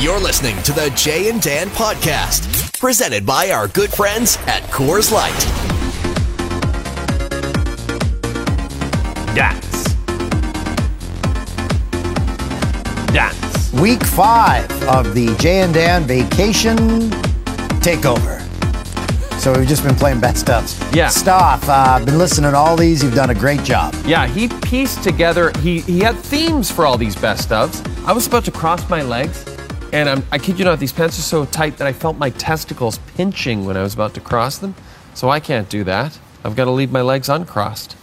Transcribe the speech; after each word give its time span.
You're 0.00 0.18
listening 0.18 0.56
to 0.62 0.72
the 0.72 0.90
Jay 0.96 1.28
and 1.28 1.42
Dan 1.42 1.68
podcast, 1.68 2.78
presented 2.78 3.26
by 3.26 3.50
our 3.50 3.68
good 3.68 3.92
friends 3.92 4.38
at 4.46 4.62
Coors 4.70 5.12
Light. 5.12 5.30
Dance. 9.34 9.84
Dance. 13.12 13.72
Week 13.74 14.02
five 14.02 14.70
of 14.84 15.14
the 15.14 15.36
Jay 15.38 15.60
and 15.60 15.74
Dan 15.74 16.04
Vacation 16.04 16.78
Takeover. 17.82 18.40
So 19.38 19.52
we've 19.58 19.68
just 19.68 19.84
been 19.84 19.96
playing 19.96 20.20
best 20.20 20.46
ofs. 20.46 20.94
Yeah. 20.94 21.08
Stoff, 21.08 21.64
uh, 21.68 22.02
been 22.02 22.16
listening 22.16 22.52
to 22.52 22.56
all 22.56 22.74
these. 22.74 23.02
You've 23.02 23.14
done 23.14 23.28
a 23.28 23.34
great 23.34 23.64
job. 23.64 23.94
Yeah, 24.06 24.26
he 24.26 24.48
pieced 24.48 25.02
together. 25.02 25.52
He 25.58 25.80
he 25.80 26.00
had 26.00 26.16
themes 26.16 26.70
for 26.70 26.86
all 26.86 26.96
these 26.96 27.16
best 27.16 27.50
ofs. 27.50 27.86
I 28.06 28.12
was 28.12 28.26
about 28.26 28.46
to 28.46 28.50
cross 28.50 28.88
my 28.88 29.02
legs, 29.02 29.44
and 29.92 30.08
I'm, 30.08 30.22
I 30.30 30.38
kid 30.38 30.58
you 30.58 30.64
not, 30.64 30.78
these 30.78 30.92
pants 30.92 31.18
are 31.18 31.22
so 31.22 31.44
tight 31.44 31.76
that 31.78 31.86
I 31.86 31.92
felt 31.92 32.16
my 32.16 32.30
testicles 32.30 32.98
pinching 33.16 33.64
when 33.64 33.76
I 33.76 33.82
was 33.82 33.94
about 33.94 34.14
to 34.14 34.20
cross 34.20 34.58
them. 34.58 34.74
So 35.14 35.28
I 35.28 35.40
can't 35.40 35.68
do 35.68 35.84
that. 35.84 36.18
I've 36.44 36.56
got 36.56 36.64
to 36.66 36.70
leave 36.70 36.90
my 36.90 37.02
legs 37.02 37.28
uncrossed. 37.28 37.96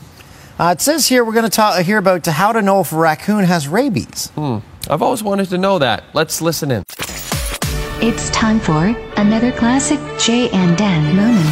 Uh, 0.59 0.73
it 0.75 0.81
says 0.81 1.07
here 1.07 1.23
we're 1.23 1.33
going 1.33 1.45
to 1.45 1.49
talk 1.49 1.79
hear 1.83 1.97
about 1.97 2.25
how 2.25 2.51
to 2.51 2.61
know 2.61 2.81
if 2.81 2.91
a 2.91 2.97
raccoon 2.97 3.43
has 3.43 3.67
rabies. 3.67 4.29
Hmm. 4.31 4.57
I've 4.89 5.01
always 5.01 5.21
wanted 5.21 5.49
to 5.49 5.57
know 5.57 5.79
that. 5.79 6.03
Let's 6.13 6.41
listen 6.41 6.71
in. 6.71 6.83
It's 7.99 8.29
time 8.29 8.59
for 8.59 8.85
another 9.17 9.51
classic 9.51 9.99
Jay 10.19 10.49
and 10.49 10.77
Dan 10.77 11.15
moment. 11.15 11.45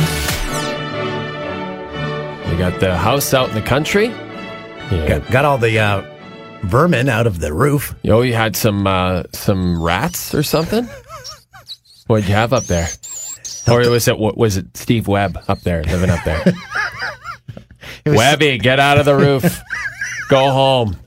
You 2.52 2.58
got 2.58 2.80
the 2.80 2.96
house 2.96 3.34
out 3.34 3.50
in 3.50 3.56
the 3.56 3.62
country. 3.62 4.08
Yeah. 4.92 5.08
Got, 5.08 5.32
got 5.32 5.46
all 5.46 5.58
the 5.58 5.80
uh, 5.80 6.15
vermin 6.66 7.10
out 7.10 7.28
of 7.28 7.40
the 7.40 7.54
roof. 7.54 7.96
Oh, 8.06 8.22
you 8.22 8.34
had 8.34 8.56
some 8.56 8.86
uh, 8.88 9.24
some 9.34 9.82
rats 9.82 10.34
or 10.34 10.44
something. 10.44 10.88
What'd 12.08 12.28
you 12.28 12.36
have 12.36 12.54
up 12.54 12.66
there? 12.66 12.88
Or 13.68 13.90
was 13.90 14.08
it 14.08 14.18
what 14.20 14.38
was 14.38 14.58
it 14.58 14.76
Steve 14.78 15.08
Webb 15.08 15.40
up 15.48 15.62
there 15.62 15.84
living 15.84 16.10
up 16.10 16.24
there? 16.24 16.44
Was, 18.06 18.18
Webby, 18.18 18.58
get 18.60 18.80
out 18.80 18.98
of 19.00 19.06
the 19.06 19.16
roof. 19.16 19.62
Go 20.30 20.52
home. 20.52 20.98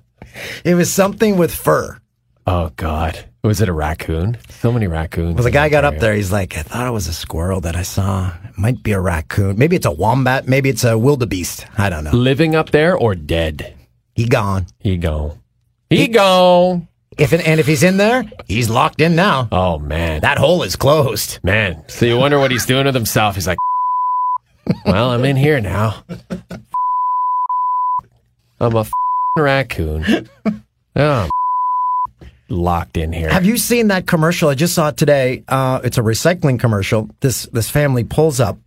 it 0.64 0.74
was 0.74 0.90
something 0.92 1.36
with 1.36 1.52
fur. 1.54 2.00
Oh 2.46 2.70
God, 2.76 3.24
was 3.42 3.60
it 3.60 3.68
a 3.68 3.72
raccoon? 3.72 4.36
So 4.48 4.72
many 4.72 4.86
raccoons. 4.86 5.34
Well, 5.34 5.44
the 5.44 5.50
guy 5.50 5.68
got 5.68 5.84
up 5.84 5.98
there. 5.98 6.14
He's 6.14 6.32
like, 6.32 6.56
I 6.56 6.62
thought 6.62 6.86
it 6.86 6.92
was 6.92 7.06
a 7.08 7.12
squirrel 7.12 7.60
that 7.62 7.76
I 7.76 7.82
saw. 7.82 8.32
It 8.44 8.56
might 8.58 8.82
be 8.82 8.92
a 8.92 9.00
raccoon. 9.00 9.58
Maybe 9.58 9.76
it's 9.76 9.86
a 9.86 9.92
wombat. 9.92 10.48
Maybe 10.48 10.68
it's 10.68 10.84
a 10.84 10.96
wildebeest. 10.98 11.66
I 11.76 11.90
don't 11.90 12.04
know. 12.04 12.10
living 12.12 12.54
up 12.54 12.70
there 12.70 12.96
or 12.96 13.14
dead. 13.14 13.74
He 14.14 14.26
gone. 14.26 14.66
He 14.78 14.96
gone. 14.96 15.40
He 15.90 16.08
gone. 16.08 16.88
If 17.18 17.32
and 17.32 17.58
if 17.58 17.66
he's 17.66 17.82
in 17.82 17.96
there, 17.96 18.24
he's 18.46 18.70
locked 18.70 19.00
in 19.00 19.16
now. 19.16 19.48
Oh 19.50 19.78
man, 19.78 20.20
That 20.20 20.38
hole 20.38 20.62
is 20.62 20.76
closed. 20.76 21.40
man. 21.42 21.82
So 21.88 22.06
you 22.06 22.16
wonder 22.16 22.38
what 22.38 22.50
he's 22.52 22.64
doing 22.66 22.84
with 22.86 22.94
himself. 22.94 23.34
He's 23.34 23.46
like, 23.46 23.58
well, 24.86 25.10
I'm 25.10 25.24
in 25.24 25.34
here 25.36 25.60
now. 25.60 26.04
I'm 28.60 28.76
a 28.76 28.86
raccoon. 29.36 30.28
Oh, 30.94 31.28
locked 32.48 32.96
in 32.96 33.12
here. 33.12 33.30
Have 33.30 33.44
you 33.46 33.56
seen 33.56 33.88
that 33.88 34.06
commercial? 34.06 34.48
I 34.48 34.54
just 34.54 34.74
saw 34.74 34.88
it 34.88 34.96
today. 34.96 35.42
Uh, 35.48 35.80
it's 35.82 35.98
a 35.98 36.02
recycling 36.02 36.58
commercial. 36.60 37.08
This 37.20 37.44
this 37.46 37.68
family 37.70 38.04
pulls 38.04 38.38
up 38.40 38.58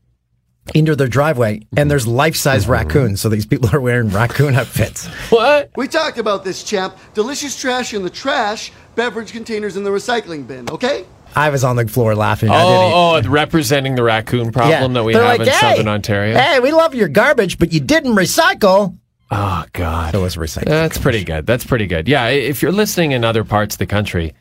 into 0.74 0.96
their 0.96 1.08
driveway, 1.08 1.62
and 1.76 1.90
there's 1.90 2.08
life 2.08 2.36
size 2.36 2.68
raccoons. 2.68 3.22
So 3.22 3.30
these 3.30 3.46
people 3.46 3.70
are 3.74 3.82
wearing 3.82 4.10
raccoon 4.10 4.56
outfits. 4.56 5.08
What? 5.30 5.72
We 5.76 5.88
talked 5.88 6.18
about 6.18 6.44
this, 6.44 6.64
champ. 6.64 6.96
Delicious 7.14 7.60
trash 7.60 7.94
in 7.94 8.04
the 8.04 8.10
trash, 8.10 8.72
beverage 8.96 9.32
containers 9.32 9.78
in 9.78 9.84
the 9.84 9.90
recycling 9.90 10.48
bin, 10.48 10.70
okay? 10.70 11.06
I 11.36 11.50
was 11.50 11.64
on 11.64 11.78
the 11.78 11.88
floor 11.88 12.14
laughing. 12.14 12.50
I 12.50 12.62
oh, 12.62 12.68
didn't 12.68 12.94
Oh, 12.94 13.30
oh, 13.30 13.32
representing 13.32 13.96
the 13.96 14.04
raccoon 14.04 14.52
problem 14.52 14.94
that 14.94 15.04
we 15.04 15.14
They're 15.14 15.24
have 15.24 15.40
like, 15.40 15.48
in 15.48 15.54
hey, 15.54 15.60
Southern 15.60 15.88
Ontario. 15.88 16.38
Hey, 16.38 16.60
we 16.60 16.72
love 16.72 16.94
your 16.94 17.08
garbage, 17.08 17.58
but 17.58 17.72
you 17.72 17.80
didn't 17.80 18.16
recycle. 18.16 18.98
Oh 19.34 19.64
God, 19.72 20.14
It 20.14 20.18
was 20.18 20.36
recycling. 20.36 20.66
That's 20.66 20.98
pretty 20.98 21.24
good. 21.24 21.46
That's 21.46 21.64
pretty 21.66 21.88
good. 21.88 22.10
Yeah, 22.10 22.28
if 22.28 22.62
you're 22.62 22.74
listening 22.74 23.14
in 23.14 23.24
other 23.24 23.46
parts 23.46 23.76
of 23.76 23.80
the 23.80 23.86
country, 23.86 24.34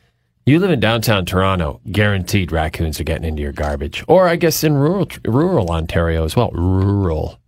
you 0.50 0.58
live 0.58 0.70
in 0.70 0.80
downtown 0.80 1.24
Toronto, 1.24 1.80
guaranteed 1.90 2.50
raccoons 2.50 3.00
are 3.00 3.04
getting 3.04 3.24
into 3.24 3.40
your 3.40 3.52
garbage. 3.52 4.04
Or 4.08 4.26
I 4.26 4.36
guess 4.36 4.64
in 4.64 4.74
rural 4.74 5.06
rural 5.24 5.70
Ontario 5.70 6.24
as 6.24 6.34
well. 6.34 6.50
Rural, 6.50 7.38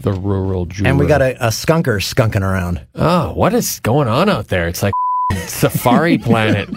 the 0.00 0.12
rural 0.12 0.66
and 0.84 0.98
we 0.98 1.06
got 1.06 1.22
a, 1.22 1.36
a 1.46 1.48
skunker 1.50 2.00
skunking 2.02 2.42
around. 2.42 2.80
Oh, 2.94 3.32
what 3.34 3.54
is 3.54 3.80
going 3.80 4.08
on 4.08 4.28
out 4.28 4.48
there? 4.48 4.66
It's 4.66 4.82
like 4.82 4.92
Safari 5.46 6.18
Planet. 6.18 6.68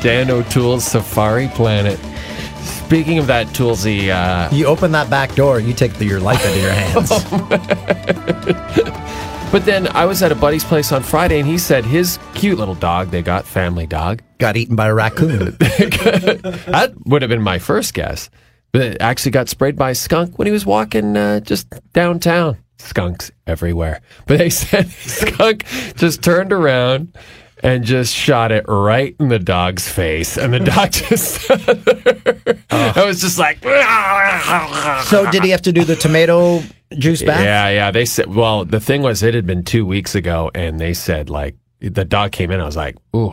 Dan 0.00 0.30
O'Toole's 0.30 0.84
Safari 0.84 1.48
Planet. 1.48 1.98
Speaking 2.86 3.18
of 3.18 3.26
that, 3.26 3.48
Toolsy, 3.48 4.10
uh, 4.10 4.48
You 4.54 4.66
open 4.66 4.92
that 4.92 5.10
back 5.10 5.34
door, 5.34 5.58
you 5.58 5.72
take 5.74 5.94
the, 5.94 6.04
your 6.04 6.20
life 6.20 6.44
into 6.46 6.60
your 6.60 6.70
hands. 6.72 7.10
but 9.52 9.64
then 9.64 9.88
I 9.88 10.04
was 10.04 10.22
at 10.22 10.32
a 10.32 10.34
buddy's 10.34 10.64
place 10.64 10.92
on 10.92 11.02
Friday, 11.02 11.38
and 11.38 11.48
he 11.48 11.58
said 11.58 11.84
his 11.84 12.18
cute 12.34 12.58
little 12.58 12.74
dog 12.74 13.10
they 13.10 13.22
got, 13.22 13.44
family 13.44 13.86
dog, 13.86 14.22
got 14.38 14.56
eaten 14.56 14.76
by 14.76 14.88
a 14.88 14.94
raccoon. 14.94 15.56
that 15.58 16.94
would 17.06 17.22
have 17.22 17.28
been 17.28 17.42
my 17.42 17.58
first 17.58 17.94
guess. 17.94 18.30
But 18.72 18.82
it 18.82 18.96
actually 19.00 19.30
got 19.30 19.48
sprayed 19.48 19.76
by 19.76 19.90
a 19.90 19.94
skunk 19.94 20.38
when 20.38 20.46
he 20.46 20.52
was 20.52 20.66
walking 20.66 21.16
uh, 21.16 21.40
just 21.40 21.72
downtown. 21.92 22.58
Skunks 22.78 23.30
everywhere. 23.46 24.00
But 24.26 24.38
they 24.38 24.50
said 24.50 24.88
skunk 24.88 25.64
just 25.96 26.22
turned 26.22 26.52
around 26.52 27.16
and 27.62 27.84
just 27.84 28.14
shot 28.14 28.52
it 28.52 28.64
right 28.68 29.16
in 29.18 29.28
the 29.28 29.38
dog's 29.38 29.88
face. 29.88 30.36
And 30.36 30.52
the 30.52 30.60
dog 30.60 30.92
just 30.92 31.50
I 32.70 33.04
was 33.04 33.20
just 33.20 33.38
like 33.38 33.62
so 35.04 35.30
did 35.30 35.42
he 35.42 35.50
have 35.50 35.62
to 35.62 35.72
do 35.72 35.84
the 35.84 35.96
tomato 35.96 36.62
juice 36.98 37.22
back? 37.22 37.40
Yeah, 37.44 37.68
yeah. 37.70 37.90
They 37.90 38.04
said 38.04 38.34
well, 38.34 38.64
the 38.64 38.80
thing 38.80 39.02
was 39.02 39.22
it 39.22 39.34
had 39.34 39.46
been 39.46 39.64
two 39.64 39.84
weeks 39.86 40.14
ago 40.14 40.50
and 40.54 40.78
they 40.80 40.94
said 40.94 41.30
like 41.30 41.56
the 41.80 42.04
dog 42.04 42.32
came 42.32 42.50
in, 42.50 42.60
I 42.60 42.64
was 42.64 42.76
like, 42.76 42.96
Ooh, 43.14 43.32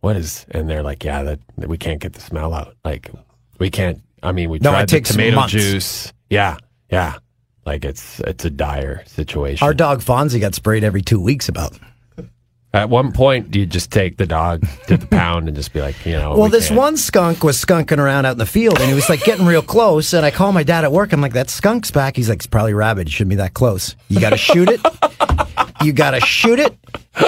what 0.00 0.16
is 0.16 0.46
and 0.50 0.68
they're 0.68 0.82
like, 0.82 1.04
Yeah, 1.04 1.22
that, 1.22 1.40
that 1.58 1.68
we 1.68 1.78
can't 1.78 2.00
get 2.00 2.12
the 2.14 2.20
smell 2.20 2.52
out. 2.54 2.76
Like 2.84 3.10
we 3.58 3.70
can't 3.70 4.00
I 4.22 4.32
mean 4.32 4.50
we 4.50 4.58
No, 4.58 4.70
it 4.70 4.72
tried 4.72 4.82
the 4.82 4.90
takes 4.90 5.10
tomato 5.12 5.36
months. 5.36 5.52
juice. 5.52 6.12
Yeah, 6.30 6.56
yeah. 6.90 7.14
Like 7.64 7.84
it's 7.84 8.20
it's 8.20 8.44
a 8.44 8.50
dire 8.50 9.02
situation. 9.06 9.64
Our 9.64 9.72
dog 9.74 10.00
Fonzie 10.00 10.40
got 10.40 10.54
sprayed 10.54 10.84
every 10.84 11.02
two 11.02 11.20
weeks 11.20 11.48
about. 11.48 11.78
At 12.74 12.90
one 12.90 13.12
point, 13.12 13.50
do 13.52 13.60
you 13.60 13.66
just 13.66 13.92
take 13.92 14.16
the 14.16 14.26
dog 14.26 14.66
to 14.88 14.96
the 14.96 15.06
pound 15.06 15.46
and 15.46 15.56
just 15.56 15.72
be 15.72 15.80
like, 15.80 16.04
you 16.04 16.12
know? 16.12 16.30
Well, 16.30 16.42
we 16.44 16.48
this 16.50 16.68
can't- 16.68 16.78
one 16.78 16.96
skunk 16.96 17.44
was 17.44 17.56
skunking 17.56 17.98
around 17.98 18.26
out 18.26 18.32
in 18.32 18.38
the 18.38 18.46
field, 18.46 18.78
and 18.80 18.88
he 18.88 18.94
was 18.94 19.08
like 19.08 19.22
getting 19.22 19.46
real 19.46 19.62
close. 19.62 20.12
And 20.12 20.26
I 20.26 20.32
call 20.32 20.50
my 20.52 20.64
dad 20.64 20.82
at 20.84 20.90
work. 20.90 21.12
I'm 21.12 21.20
like, 21.20 21.34
"That 21.34 21.48
skunk's 21.50 21.90
back." 21.92 22.16
He's 22.16 22.28
like, 22.28 22.38
"It's 22.38 22.46
probably 22.48 22.74
rabid. 22.74 23.06
It 23.06 23.12
shouldn't 23.12 23.30
be 23.30 23.36
that 23.36 23.54
close. 23.54 23.94
You 24.08 24.18
got 24.20 24.30
to 24.30 24.36
shoot 24.36 24.68
it. 24.68 24.80
You 25.84 25.92
got 25.92 26.10
to 26.12 26.20
shoot 26.20 26.58
it, 26.58 26.76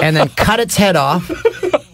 and 0.01 0.15
then 0.17 0.27
cut 0.29 0.59
its 0.59 0.75
head 0.75 0.95
off, 0.97 1.31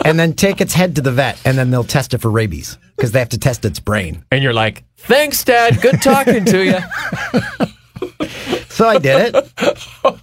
and 0.03 0.17
then 0.19 0.33
take 0.33 0.59
its 0.59 0.73
head 0.73 0.95
to 0.95 1.01
the 1.01 1.11
vet, 1.11 1.39
and 1.45 1.55
then 1.57 1.69
they'll 1.69 1.83
test 1.83 2.13
it 2.15 2.19
for 2.21 2.31
rabies 2.31 2.77
because 2.97 3.11
they 3.11 3.19
have 3.19 3.29
to 3.29 3.37
test 3.37 3.63
its 3.65 3.79
brain." 3.79 4.23
and 4.31 4.41
you're 4.41 4.53
like, 4.53 4.83
thanks, 4.97 5.43
Dad. 5.43 5.79
Good 5.79 6.01
talking 6.01 6.43
to 6.45 6.63
you. 6.65 6.79
So 8.69 8.87
I 8.87 8.97
did 8.97 9.35
it. 9.35 9.53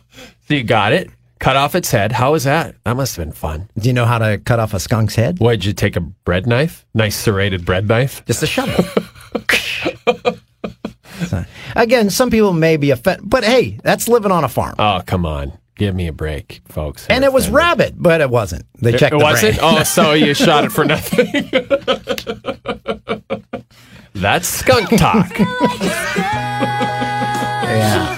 So 0.48 0.54
you 0.56 0.64
got 0.64 0.92
it. 0.92 1.08
Cut 1.40 1.56
off 1.56 1.74
its 1.74 1.90
head. 1.90 2.12
How 2.12 2.32
was 2.32 2.44
that? 2.44 2.76
That 2.84 2.96
must 2.96 3.16
have 3.16 3.24
been 3.24 3.32
fun. 3.32 3.70
Do 3.78 3.88
you 3.88 3.94
know 3.94 4.04
how 4.04 4.18
to 4.18 4.36
cut 4.38 4.60
off 4.60 4.74
a 4.74 4.78
skunk's 4.80 5.14
head? 5.14 5.38
What, 5.40 5.52
did 5.52 5.64
you 5.64 5.72
take 5.72 5.96
a 5.96 6.00
bread 6.00 6.46
knife? 6.46 6.84
Nice 6.94 7.16
serrated 7.16 7.64
bread 7.64 7.88
knife? 7.88 8.22
Just 8.26 8.42
a 8.42 8.46
shovel. 8.46 8.84
So, 11.28 11.44
Again, 11.76 12.08
some 12.08 12.30
people 12.30 12.54
may 12.54 12.78
be 12.78 12.90
offended, 12.92 13.28
but 13.28 13.44
hey, 13.44 13.78
that's 13.84 14.08
living 14.08 14.32
on 14.32 14.42
a 14.42 14.48
farm. 14.48 14.74
Oh, 14.78 15.02
come 15.04 15.26
on. 15.26 15.52
Give 15.76 15.94
me 15.94 16.06
a 16.06 16.12
break, 16.14 16.62
folks. 16.68 17.06
and 17.10 17.24
it 17.24 17.32
was 17.32 17.50
rabbit, 17.50 17.92
but 17.96 18.22
it 18.22 18.30
wasn't. 18.30 18.64
They 18.80 18.92
checked 18.92 19.14
It 19.14 19.18
the 19.18 19.24
wasn't? 19.24 19.58
brain. 19.58 19.74
Oh, 19.80 19.82
so 19.82 20.12
you 20.14 20.32
shot 20.47 20.65
it 20.65 20.72
for 20.72 20.86
nothing. 20.86 21.26
That's 24.15 24.48
skunk 24.48 24.88
talk. 24.98 25.30
Yeah. 27.70 28.16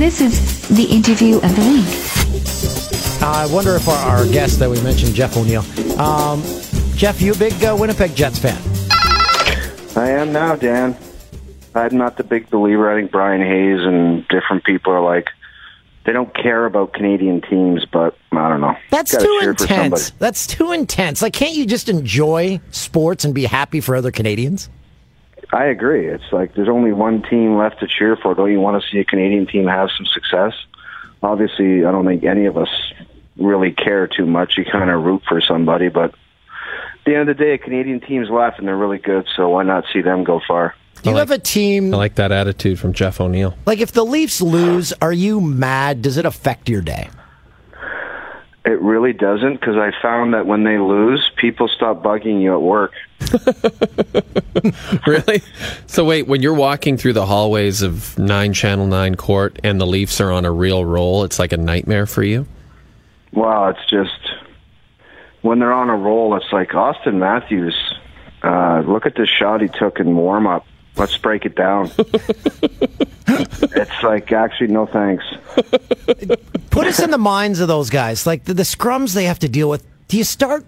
This 0.00 0.22
is 0.22 0.66
the 0.68 0.84
interview 0.84 1.36
of 1.36 1.54
the 1.54 1.60
week. 1.60 3.22
I 3.22 3.44
wonder 3.52 3.76
if 3.76 3.86
our, 3.86 3.98
our 3.98 4.26
guest 4.26 4.58
that 4.60 4.70
we 4.70 4.80
mentioned, 4.80 5.14
Jeff 5.14 5.36
O'Neill, 5.36 5.60
um, 6.00 6.42
Jeff, 6.94 7.20
you 7.20 7.34
a 7.34 7.36
big 7.36 7.52
uh, 7.62 7.76
Winnipeg 7.78 8.14
Jets 8.16 8.38
fan? 8.38 8.56
I 9.94 10.08
am 10.08 10.32
now, 10.32 10.56
Dan. 10.56 10.96
I'm 11.74 11.98
not 11.98 12.16
the 12.16 12.24
big 12.24 12.48
believer. 12.48 12.90
I 12.90 12.98
think 12.98 13.10
Bryan 13.10 13.42
Hayes 13.42 13.80
and 13.86 14.26
different 14.28 14.64
people 14.64 14.90
are 14.90 15.02
like, 15.02 15.28
they 16.06 16.14
don't 16.14 16.34
care 16.34 16.64
about 16.64 16.94
Canadian 16.94 17.42
teams, 17.42 17.84
but 17.84 18.16
I 18.32 18.48
don't 18.48 18.62
know. 18.62 18.76
That's 18.90 19.12
Gotta 19.12 19.26
too 19.26 19.38
cheer 19.42 19.52
for 19.52 19.58
somebody. 19.66 19.84
intense. 19.84 20.10
That's 20.12 20.46
too 20.46 20.72
intense. 20.72 21.20
Like, 21.20 21.34
can't 21.34 21.54
you 21.54 21.66
just 21.66 21.90
enjoy 21.90 22.58
sports 22.70 23.26
and 23.26 23.34
be 23.34 23.44
happy 23.44 23.82
for 23.82 23.94
other 23.94 24.10
Canadians? 24.10 24.70
I 25.52 25.66
agree. 25.66 26.06
It's 26.06 26.32
like 26.32 26.54
there's 26.54 26.68
only 26.68 26.92
one 26.92 27.22
team 27.22 27.56
left 27.56 27.80
to 27.80 27.88
cheer 27.88 28.16
for. 28.16 28.34
Don't 28.34 28.50
you 28.50 28.60
want 28.60 28.82
to 28.82 28.88
see 28.88 28.98
a 28.98 29.04
Canadian 29.04 29.46
team 29.46 29.66
have 29.66 29.90
some 29.96 30.06
success? 30.06 30.54
Obviously, 31.22 31.84
I 31.84 31.90
don't 31.90 32.06
think 32.06 32.24
any 32.24 32.46
of 32.46 32.56
us 32.56 32.68
really 33.36 33.72
care 33.72 34.06
too 34.06 34.26
much. 34.26 34.56
You 34.56 34.64
kind 34.64 34.90
of 34.90 35.02
root 35.02 35.22
for 35.28 35.40
somebody, 35.40 35.88
but 35.88 36.10
at 36.10 37.04
the 37.04 37.12
end 37.16 37.28
of 37.28 37.36
the 37.36 37.44
day, 37.44 37.54
a 37.54 37.58
Canadian 37.58 38.00
team's 38.00 38.30
left 38.30 38.58
and 38.58 38.68
they're 38.68 38.76
really 38.76 38.98
good, 38.98 39.26
so 39.36 39.48
why 39.48 39.64
not 39.64 39.84
see 39.92 40.02
them 40.02 40.22
go 40.24 40.40
far? 40.46 40.74
Do 41.02 41.10
you 41.10 41.16
have 41.16 41.30
a 41.30 41.38
team 41.38 41.94
I 41.94 41.96
like 41.96 42.16
that 42.16 42.30
attitude 42.30 42.78
from 42.78 42.92
Jeff 42.92 43.20
O'Neill. 43.20 43.56
like 43.64 43.80
if 43.80 43.92
the 43.92 44.04
Leafs 44.04 44.42
lose, 44.42 44.92
are 45.00 45.12
you 45.12 45.40
mad? 45.40 46.02
Does 46.02 46.18
it 46.18 46.26
affect 46.26 46.68
your 46.68 46.82
day? 46.82 47.08
It 48.64 48.80
really 48.82 49.14
doesn't 49.14 49.54
because 49.54 49.76
I 49.76 49.90
found 50.02 50.34
that 50.34 50.46
when 50.46 50.64
they 50.64 50.78
lose, 50.78 51.30
people 51.36 51.66
stop 51.66 52.02
bugging 52.02 52.42
you 52.42 52.52
at 52.52 52.60
work. 52.60 52.92
really? 55.06 55.42
So 55.86 56.04
wait, 56.04 56.26
when 56.26 56.42
you're 56.42 56.54
walking 56.54 56.98
through 56.98 57.14
the 57.14 57.24
hallways 57.24 57.80
of 57.80 58.18
Nine 58.18 58.52
Channel 58.52 58.86
Nine 58.86 59.14
Court 59.14 59.58
and 59.64 59.80
the 59.80 59.86
Leafs 59.86 60.20
are 60.20 60.30
on 60.30 60.44
a 60.44 60.52
real 60.52 60.84
roll, 60.84 61.24
it's 61.24 61.38
like 61.38 61.52
a 61.52 61.56
nightmare 61.56 62.06
for 62.06 62.22
you. 62.22 62.46
Wow, 63.32 63.68
it's 63.68 63.88
just 63.88 64.30
when 65.42 65.58
they're 65.58 65.72
on 65.72 65.88
a 65.88 65.96
roll, 65.96 66.36
it's 66.36 66.52
like 66.52 66.70
Auston 66.70 67.14
Matthews. 67.14 67.76
Uh, 68.42 68.82
look 68.86 69.06
at 69.06 69.14
this 69.14 69.28
shot 69.28 69.62
he 69.62 69.68
took 69.68 70.00
in 70.00 70.16
warm 70.16 70.46
up. 70.46 70.66
Let's 70.96 71.16
break 71.16 71.44
it 71.44 71.56
down. 71.56 71.90
it's 73.26 74.02
like 74.02 74.32
actually 74.32 74.68
no 74.68 74.86
thanks. 74.86 75.24
Put 76.70 76.86
us 76.86 77.00
in 77.00 77.10
the 77.10 77.18
minds 77.18 77.60
of 77.60 77.68
those 77.68 77.90
guys. 77.90 78.26
Like 78.26 78.44
the, 78.44 78.54
the 78.54 78.64
scrums 78.64 79.14
they 79.14 79.24
have 79.24 79.38
to 79.40 79.48
deal 79.48 79.70
with. 79.70 79.84
Do 80.08 80.18
you 80.18 80.24
start 80.24 80.64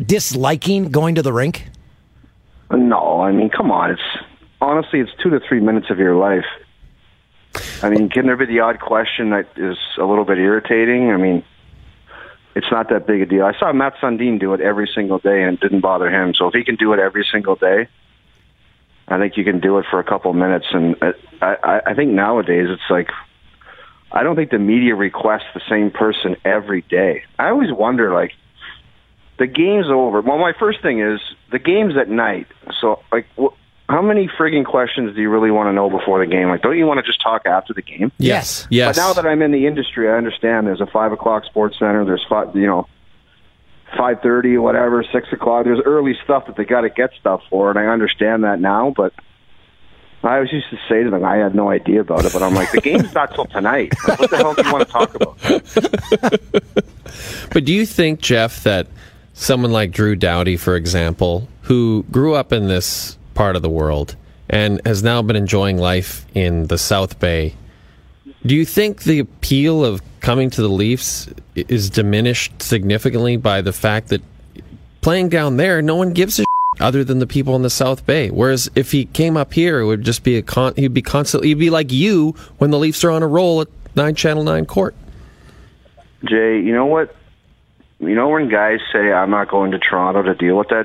disliking 0.00 0.90
going 0.90 1.14
to 1.16 1.22
the 1.22 1.32
rink? 1.32 1.66
No, 2.70 3.20
I 3.20 3.32
mean, 3.32 3.50
come 3.50 3.70
on. 3.70 3.92
It's 3.92 4.24
honestly, 4.60 5.00
it's 5.00 5.10
two 5.22 5.30
to 5.30 5.40
three 5.40 5.60
minutes 5.60 5.90
of 5.90 5.98
your 5.98 6.14
life. 6.14 6.44
I 7.82 7.90
mean, 7.90 8.08
can 8.08 8.26
there 8.26 8.36
be 8.36 8.46
the 8.46 8.60
odd 8.60 8.80
question 8.80 9.30
that 9.30 9.48
is 9.56 9.78
a 9.98 10.04
little 10.04 10.24
bit 10.24 10.38
irritating? 10.38 11.10
I 11.10 11.16
mean, 11.16 11.42
it's 12.54 12.70
not 12.70 12.90
that 12.90 13.06
big 13.06 13.22
a 13.22 13.26
deal. 13.26 13.44
I 13.44 13.58
saw 13.58 13.72
Mats 13.72 13.96
Sundin 14.00 14.38
do 14.38 14.52
it 14.52 14.60
every 14.60 14.90
single 14.92 15.18
day, 15.18 15.42
and 15.42 15.54
it 15.54 15.60
didn't 15.60 15.80
bother 15.80 16.10
him. 16.10 16.34
So 16.34 16.48
if 16.48 16.54
he 16.54 16.64
can 16.64 16.76
do 16.76 16.92
it 16.92 16.98
every 16.98 17.26
single 17.30 17.56
day, 17.56 17.88
I 19.10 19.18
think 19.18 19.36
you 19.36 19.44
can 19.44 19.60
do 19.60 19.78
it 19.78 19.86
for 19.90 19.98
a 19.98 20.04
couple 20.04 20.30
of 20.30 20.36
minutes. 20.36 20.66
And 20.70 20.96
I, 21.40 21.56
I, 21.62 21.80
I 21.86 21.94
think 21.94 22.12
nowadays 22.12 22.66
it's 22.68 22.90
like 22.90 23.08
I 24.10 24.22
don't 24.22 24.36
think 24.36 24.50
the 24.50 24.58
media 24.58 24.94
requests 24.94 25.46
the 25.54 25.60
same 25.68 25.90
person 25.90 26.36
every 26.44 26.82
day. 26.82 27.24
I 27.38 27.50
always 27.50 27.72
wonder, 27.72 28.12
like, 28.12 28.32
the 29.38 29.46
game's 29.46 29.86
over. 29.88 30.20
Well, 30.20 30.38
my 30.38 30.52
first 30.58 30.82
thing 30.82 31.00
is 31.00 31.20
the 31.52 31.58
game's 31.58 31.96
at 31.96 32.08
night. 32.08 32.46
So, 32.80 33.00
like, 33.12 33.26
wh- 33.38 33.54
how 33.88 34.02
many 34.02 34.28
frigging 34.28 34.64
questions 34.64 35.14
do 35.14 35.20
you 35.20 35.30
really 35.30 35.50
want 35.50 35.68
to 35.68 35.72
know 35.72 35.90
before 35.90 36.24
the 36.24 36.30
game? 36.30 36.48
Like, 36.48 36.62
don't 36.62 36.76
you 36.76 36.86
want 36.86 36.98
to 36.98 37.06
just 37.06 37.22
talk 37.22 37.42
after 37.46 37.74
the 37.74 37.82
game? 37.82 38.10
Yes. 38.18 38.66
Yes. 38.70 38.96
But 38.96 39.00
now 39.00 39.12
that 39.12 39.26
I'm 39.26 39.42
in 39.42 39.52
the 39.52 39.66
industry, 39.66 40.08
I 40.08 40.16
understand 40.16 40.66
there's 40.66 40.80
a 40.80 40.86
five 40.86 41.12
o'clock 41.12 41.44
sports 41.44 41.78
center. 41.78 42.04
There's 42.04 42.24
five, 42.28 42.54
you 42.56 42.66
know, 42.66 42.88
five 43.96 44.20
thirty, 44.22 44.58
whatever, 44.58 45.04
six 45.12 45.28
o'clock. 45.32 45.64
There's 45.64 45.80
early 45.84 46.14
stuff 46.24 46.46
that 46.46 46.56
they 46.56 46.64
got 46.64 46.82
to 46.82 46.90
get 46.90 47.10
stuff 47.18 47.42
for, 47.50 47.70
and 47.70 47.78
I 47.78 47.86
understand 47.86 48.44
that 48.44 48.60
now. 48.60 48.92
But 48.96 49.12
I 50.22 50.34
always 50.36 50.52
used 50.52 50.70
to 50.70 50.78
say 50.88 51.04
to 51.04 51.10
them, 51.10 51.24
I 51.24 51.36
had 51.36 51.54
no 51.54 51.70
idea 51.70 52.00
about 52.00 52.24
it. 52.24 52.32
But 52.32 52.42
I'm 52.42 52.54
like, 52.54 52.72
the 52.72 52.80
game's 52.80 53.14
not 53.14 53.34
till 53.34 53.46
tonight. 53.46 53.92
What 54.04 54.30
the 54.30 54.36
hell 54.36 54.54
do 54.54 54.62
you 54.64 54.72
want 54.72 54.86
to 54.86 54.92
talk 54.92 55.14
about? 55.14 56.74
But 57.50 57.64
do 57.64 57.72
you 57.72 57.86
think, 57.86 58.20
Jeff, 58.20 58.62
that 58.64 58.86
someone 59.32 59.72
like 59.72 59.92
Drew 59.92 60.14
Doughty, 60.14 60.56
for 60.56 60.76
example, 60.76 61.48
who 61.62 62.04
grew 62.10 62.34
up 62.34 62.52
in 62.52 62.68
this 62.68 63.16
part 63.34 63.56
of 63.56 63.62
the 63.62 63.70
world 63.70 64.16
and 64.50 64.80
has 64.84 65.02
now 65.02 65.22
been 65.22 65.36
enjoying 65.36 65.78
life 65.78 66.26
in 66.34 66.66
the 66.66 66.78
South 66.78 67.18
Bay, 67.18 67.54
do 68.44 68.54
you 68.54 68.64
think 68.64 69.02
the 69.02 69.18
appeal 69.18 69.84
of 69.84 70.02
coming 70.20 70.50
to 70.50 70.62
the 70.62 70.68
Leafs 70.68 71.28
is 71.54 71.90
diminished 71.90 72.62
significantly 72.62 73.36
by 73.36 73.60
the 73.60 73.72
fact 73.72 74.08
that 74.08 74.22
playing 75.00 75.28
down 75.28 75.56
there, 75.56 75.82
no 75.82 75.96
one 75.96 76.12
gives 76.12 76.38
a 76.38 76.44
other 76.80 77.02
than 77.02 77.18
the 77.18 77.26
people 77.26 77.56
in 77.56 77.62
the 77.62 77.70
South 77.70 78.06
Bay? 78.06 78.30
Whereas 78.30 78.70
if 78.74 78.92
he 78.92 79.06
came 79.06 79.36
up 79.36 79.52
here, 79.52 79.80
it 79.80 79.86
would 79.86 80.02
just 80.02 80.22
be 80.22 80.36
a 80.36 80.42
con- 80.42 80.74
he'd 80.76 80.94
be 80.94 81.02
constantly 81.02 81.48
he'd 81.48 81.54
be 81.54 81.70
like 81.70 81.90
you 81.90 82.34
when 82.58 82.70
the 82.70 82.78
Leafs 82.78 83.02
are 83.04 83.10
on 83.10 83.22
a 83.22 83.26
roll 83.26 83.60
at 83.60 83.68
Nine 83.96 84.14
Channel 84.14 84.44
Nine 84.44 84.66
Court. 84.66 84.94
Jay, 86.24 86.60
you 86.60 86.72
know 86.72 86.86
what? 86.86 87.14
You 88.00 88.14
know 88.14 88.28
when 88.28 88.48
guys 88.48 88.80
say 88.92 89.12
I'm 89.12 89.30
not 89.30 89.48
going 89.48 89.72
to 89.72 89.78
Toronto 89.78 90.22
to 90.22 90.34
deal 90.34 90.56
with 90.56 90.68
that 90.68 90.84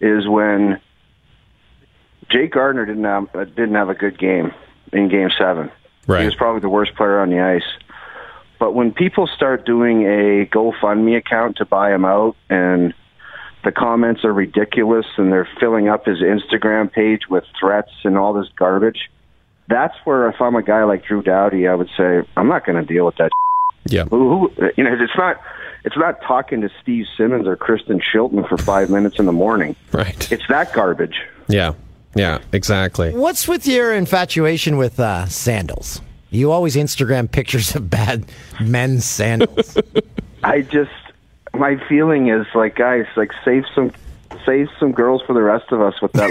is 0.00 0.26
when 0.26 0.80
Jake 2.28 2.52
Gardiner 2.52 2.84
didn't 2.86 3.04
have 3.04 3.28
uh, 3.34 3.44
didn't 3.44 3.74
have 3.74 3.88
a 3.88 3.94
good 3.94 4.18
game 4.18 4.52
in 4.92 5.08
Game 5.08 5.30
Seven. 5.38 5.70
Right. 6.06 6.20
He 6.20 6.26
was 6.26 6.34
probably 6.34 6.60
the 6.60 6.68
worst 6.68 6.94
player 6.94 7.20
on 7.20 7.30
the 7.30 7.40
ice. 7.40 7.62
But 8.58 8.74
when 8.74 8.92
people 8.92 9.26
start 9.26 9.66
doing 9.66 10.02
a 10.02 10.46
GoFundMe 10.46 11.16
account 11.16 11.56
to 11.56 11.64
buy 11.64 11.92
him 11.92 12.04
out, 12.04 12.36
and 12.48 12.94
the 13.64 13.72
comments 13.72 14.24
are 14.24 14.32
ridiculous, 14.32 15.06
and 15.16 15.32
they're 15.32 15.48
filling 15.58 15.88
up 15.88 16.06
his 16.06 16.18
Instagram 16.18 16.90
page 16.92 17.22
with 17.28 17.44
threats 17.58 17.90
and 18.04 18.16
all 18.16 18.32
this 18.32 18.48
garbage, 18.56 19.10
that's 19.68 19.94
where 20.04 20.28
if 20.28 20.40
I'm 20.40 20.54
a 20.56 20.62
guy 20.62 20.84
like 20.84 21.04
Drew 21.04 21.22
Doughty, 21.22 21.66
I 21.66 21.74
would 21.74 21.88
say 21.96 22.22
I'm 22.36 22.48
not 22.48 22.64
going 22.66 22.84
to 22.84 22.86
deal 22.92 23.06
with 23.06 23.16
that 23.16 23.30
Yeah. 23.88 24.04
who, 24.04 24.48
who 24.48 24.66
you 24.76 24.84
know 24.84 24.92
it's 25.00 25.16
not 25.16 25.40
it's 25.84 25.96
not 25.96 26.20
talking 26.22 26.60
to 26.60 26.70
Steve 26.82 27.06
Simmons 27.16 27.46
or 27.46 27.56
Kristen 27.56 28.00
Shilton 28.00 28.48
for 28.48 28.56
five 28.58 28.90
minutes 28.90 29.18
in 29.18 29.26
the 29.26 29.32
morning. 29.32 29.74
Right. 29.92 30.30
It's 30.30 30.46
that 30.48 30.72
garbage. 30.72 31.20
Yeah. 31.48 31.72
Yeah, 32.14 32.40
exactly. 32.52 33.14
What's 33.14 33.48
with 33.48 33.66
your 33.66 33.94
infatuation 33.94 34.76
with 34.76 35.00
uh, 35.00 35.26
sandals? 35.26 36.00
You 36.30 36.50
always 36.50 36.76
Instagram 36.76 37.30
pictures 37.30 37.74
of 37.74 37.90
bad 37.90 38.24
men's 38.60 39.04
sandals. 39.04 39.76
I 40.44 40.62
just 40.62 40.90
my 41.54 41.76
feeling 41.88 42.28
is 42.28 42.46
like 42.54 42.76
guys, 42.76 43.06
like 43.16 43.32
save 43.44 43.64
some 43.74 43.92
save 44.46 44.68
some 44.78 44.92
girls 44.92 45.22
for 45.26 45.34
the 45.34 45.42
rest 45.42 45.70
of 45.72 45.80
us 45.80 46.00
with 46.00 46.12
that 46.12 46.30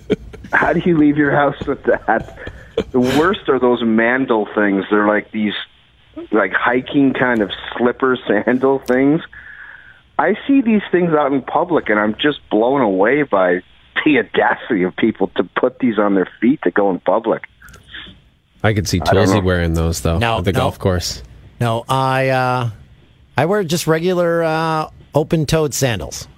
look. 0.00 0.08
How 0.52 0.72
do 0.72 0.80
you 0.80 0.96
leave 0.96 1.16
your 1.16 1.30
house 1.30 1.58
with 1.66 1.82
that? 1.84 2.50
The 2.90 3.00
worst 3.00 3.48
are 3.48 3.58
those 3.58 3.82
mandal 3.82 4.52
things. 4.54 4.84
They're 4.90 5.06
like 5.06 5.30
these 5.30 5.54
like 6.30 6.52
hiking 6.52 7.14
kind 7.14 7.40
of 7.40 7.50
slipper 7.76 8.18
sandal 8.26 8.78
things. 8.80 9.22
I 10.18 10.36
see 10.46 10.60
these 10.60 10.82
things 10.90 11.12
out 11.12 11.32
in 11.32 11.42
public 11.42 11.88
and 11.88 11.98
I'm 11.98 12.14
just 12.16 12.38
blown 12.50 12.80
away 12.80 13.22
by 13.22 13.62
the 14.04 14.18
audacity 14.18 14.82
of 14.82 14.94
people 14.96 15.28
to 15.36 15.44
put 15.44 15.78
these 15.78 15.98
on 15.98 16.14
their 16.14 16.28
feet 16.40 16.60
to 16.62 16.70
go 16.70 16.90
in 16.90 16.98
public. 17.00 17.44
I 18.62 18.74
could 18.74 18.86
see 18.88 18.98
don't 19.00 19.14
Toolsy 19.14 19.42
wearing 19.42 19.74
those 19.74 20.00
though 20.02 20.18
No, 20.18 20.38
at 20.38 20.44
the 20.44 20.52
no. 20.52 20.60
golf 20.60 20.78
course. 20.78 21.22
no, 21.60 21.84
I 21.88 22.28
uh, 22.28 22.70
I 23.36 23.46
wear 23.46 23.64
just 23.64 23.86
regular 23.86 24.42
uh, 24.44 24.90
open-toed 25.14 25.74
sandals, 25.74 26.28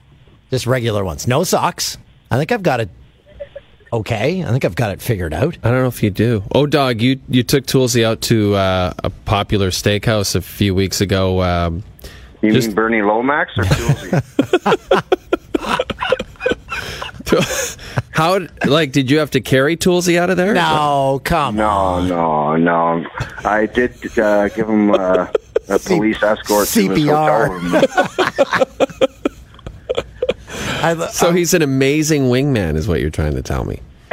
just 0.51 0.67
regular 0.67 1.05
ones. 1.05 1.27
No 1.27 1.45
socks. 1.45 1.99
I 2.31 2.39
think 2.39 2.51
I've 2.53 2.63
got 2.63 2.81
it. 2.81 2.89
Okay, 3.93 4.43
I 4.43 4.51
think 4.51 4.65
I've 4.65 4.75
got 4.75 4.91
it 4.91 5.01
figured 5.01 5.33
out. 5.33 5.57
I 5.63 5.71
don't 5.71 5.83
know 5.83 5.87
if 5.87 6.03
you 6.03 6.11
do. 6.11 6.43
Oh, 6.55 6.67
dog, 6.67 7.01
you 7.01 7.21
you 7.29 7.43
took 7.45 7.65
Toolsy 7.67 8.05
out 8.05 8.23
to 8.23 8.55
uh, 8.55 8.93
a 9.05 9.11
popular 9.11 9.69
steakhouse 9.71 10.35
a 10.35 10.41
few 10.41 10.75
weeks 10.75 11.01
ago. 11.01 11.41
Um, 11.43 11.85
You 12.43 12.53
Just- 12.53 12.69
mean 12.69 12.75
Bernie 12.75 13.03
Lomax 13.03 13.53
or 13.57 13.65
Toolsy? 13.65 15.03
how 18.11 18.41
like 18.67 18.93
did 18.93 19.11
you 19.11 19.19
have 19.19 19.31
to 19.33 19.41
carry 19.41 19.77
Toolsy 19.77 20.19
out 20.19 20.31
of 20.31 20.37
there? 20.37 20.55
No, 20.55 21.21
come 21.25 21.59
on. 21.61 22.09
no, 22.09 22.57
no, 22.57 22.97
no. 23.01 23.11
I 23.45 23.67
did 23.67 24.19
uh, 24.19 24.49
give 24.49 24.69
him 24.69 24.91
uh, 24.91 25.27
a 25.69 25.79
police 25.79 26.23
escort 26.23 26.69
to 26.69 26.89
his 26.89 26.99
CPR. 26.99 27.49
hotel 27.49 28.35
room. 28.39 29.09
I, 30.83 31.09
So 31.13 31.33
he's 31.33 31.55
an 31.55 31.63
amazing 31.63 32.25
wingman, 32.25 32.77
is 32.77 32.87
what 32.87 33.01
you're 33.01 33.11
trying 33.11 33.35
to 33.35 33.43
tell 33.43 33.65
me. 33.65 33.81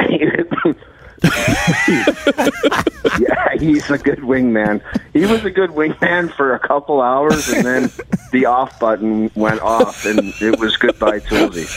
yeah, 3.18 3.56
he's 3.58 3.88
a 3.90 3.98
good 3.98 4.18
wingman. 4.20 4.82
He 5.12 5.20
was 5.26 5.44
a 5.44 5.50
good 5.50 5.70
wingman 5.70 6.32
for 6.34 6.54
a 6.54 6.58
couple 6.58 7.00
hours, 7.00 7.48
and 7.48 7.64
then 7.64 7.90
the 8.32 8.46
off 8.46 8.80
button 8.80 9.30
went 9.34 9.60
off, 9.60 10.04
and 10.04 10.32
it 10.40 10.58
was 10.58 10.76
goodbye 10.76 11.20
Toolsy. 11.20 11.68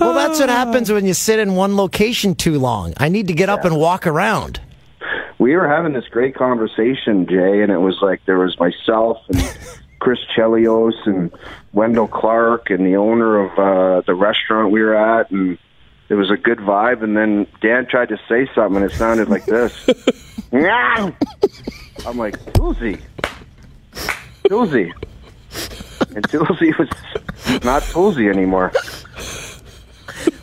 Well, 0.00 0.14
that's 0.14 0.40
what 0.40 0.48
happens 0.48 0.90
when 0.90 1.06
you 1.06 1.14
sit 1.14 1.38
in 1.38 1.54
one 1.54 1.76
location 1.76 2.34
too 2.34 2.58
long. 2.58 2.94
I 2.96 3.08
need 3.08 3.28
to 3.28 3.34
get 3.34 3.48
up 3.48 3.64
and 3.64 3.76
walk 3.76 4.06
around. 4.06 4.60
we 5.38 5.54
were 5.54 5.68
having 5.68 5.92
this 5.92 6.06
great 6.08 6.34
conversation, 6.34 7.26
Jay, 7.26 7.62
and 7.62 7.70
it 7.70 7.78
was 7.78 7.98
like 8.02 8.24
there 8.26 8.38
was 8.38 8.58
myself 8.58 9.18
and 9.28 9.58
Chris 10.00 10.18
Chelios 10.36 10.94
and 11.06 11.30
Wendell 11.72 12.08
Clark 12.08 12.70
and 12.70 12.84
the 12.84 12.96
owner 12.96 13.44
of 13.46 13.58
uh, 13.58 14.00
the 14.06 14.14
restaurant 14.14 14.70
we 14.70 14.82
were 14.82 14.94
at, 14.94 15.30
and 15.30 15.58
it 16.08 16.14
was 16.14 16.30
a 16.30 16.36
good 16.36 16.58
vibe. 16.58 17.02
And 17.02 17.16
then 17.16 17.46
Dan 17.62 17.86
tried 17.86 18.10
to 18.10 18.18
say 18.28 18.48
something, 18.54 18.82
and 18.82 18.90
it 18.90 18.94
sounded 18.96 19.28
like 19.28 19.46
this. 19.46 19.88
I'm 22.06 22.18
like, 22.18 22.38
Toolsy, 22.52 23.00
Toolsy, 24.48 24.92
and 26.14 26.26
Toolsy 26.28 26.76
was 26.78 26.88
not 27.64 27.82
Toolsy 27.82 28.30
anymore. 28.30 28.72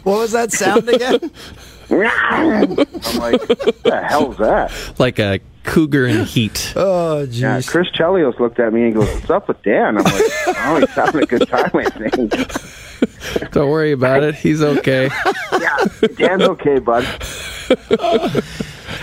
What 0.04 0.20
was 0.20 0.32
that 0.32 0.52
sound 0.52 0.90
again? 0.90 1.20
I'm 1.92 2.76
like, 2.76 3.48
what 3.50 3.84
the 3.84 4.02
hell's 4.08 4.38
that? 4.38 4.72
like 4.98 5.20
a 5.20 5.40
cougar 5.64 6.08
in 6.08 6.26
heat. 6.26 6.74
Oh, 6.76 7.26
jeez. 7.28 7.40
Yeah, 7.42 7.62
Chris 7.62 7.90
Chelios 7.90 8.40
looked 8.40 8.60
at 8.60 8.72
me 8.74 8.86
and 8.86 8.94
goes, 8.96 9.14
"What's 9.14 9.30
up 9.30 9.48
with 9.50 9.62
Dan?" 9.64 9.98
I'm 9.98 10.04
like, 10.04 10.24
"Oh, 10.48 10.78
he's 10.80 10.90
having 10.92 11.24
a 11.24 11.26
good 11.26 11.48
time, 11.48 11.70
I 11.74 11.90
think." 11.90 13.52
Don't 13.52 13.70
worry 13.70 13.92
about 13.92 14.24
it. 14.24 14.36
He's 14.36 14.62
okay. 14.62 15.10
Yeah, 15.60 15.78
Dan's 16.18 16.44
okay, 16.44 16.80
bud. 16.80 17.04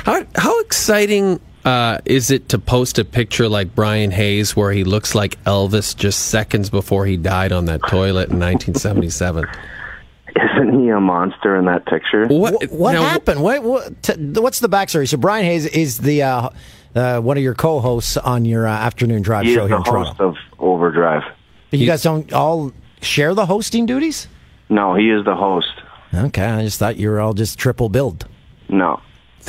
How 0.05 0.25
how 0.37 0.61
exciting 0.61 1.41
uh, 1.69 1.99
is 2.05 2.31
it 2.31 2.49
to 2.51 2.59
post 2.59 2.99
a 2.99 3.05
picture 3.05 3.49
like 3.49 3.75
Bryan 3.75 4.11
Hayes 4.11 4.57
where 4.57 4.73
he 4.73 4.85
looks 4.85 5.15
like 5.15 5.43
Elvis 5.45 5.95
just 5.97 6.29
seconds 6.29 6.71
before 6.71 7.05
he 7.07 7.17
died 7.17 7.53
on 7.53 7.67
that 7.67 7.81
toilet 7.89 8.31
in 8.31 8.39
1977? 8.41 9.45
Isn't 10.37 10.81
he 10.81 10.89
a 10.91 11.01
monster 11.01 11.57
in 11.57 11.65
that 11.67 11.85
picture? 11.87 12.27
What 12.29 12.55
What, 12.55 12.71
what 12.71 12.93
now, 12.93 13.03
happened? 13.03 13.43
What, 13.43 13.63
what, 13.63 14.03
t- 14.03 14.15
what's 14.41 14.61
the 14.61 14.69
backstory? 14.69 15.09
So 15.09 15.17
Bryan 15.17 15.45
Hayes 15.45 15.67
is 15.67 15.99
the 15.99 16.23
uh, 16.23 16.49
uh, 16.95 17.21
one 17.21 17.37
of 17.37 17.43
your 17.43 17.55
co-hosts 17.55 18.17
on 18.17 18.45
your 18.45 18.67
uh, 18.67 18.71
afternoon 18.71 19.23
drive 19.23 19.45
He 19.47 19.55
show 19.55 19.65
is 19.65 19.69
here 19.71 19.77
the 19.77 19.77
in 19.79 19.85
Toronto. 19.85 20.11
host 20.11 20.21
of 20.21 20.37
Overdrive. 20.59 21.23
you 21.71 21.87
guys 21.87 22.03
don't 22.03 22.33
all 22.33 22.73
share 23.03 23.35
the 23.35 23.47
hosting 23.47 23.85
duties? 23.87 24.29
No, 24.69 24.95
he 24.95 25.11
is 25.11 25.25
the 25.25 25.35
host. 25.35 25.73
Okay, 26.15 26.45
I 26.45 26.63
just 26.63 26.79
thought 26.79 26.97
you 26.97 27.11
were 27.11 27.21
all 27.21 27.35
just 27.35 27.59
triple 27.59 27.89
billed. 27.89 28.27
No. 28.69 29.01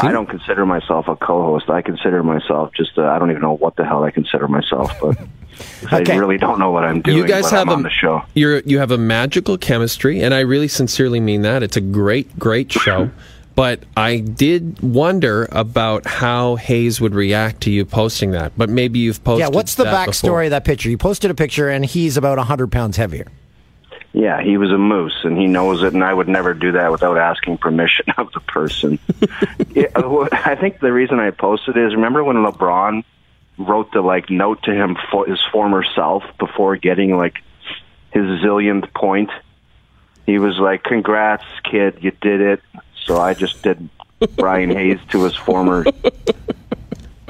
I 0.01 0.11
don't 0.11 0.27
consider 0.27 0.65
myself 0.65 1.07
a 1.07 1.15
co-host. 1.15 1.69
I 1.69 1.81
consider 1.81 2.23
myself 2.23 2.71
just 2.75 2.97
I 2.97 3.15
I 3.15 3.19
don't 3.19 3.31
even 3.31 3.41
know 3.41 3.55
what 3.57 3.75
the 3.75 3.85
hell 3.85 4.03
I 4.03 4.11
consider 4.11 4.47
myself, 4.47 4.91
but 5.01 5.17
Okay. 5.91 6.13
I 6.13 6.17
really 6.17 6.37
don't 6.37 6.59
know 6.59 6.71
what 6.71 6.85
I'm 6.85 7.01
doing. 7.01 7.17
you 7.17 7.27
guys 7.27 7.43
but 7.43 7.51
have 7.51 7.61
I'm 7.67 7.69
a, 7.69 7.73
on 7.73 7.83
the 7.83 7.89
show. 7.89 8.21
You're 8.33 8.59
you 8.59 8.79
have 8.79 8.91
a 8.91 8.97
magical 8.97 9.57
chemistry, 9.57 10.21
and 10.21 10.33
I 10.33 10.39
really 10.39 10.67
sincerely 10.69 11.19
mean 11.19 11.41
that. 11.41 11.63
It's 11.63 11.75
a 11.77 11.81
great, 11.81 12.37
great 12.39 12.71
show. 12.71 13.11
But 13.55 13.83
I 13.97 14.19
did 14.19 14.79
wonder 14.81 15.49
about 15.51 16.07
how 16.07 16.55
Hayes 16.55 17.01
would 17.01 17.13
react 17.13 17.59
to 17.63 17.71
you 17.71 17.83
posting 17.83 18.31
that. 18.31 18.53
But 18.55 18.69
maybe 18.69 18.99
you've 18.99 19.21
posted. 19.21 19.49
yeah, 19.49 19.53
what's 19.53 19.75
the 19.75 19.83
that 19.83 20.07
backstory 20.07 20.21
before. 20.21 20.43
of 20.43 20.49
that 20.51 20.63
picture? 20.63 20.89
You 20.89 20.97
posted 20.97 21.29
a 21.29 21.33
picture, 21.33 21.67
and 21.67 21.85
he's 21.85 22.15
about 22.15 22.37
hundred 22.37 22.71
pounds 22.71 22.95
heavier. 22.95 23.27
Yeah, 24.11 24.41
he 24.41 24.57
was 24.57 24.71
a 24.71 24.77
moose, 24.77 25.17
and 25.23 25.37
he 25.37 25.45
knows 25.45 25.83
it. 25.83 25.93
And 25.93 26.03
I 26.03 26.13
would 26.13 26.27
never 26.27 26.53
do 26.53 26.71
that 26.71 26.91
without 26.91 27.17
asking 27.17 27.59
permission 27.59 28.05
of 28.17 28.31
the 28.31 28.39
person. 28.39 28.99
yeah, 29.71 29.87
I 29.95 30.55
think 30.59 30.79
the 30.79 30.91
reason 30.91 31.19
I 31.19 31.31
posted 31.31 31.77
is 31.77 31.93
remember 31.93 32.23
when 32.23 32.37
LeBron 32.37 33.03
wrote 33.57 33.91
the 33.91 34.01
like 34.01 34.29
note 34.29 34.63
to 34.63 34.71
him 34.71 34.97
for 35.11 35.25
his 35.27 35.39
former 35.51 35.83
self 35.95 36.23
before 36.39 36.77
getting 36.77 37.15
like 37.17 37.35
his 38.11 38.23
zillionth 38.41 38.91
point. 38.93 39.29
He 40.25 40.39
was 40.39 40.57
like, 40.57 40.83
"Congrats, 40.83 41.45
kid, 41.63 41.99
you 42.01 42.11
did 42.21 42.41
it." 42.41 42.61
So 43.05 43.19
I 43.19 43.33
just 43.33 43.61
did 43.61 43.89
Bryan 44.35 44.71
Hayes 44.71 44.99
to 45.09 45.23
his 45.23 45.35
former 45.35 45.85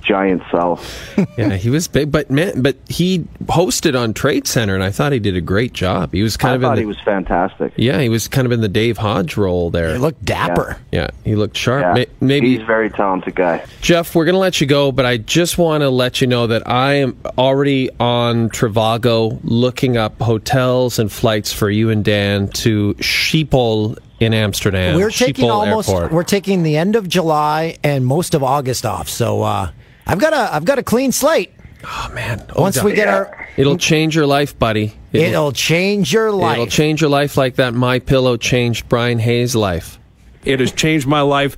giant 0.10 0.42
self. 0.52 1.10
Yeah, 1.38 1.56
he 1.56 1.70
was 1.70 1.88
big, 1.88 2.12
but 2.12 2.30
man, 2.30 2.62
but 2.62 2.76
he 2.90 3.20
hosted 3.46 3.98
on 3.98 4.14
Trade 4.14 4.46
Center, 4.46 4.76
and 4.76 4.84
I 4.84 4.92
thought 4.92 5.14
he 5.14 5.20
did 5.20 5.38
a 5.38 5.42
great 5.42 5.72
job. 5.72 6.12
He 6.12 6.22
was 6.22 6.36
kind 6.36 6.52
I 6.52 6.56
of 6.56 6.62
thought 6.62 6.70
in 6.72 6.76
the, 6.76 6.82
he 6.82 6.86
was 6.86 7.00
fantastic. 7.00 7.72
yeah, 7.78 8.02
he 8.02 8.10
was 8.10 8.28
kind 8.28 8.46
of 8.46 8.52
in 8.52 8.60
the 8.60 8.68
Dave 8.68 8.98
Hodge 8.98 9.38
role 9.38 9.70
there. 9.70 9.94
He 9.94 9.98
looked 10.00 10.26
dapper. 10.26 10.78
yeah, 10.92 11.08
he 11.24 11.36
looked 11.38 11.56
sharp. 11.56 11.84
Yeah, 11.84 11.94
May- 11.94 12.08
maybe 12.20 12.52
he's 12.52 12.62
a 12.62 12.66
very 12.66 12.90
talented 12.90 13.36
guy. 13.36 13.64
Jeff, 13.82 14.16
we're 14.16 14.26
going 14.26 14.34
to 14.34 14.40
let 14.40 14.60
you 14.60 14.68
go, 14.68 14.92
but 14.92 15.06
I 15.06 15.16
just 15.18 15.58
want 15.58 15.82
to 15.82 15.90
let 15.90 16.20
you 16.20 16.28
know 16.28 16.48
that 16.48 16.68
I 16.68 16.96
am 16.96 17.18
already 17.38 17.90
on 18.02 18.50
Trivago 18.50 19.40
looking 19.44 19.96
up 19.96 20.20
hotels 20.22 21.00
and 21.00 21.10
flights 21.12 21.54
for 21.54 21.70
you 21.70 21.90
and 21.90 22.04
Dan 22.04 22.50
to 22.50 22.96
Schiphol 22.96 23.98
in 24.20 24.34
Amsterdam. 24.34 24.96
We're 24.98 25.10
taking 25.12 25.46
Schiphol 25.46 25.52
almost 25.54 25.90
Airport. 25.90 26.12
we're 26.12 26.24
taking 26.24 26.64
the 26.64 26.76
end 26.76 26.96
of 26.98 27.08
July 27.08 27.78
and 27.84 28.06
most 28.06 28.34
of 28.34 28.44
August 28.44 28.86
off. 28.86 29.08
So 29.08 29.44
uh, 29.44 29.72
I've 30.10 30.18
got 30.18 30.34
a 30.34 30.54
I've 30.56 30.66
got 30.66 30.80
a 30.80 30.84
clean 30.84 31.12
slate. 31.12 31.52
oh 31.84 32.12
man! 32.16 32.44
Oh, 32.56 32.62
Once 32.64 32.78
God. 32.78 32.86
we 32.86 32.94
get 32.94 33.08
our, 33.08 33.48
it'll 33.58 33.78
change 33.78 34.16
your 34.16 34.26
life, 34.26 34.58
buddy. 34.58 34.94
it'll 35.14 35.52
change 35.52 36.12
your 36.12 36.32
life. 36.32 36.54
It'll 36.54 36.66
change 36.66 37.00
your 37.00 37.12
life 37.12 37.38
like 37.38 37.56
that 37.58 37.76
My 37.76 38.00
Pillow 38.00 38.36
changed 38.36 38.90
Bryan 38.90 39.20
Hayes' 39.20 39.56
life. 39.56 40.00
It 40.46 40.60
has 40.62 40.72
changed 40.72 41.06
my 41.06 41.22
life. 41.22 41.56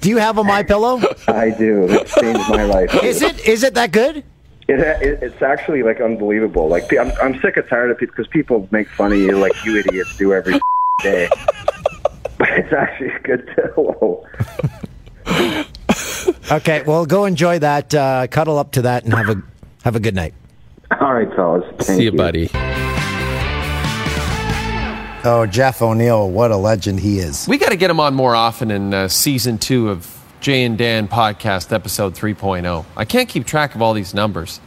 Do 0.00 0.08
you 0.08 0.16
have 0.16 0.38
a 0.38 0.42
my 0.44 0.62
pillow? 0.62 1.00
I 1.28 1.50
do. 1.50 1.84
It's 1.88 2.14
changed 2.14 2.48
my 2.50 2.64
life. 2.64 2.92
Is 3.04 3.22
it 3.22 3.46
is 3.46 3.62
it 3.62 3.74
that 3.74 3.92
good? 3.92 4.24
It, 4.66 4.80
it, 4.80 5.22
it's 5.22 5.42
actually 5.42 5.82
like 5.82 6.00
unbelievable. 6.00 6.68
Like 6.68 6.92
I'm, 6.98 7.12
I'm 7.22 7.40
sick 7.40 7.56
and 7.56 7.68
tired 7.68 7.90
of 7.90 7.98
people 7.98 8.14
because 8.16 8.28
people 8.32 8.66
make 8.70 8.88
fun 8.88 9.12
of 9.12 9.18
you 9.18 9.36
like 9.38 9.52
you 9.64 9.76
idiots 9.76 10.16
do 10.16 10.32
every 10.34 10.58
day. 11.02 11.28
But 12.38 12.48
it's 12.58 12.72
actually 12.72 13.08
a 13.10 13.18
good 13.20 13.46
pillow. 13.54 14.24
Okay, 16.50 16.82
well 16.82 17.06
go 17.06 17.26
enjoy 17.26 17.60
that. 17.60 17.94
Uh, 17.94 18.26
cuddle 18.26 18.58
up 18.58 18.72
to 18.72 18.82
that 18.82 19.04
and 19.04 19.14
have 19.14 19.28
a 19.28 19.42
have 19.84 19.94
a 19.94 20.00
good 20.00 20.16
night. 20.16 20.34
All 21.00 21.14
right, 21.14 21.32
fellas. 21.36 21.64
Thank 21.78 21.98
See 21.98 22.04
you, 22.04 22.12
buddy. 22.12 22.50
Oh, 25.22 25.46
Jeff 25.48 25.80
O'Neill, 25.82 26.30
what 26.30 26.50
a 26.50 26.56
legend 26.56 27.00
he 27.00 27.18
is. 27.18 27.46
We 27.46 27.58
got 27.58 27.68
to 27.68 27.76
get 27.76 27.90
him 27.90 28.00
on 28.00 28.14
more 28.14 28.34
often 28.34 28.70
in 28.70 28.92
uh, 28.94 29.06
season 29.08 29.58
two 29.58 29.90
of 29.90 30.18
Jay 30.40 30.64
and 30.64 30.78
Dan 30.78 31.08
podcast 31.08 31.72
episode 31.72 32.14
3.0. 32.14 32.86
I 32.96 33.04
can't 33.04 33.28
keep 33.28 33.46
track 33.46 33.74
of 33.74 33.82
all 33.82 33.92
these 33.92 34.14
numbers. 34.14 34.60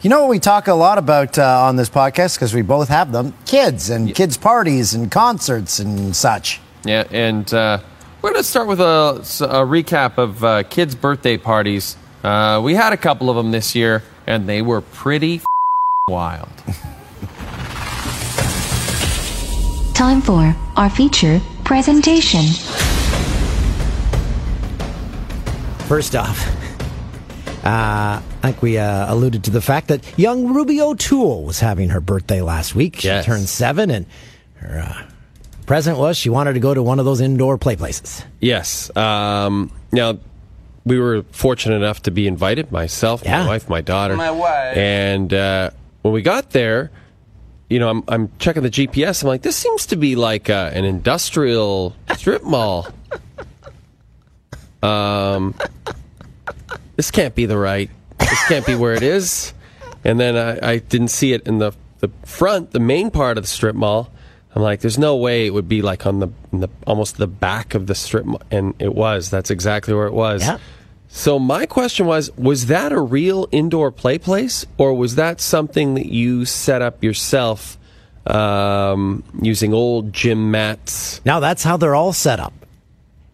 You 0.00 0.10
know 0.10 0.22
what 0.22 0.30
we 0.30 0.38
talk 0.40 0.66
a 0.66 0.74
lot 0.74 0.98
about 0.98 1.38
uh, 1.38 1.66
on 1.66 1.76
this 1.76 1.90
podcast 1.90 2.36
because 2.36 2.52
we 2.54 2.62
both 2.62 2.88
have 2.88 3.12
them: 3.12 3.34
kids 3.46 3.90
and 3.90 4.12
kids 4.12 4.36
parties 4.36 4.94
and 4.94 5.10
concerts 5.10 5.78
and 5.78 6.16
such. 6.16 6.60
Yeah, 6.84 7.04
and 7.12 7.52
uh, 7.54 7.78
we're 8.22 8.30
going 8.30 8.42
to 8.42 8.48
start 8.48 8.68
with 8.68 8.80
a, 8.80 9.16
a 9.50 9.66
recap 9.66 10.16
of 10.16 10.44
uh, 10.44 10.62
kids' 10.62 10.94
birthday 10.94 11.36
parties. 11.36 11.96
Uh, 12.22 12.60
we 12.62 12.74
had 12.74 12.92
a 12.92 12.96
couple 12.96 13.28
of 13.28 13.34
them 13.36 13.50
this 13.50 13.74
year, 13.74 14.02
and 14.28 14.48
they 14.48 14.62
were 14.62 14.80
pretty 14.80 15.36
f- 15.36 15.44
wild. 16.08 16.48
Time 19.94 20.22
for 20.22 20.54
our 20.76 20.88
feature 20.88 21.40
presentation. 21.64 22.44
First 25.88 26.14
off, 26.14 26.46
uh, 27.64 28.22
I 28.22 28.42
think 28.42 28.62
we 28.62 28.78
uh, 28.78 29.12
alluded 29.12 29.42
to 29.44 29.50
the 29.50 29.60
fact 29.60 29.88
that 29.88 30.16
young 30.16 30.54
Ruby 30.54 30.80
O'Toole 30.80 31.44
was 31.44 31.58
having 31.60 31.88
her 31.90 32.00
birthday 32.00 32.40
last 32.40 32.74
week. 32.76 32.96
She 32.96 33.20
turned 33.22 33.48
seven, 33.48 33.90
and 33.90 34.06
her 34.54 34.78
uh, 34.78 35.11
present 35.66 35.98
was 35.98 36.16
she 36.16 36.28
wanted 36.30 36.54
to 36.54 36.60
go 36.60 36.74
to 36.74 36.82
one 36.82 36.98
of 36.98 37.04
those 37.04 37.20
indoor 37.20 37.58
play 37.58 37.76
places. 37.76 38.22
Yes. 38.40 38.94
Um, 38.96 39.70
now, 39.92 40.18
we 40.84 40.98
were 40.98 41.22
fortunate 41.32 41.76
enough 41.76 42.02
to 42.02 42.10
be 42.10 42.26
invited, 42.26 42.72
myself, 42.72 43.22
Yeah. 43.24 43.42
my 43.42 43.46
wife, 43.48 43.68
my 43.68 43.80
daughter. 43.80 44.16
My 44.16 44.30
wife. 44.30 44.76
And 44.76 45.32
uh, 45.32 45.70
when 46.02 46.12
we 46.12 46.22
got 46.22 46.50
there, 46.50 46.90
you 47.70 47.78
know, 47.78 47.88
I'm, 47.88 48.04
I'm 48.08 48.30
checking 48.38 48.62
the 48.62 48.70
GPS. 48.70 49.22
I'm 49.22 49.28
like, 49.28 49.42
this 49.42 49.56
seems 49.56 49.86
to 49.86 49.96
be 49.96 50.16
like 50.16 50.50
uh, 50.50 50.70
an 50.74 50.84
industrial 50.84 51.94
strip 52.16 52.42
mall. 52.42 52.88
Um, 54.82 55.54
this 56.96 57.12
can't 57.12 57.36
be 57.36 57.46
the 57.46 57.56
right. 57.56 57.88
This 58.18 58.48
can't 58.48 58.66
be 58.66 58.74
where 58.74 58.94
it 58.94 59.02
is. 59.04 59.54
And 60.04 60.18
then 60.18 60.36
I, 60.36 60.72
I 60.72 60.78
didn't 60.78 61.08
see 61.08 61.32
it 61.32 61.46
in 61.46 61.58
the 61.58 61.72
the 62.00 62.10
front, 62.24 62.72
the 62.72 62.80
main 62.80 63.12
part 63.12 63.38
of 63.38 63.44
the 63.44 63.48
strip 63.48 63.76
mall. 63.76 64.10
I'm 64.54 64.62
like, 64.62 64.80
there's 64.80 64.98
no 64.98 65.16
way 65.16 65.46
it 65.46 65.50
would 65.50 65.68
be 65.68 65.82
like 65.82 66.06
on 66.06 66.20
the, 66.20 66.28
in 66.52 66.60
the 66.60 66.68
almost 66.86 67.16
the 67.16 67.26
back 67.26 67.74
of 67.74 67.86
the 67.86 67.94
strip 67.94 68.26
and 68.50 68.74
it 68.78 68.94
was. 68.94 69.30
That's 69.30 69.50
exactly 69.50 69.94
where 69.94 70.06
it 70.06 70.12
was. 70.12 70.42
Yeah. 70.42 70.58
So 71.08 71.38
my 71.38 71.66
question 71.66 72.06
was, 72.06 72.30
was 72.38 72.66
that 72.66 72.90
a 72.90 73.00
real 73.00 73.46
indoor 73.52 73.90
play 73.90 74.16
place, 74.16 74.64
or 74.78 74.94
was 74.94 75.16
that 75.16 75.42
something 75.42 75.94
that 75.94 76.06
you 76.06 76.46
set 76.46 76.80
up 76.80 77.04
yourself 77.04 77.76
um, 78.26 79.22
using 79.40 79.74
old 79.74 80.14
gym 80.14 80.50
mats? 80.50 81.20
Now 81.26 81.38
that's 81.38 81.62
how 81.62 81.76
they're 81.76 81.94
all 81.94 82.14
set 82.14 82.40
up. 82.40 82.54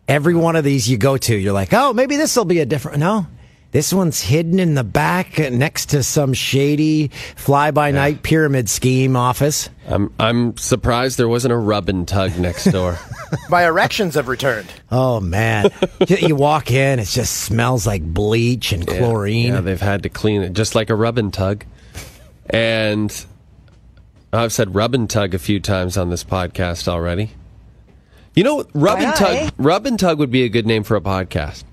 Every 0.08 0.34
one 0.34 0.56
of 0.56 0.64
these 0.64 0.88
you 0.88 0.96
go 0.96 1.16
to, 1.18 1.36
you're 1.36 1.52
like, 1.52 1.72
oh, 1.72 1.92
maybe 1.92 2.16
this 2.16 2.34
will 2.34 2.44
be 2.44 2.58
a 2.58 2.66
different. 2.66 2.98
No, 2.98 3.28
this 3.70 3.92
one's 3.92 4.22
hidden 4.22 4.58
in 4.58 4.74
the 4.74 4.84
back 4.84 5.38
next 5.38 5.90
to 5.90 6.02
some 6.02 6.32
shady 6.32 7.08
fly 7.36 7.70
by 7.70 7.90
night 7.90 8.22
pyramid 8.22 8.70
scheme 8.70 9.14
office. 9.14 9.68
I'm 9.86 10.12
I'm 10.18 10.56
surprised 10.56 11.18
there 11.18 11.28
wasn't 11.28 11.52
a 11.52 11.58
rub 11.58 11.90
and 11.90 12.08
tug 12.08 12.38
next 12.38 12.64
door. 12.64 12.98
My 13.50 13.66
erections 13.66 14.14
have 14.14 14.28
returned. 14.28 14.68
Oh 14.90 15.20
man, 15.20 15.70
you 16.06 16.16
you 16.28 16.36
walk 16.36 16.70
in, 16.70 16.98
it 16.98 17.08
just 17.08 17.42
smells 17.42 17.86
like 17.86 18.02
bleach 18.02 18.72
and 18.72 18.86
chlorine. 18.86 19.52
Yeah, 19.52 19.60
they've 19.60 19.80
had 19.80 20.02
to 20.04 20.08
clean 20.08 20.42
it 20.42 20.54
just 20.54 20.74
like 20.74 20.88
a 20.88 20.94
rub 20.94 21.18
and 21.18 21.32
tug. 21.32 21.66
And 22.48 23.14
I've 24.32 24.52
said 24.52 24.74
rub 24.74 24.94
and 24.94 25.10
tug 25.10 25.34
a 25.34 25.38
few 25.38 25.60
times 25.60 25.98
on 25.98 26.08
this 26.08 26.24
podcast 26.24 26.88
already. 26.88 27.32
You 28.34 28.44
know, 28.44 28.64
rub 28.72 28.98
and 28.98 29.14
tug. 29.14 29.36
Eh? 29.36 29.50
Rub 29.58 29.84
and 29.84 29.98
tug 29.98 30.18
would 30.18 30.30
be 30.30 30.44
a 30.44 30.48
good 30.48 30.66
name 30.66 30.84
for 30.84 30.96
a 30.96 31.02
podcast 31.02 31.64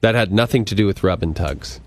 that 0.00 0.14
had 0.14 0.32
nothing 0.32 0.64
to 0.66 0.74
do 0.74 0.86
with 0.86 1.02
rub 1.02 1.22
and 1.22 1.34
tugs. 1.34 1.80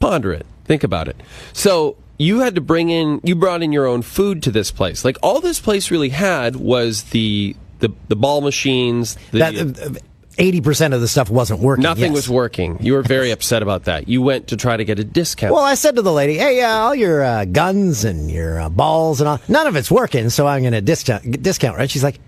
Ponder 0.00 0.32
it. 0.32 0.46
Think 0.64 0.84
about 0.84 1.08
it. 1.08 1.16
So 1.52 1.96
you 2.18 2.40
had 2.40 2.54
to 2.56 2.60
bring 2.60 2.90
in, 2.90 3.20
you 3.24 3.34
brought 3.34 3.62
in 3.62 3.72
your 3.72 3.86
own 3.86 4.02
food 4.02 4.42
to 4.44 4.50
this 4.50 4.70
place. 4.70 5.04
Like 5.04 5.16
all 5.22 5.40
this 5.40 5.60
place 5.60 5.90
really 5.90 6.10
had 6.10 6.56
was 6.56 7.04
the 7.04 7.56
the, 7.80 7.90
the 8.08 8.16
ball 8.16 8.40
machines. 8.40 9.16
The, 9.30 9.38
That 9.38 10.02
eighty 10.36 10.60
percent 10.60 10.94
of 10.94 11.00
the 11.00 11.08
stuff 11.08 11.30
wasn't 11.30 11.60
working. 11.60 11.82
nothing 11.82 12.12
yes. 12.12 12.14
was 12.14 12.28
working. 12.28 12.78
You 12.80 12.92
were 12.94 13.02
very 13.02 13.30
upset 13.36 13.62
about 13.62 13.84
that. 13.84 14.08
You 14.08 14.20
went 14.22 14.48
to 14.48 14.56
try 14.56 14.76
to 14.76 14.84
get 14.84 14.98
a 14.98 15.04
discount. 15.04 15.54
Well, 15.54 15.64
I 15.64 15.74
said 15.74 15.96
to 15.96 16.02
the 16.02 16.12
lady, 16.12 16.36
"Hey, 16.36 16.60
uh, 16.62 16.68
all 16.68 16.94
your 16.94 17.22
uh, 17.22 17.44
guns 17.44 18.04
and 18.04 18.30
your 18.30 18.60
uh, 18.60 18.68
balls 18.68 19.20
and 19.20 19.28
all, 19.28 19.40
none 19.48 19.66
of 19.66 19.74
it's 19.76 19.90
working, 19.90 20.28
so 20.30 20.46
I'm 20.46 20.62
going 20.62 20.72
to 20.72 20.80
discount 20.80 21.42
discount." 21.42 21.76
Right? 21.78 21.90
She's 21.90 22.04
like, 22.04 22.20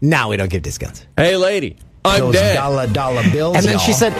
"No, 0.00 0.28
we 0.28 0.36
don't 0.36 0.50
give 0.50 0.62
discounts." 0.62 1.06
hey, 1.16 1.36
lady, 1.36 1.76
I'm 2.04 2.20
Those 2.20 2.34
dead. 2.34 2.54
dollar 2.54 2.86
dollar 2.86 3.22
bills. 3.30 3.56
And 3.56 3.64
then 3.66 3.72
y'all. 3.72 3.80
she 3.80 3.92
said, 3.92 4.12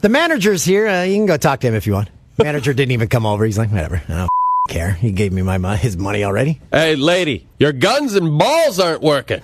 "The 0.00 0.08
manager's 0.08 0.64
here. 0.64 0.86
Uh, 0.88 1.02
you 1.04 1.14
can 1.16 1.26
go 1.26 1.36
talk 1.36 1.60
to 1.60 1.66
him 1.68 1.74
if 1.74 1.86
you 1.86 1.92
want." 1.94 2.10
Manager 2.38 2.74
didn't 2.74 2.92
even 2.92 3.08
come 3.08 3.24
over. 3.24 3.44
He's 3.44 3.56
like, 3.58 3.70
"Whatever. 3.70 4.02
I 4.08 4.12
don't 4.12 4.28
care. 4.68 4.92
He 4.92 5.12
gave 5.12 5.32
me 5.32 5.42
my 5.42 5.58
mo- 5.58 5.76
his 5.76 5.96
money 5.96 6.24
already." 6.24 6.60
Hey, 6.72 6.96
lady, 6.96 7.46
your 7.58 7.72
guns 7.72 8.14
and 8.14 8.38
balls 8.38 8.78
aren't 8.80 9.02
working. 9.02 9.40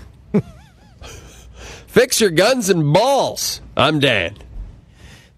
Fix 1.87 2.21
your 2.21 2.31
guns 2.31 2.71
and 2.71 2.93
balls. 2.93 3.61
I'm 3.77 3.99
Dan. 4.01 4.37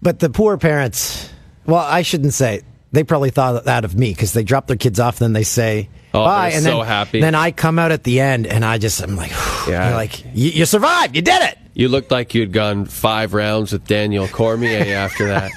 But 0.01 0.19
the 0.19 0.29
poor 0.29 0.57
parents, 0.57 1.29
well, 1.65 1.83
I 1.83 2.01
shouldn't 2.01 2.33
say. 2.33 2.61
They 2.91 3.03
probably 3.03 3.29
thought 3.29 3.65
that 3.65 3.83
of 3.83 3.95
me 3.95 4.11
because 4.11 4.31
they 4.31 4.43
drop 4.43 4.67
their 4.67 4.77
kids 4.77 4.99
off, 4.99 5.15
and 5.19 5.25
then 5.25 5.33
they 5.33 5.43
say 5.43 5.89
Oh, 6.15 6.25
bye, 6.25 6.51
and 6.51 6.63
so 6.63 6.77
then, 6.77 6.85
happy. 6.85 7.21
Then 7.21 7.35
I 7.35 7.51
come 7.51 7.77
out 7.79 7.91
at 7.91 8.03
the 8.03 8.19
end, 8.19 8.47
and 8.47 8.63
I 8.65 8.77
just, 8.77 9.01
I'm 9.01 9.15
like, 9.15 9.31
Yeah. 9.67 9.87
You're 9.89 9.97
like, 9.97 10.23
you, 10.33 10.49
you 10.51 10.65
survived, 10.65 11.15
you 11.15 11.21
did 11.21 11.41
it. 11.41 11.57
You 11.73 11.89
looked 11.89 12.11
like 12.11 12.33
you'd 12.33 12.53
gone 12.53 12.85
five 12.85 13.33
rounds 13.33 13.71
with 13.73 13.85
Daniel 13.85 14.27
Cormier 14.27 14.79
after 14.95 15.27
that. 15.27 15.51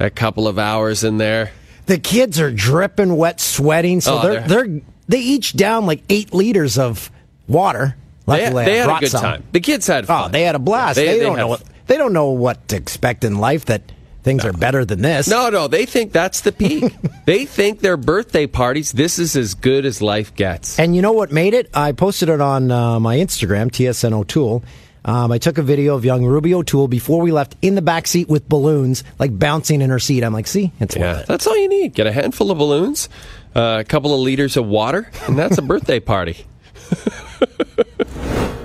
A 0.00 0.10
couple 0.10 0.48
of 0.48 0.58
hours 0.58 1.04
in 1.04 1.18
there. 1.18 1.52
The 1.86 1.98
kids 1.98 2.40
are 2.40 2.50
dripping 2.50 3.16
wet, 3.16 3.40
sweating, 3.40 4.00
so 4.00 4.18
Oh, 4.18 4.22
they're, 4.22 4.40
they're- 4.46 4.66
they're 4.68 4.80
they 5.08 5.18
each 5.18 5.54
down 5.56 5.84
like 5.86 6.02
eight 6.08 6.32
liters 6.32 6.78
of 6.78 7.10
water. 7.48 7.96
They, 8.26 8.44
Luckily, 8.44 8.62
I 8.62 8.66
they 8.66 8.76
had 8.78 8.88
a 8.88 9.00
good 9.00 9.10
some. 9.10 9.20
time. 9.20 9.44
The 9.52 9.60
kids 9.60 9.86
had 9.88 10.04
Oh, 10.04 10.06
fun. 10.06 10.32
they 10.32 10.42
had 10.42 10.54
a 10.54 10.60
blast. 10.60 10.96
Yeah, 10.98 11.06
they, 11.06 11.18
don't 11.20 11.36
know 11.36 11.48
what 11.48 11.62
they 11.88 11.96
don't 11.98 12.12
know 12.12 12.30
what 12.30 12.68
to 12.68 12.76
expect 12.76 13.24
in 13.24 13.38
life. 13.38 13.64
That 13.66 13.82
things 14.22 14.44
are 14.44 14.52
better 14.52 14.84
than 14.84 15.02
this. 15.02 15.28
No, 15.28 15.50
no, 15.50 15.68
they 15.68 15.86
think 15.86 16.12
that's 16.12 16.40
the 16.40 16.52
peak. 16.52 16.94
they 17.26 17.44
think 17.44 17.80
their 17.80 17.96
birthday 17.96 18.46
parties, 18.46 18.92
this 18.92 19.18
is 19.18 19.36
as 19.36 19.54
good 19.54 19.84
as 19.84 20.00
life 20.00 20.34
gets. 20.34 20.78
And 20.78 20.94
you 20.96 21.02
know 21.02 21.12
what 21.12 21.32
made 21.32 21.54
it? 21.54 21.68
I 21.74 21.92
posted 21.92 22.28
it 22.28 22.40
on 22.40 22.70
uh, 22.70 23.00
my 23.00 23.16
Instagram, 23.16 23.70
TSN 23.70 24.12
O'Toole. 24.12 24.62
Um, 25.04 25.32
I 25.32 25.38
took 25.38 25.58
a 25.58 25.62
video 25.62 25.96
of 25.96 26.04
young 26.04 26.24
Ruby 26.24 26.54
O'Toole 26.54 26.86
before 26.86 27.20
we 27.20 27.32
left 27.32 27.56
in 27.60 27.74
the 27.74 27.82
back 27.82 28.06
seat 28.06 28.28
with 28.28 28.48
balloons, 28.48 29.02
like 29.18 29.36
bouncing 29.36 29.82
in 29.82 29.90
her 29.90 29.98
seat. 29.98 30.22
I'm 30.22 30.32
like, 30.32 30.46
see, 30.46 30.70
it's 30.78 30.94
Yeah, 30.94 31.24
that's 31.26 31.46
all 31.46 31.56
you 31.56 31.68
need. 31.68 31.94
Get 31.94 32.06
a 32.06 32.12
handful 32.12 32.52
of 32.52 32.58
balloons, 32.58 33.08
uh, 33.56 33.78
a 33.80 33.84
couple 33.84 34.14
of 34.14 34.20
liters 34.20 34.56
of 34.56 34.66
water, 34.66 35.10
and 35.26 35.36
that's 35.36 35.58
a 35.58 35.62
birthday 35.72 35.98
party. 35.98 36.46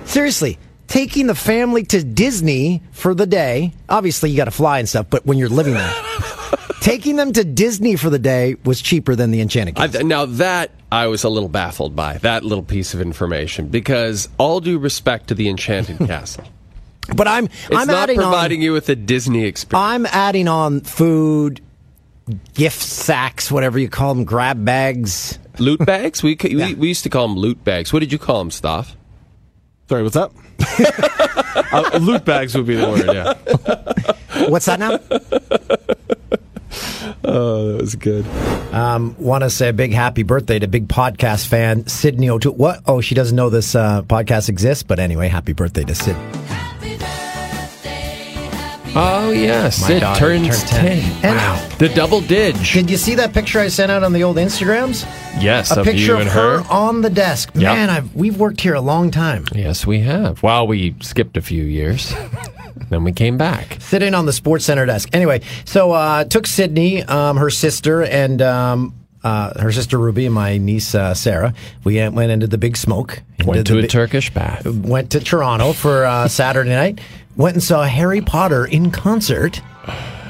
Seriously, 0.05 0.59
taking 0.87 1.27
the 1.27 1.35
family 1.35 1.83
to 1.83 2.03
Disney 2.03 2.81
for 2.91 3.13
the 3.13 3.25
day. 3.25 3.73
Obviously, 3.89 4.29
you 4.31 4.37
got 4.37 4.45
to 4.45 4.51
fly 4.51 4.79
and 4.79 4.87
stuff, 4.89 5.07
but 5.09 5.25
when 5.25 5.37
you're 5.37 5.49
living 5.49 5.73
there, 5.73 5.93
taking 6.81 7.15
them 7.17 7.33
to 7.33 7.43
Disney 7.43 7.95
for 7.95 8.09
the 8.09 8.19
day 8.19 8.55
was 8.65 8.81
cheaper 8.81 9.15
than 9.15 9.31
the 9.31 9.41
Enchanted 9.41 9.77
I, 9.77 9.87
now 10.03 10.25
that 10.25 10.71
I 10.91 11.07
was 11.07 11.23
a 11.23 11.29
little 11.29 11.49
baffled 11.49 11.95
by 11.95 12.17
that 12.19 12.43
little 12.45 12.63
piece 12.63 12.93
of 12.93 13.01
information 13.01 13.67
because 13.67 14.29
all 14.37 14.59
due 14.61 14.77
respect 14.79 15.27
to 15.27 15.35
the 15.35 15.49
Enchanted 15.49 15.97
Castle, 16.07 16.45
but 17.15 17.27
I'm 17.27 17.45
it's 17.45 17.69
I'm 17.71 17.87
not 17.87 18.03
adding 18.03 18.17
providing 18.17 18.59
on. 18.59 18.63
you 18.63 18.73
with 18.73 18.87
a 18.89 18.95
Disney 18.95 19.43
experience. 19.45 19.85
I'm 19.85 20.05
adding 20.05 20.47
on 20.47 20.81
food, 20.81 21.59
gift 22.53 22.81
sacks, 22.81 23.51
whatever 23.51 23.77
you 23.79 23.89
call 23.89 24.13
them, 24.15 24.23
grab 24.23 24.63
bags. 24.63 25.37
loot 25.59 25.85
bags? 25.85 26.23
We, 26.23 26.37
c- 26.41 26.55
Yeah. 26.55 26.67
we 26.67 26.73
we 26.75 26.87
used 26.87 27.03
to 27.03 27.09
call 27.09 27.27
them 27.27 27.37
loot 27.37 27.61
bags. 27.63 27.91
What 27.91 27.99
did 27.99 28.11
you 28.13 28.17
call 28.19 28.39
them, 28.39 28.51
Stoff? 28.51 28.95
Sorry, 29.89 30.03
what's 30.03 30.15
up? 30.15 30.33
uh, 31.71 31.99
loot 32.01 32.25
bags 32.25 32.55
would 32.55 32.67
be 32.67 32.75
the 32.75 32.87
word, 32.87 33.05
yeah. 33.13 34.47
What's 34.49 34.65
that 34.65 34.79
now? 34.79 34.99
Oh, 37.23 37.73
that 37.73 37.81
was 37.81 37.95
good. 37.95 38.25
Um, 38.73 39.13
Want 39.19 39.43
to 39.43 39.49
say 39.49 39.67
a 39.69 39.73
big 39.73 39.91
happy 39.91 40.23
birthday 40.23 40.59
to 40.59 40.67
big 40.67 40.87
podcast 40.87 41.47
fan 41.47 41.85
Sydney 41.85 42.29
O'Toole. 42.29 42.53
What? 42.53 42.81
Oh, 42.85 43.01
she 43.01 43.15
doesn't 43.15 43.35
know 43.35 43.49
this 43.49 43.75
uh, 43.75 44.03
podcast 44.03 44.47
exists, 44.47 44.83
but 44.83 44.97
anyway, 44.97 45.27
happy 45.27 45.51
birthday 45.51 45.83
to 45.83 45.93
Sid. 45.93 46.15
Oh 48.99 49.31
yes, 49.31 49.81
My 49.87 49.95
it 49.95 49.99
daughter 49.99 50.19
turns 50.19 50.47
turned 50.63 50.69
10. 50.69 51.01
ten. 51.01 51.25
And- 51.25 51.37
wow, 51.37 51.69
the 51.77 51.89
double 51.89 52.21
dig. 52.21 52.55
Did 52.63 52.89
you 52.89 52.97
see 52.97 53.15
that 53.15 53.33
picture 53.33 53.59
I 53.59 53.67
sent 53.67 53.91
out 53.91 54.03
on 54.03 54.11
the 54.13 54.23
old 54.23 54.37
Instagrams? 54.37 55.05
Yes, 55.41 55.69
A 55.75 55.81
of 55.81 55.85
picture 55.85 56.15
you 56.15 56.17
of 56.17 56.27
her. 56.27 56.63
her. 56.63 56.71
on 56.71 57.01
the 57.01 57.09
desk. 57.11 57.51
Yep. 57.53 57.61
Man, 57.61 57.89
I've, 57.91 58.15
we've 58.15 58.37
worked 58.37 58.61
here 58.61 58.73
a 58.73 58.81
long 58.81 59.11
time. 59.11 59.45
Yes, 59.53 59.85
we 59.85 59.99
have. 59.99 60.41
Well, 60.41 60.65
we 60.65 60.95
skipped 61.01 61.37
a 61.37 61.41
few 61.41 61.63
years, 61.63 62.11
then 62.89 63.03
we 63.03 63.11
came 63.11 63.37
back. 63.37 63.77
Sitting 63.79 64.15
on 64.15 64.25
the 64.25 64.33
Sports 64.33 64.65
Center 64.65 64.85
desk. 64.87 65.09
Anyway, 65.13 65.41
so 65.65 65.91
uh, 65.91 66.23
took 66.23 66.47
Sydney, 66.47 67.03
um, 67.03 67.37
her 67.37 67.51
sister, 67.51 68.01
and 68.03 68.41
um, 68.41 68.95
uh, 69.23 69.59
her 69.61 69.71
sister 69.71 69.99
Ruby, 69.99 70.25
and 70.25 70.33
my 70.33 70.57
niece 70.57 70.95
uh, 70.95 71.13
Sarah. 71.13 71.53
We 71.83 71.97
went 71.97 72.15
went 72.15 72.31
into 72.31 72.47
the 72.47 72.57
Big 72.57 72.75
Smoke. 72.77 73.21
Went 73.45 73.67
to 73.67 73.77
a 73.77 73.81
the, 73.83 73.87
Turkish 73.87 74.33
bath. 74.33 74.65
went 74.65 75.11
to 75.11 75.19
Toronto 75.19 75.73
for 75.73 76.05
uh, 76.05 76.27
Saturday 76.27 76.71
night. 76.71 76.99
Went 77.37 77.53
and 77.55 77.61
saw 77.61 77.83
Harry 77.83 78.19
Potter 78.19 78.65
in 78.65 78.89
concert, 78.89 79.57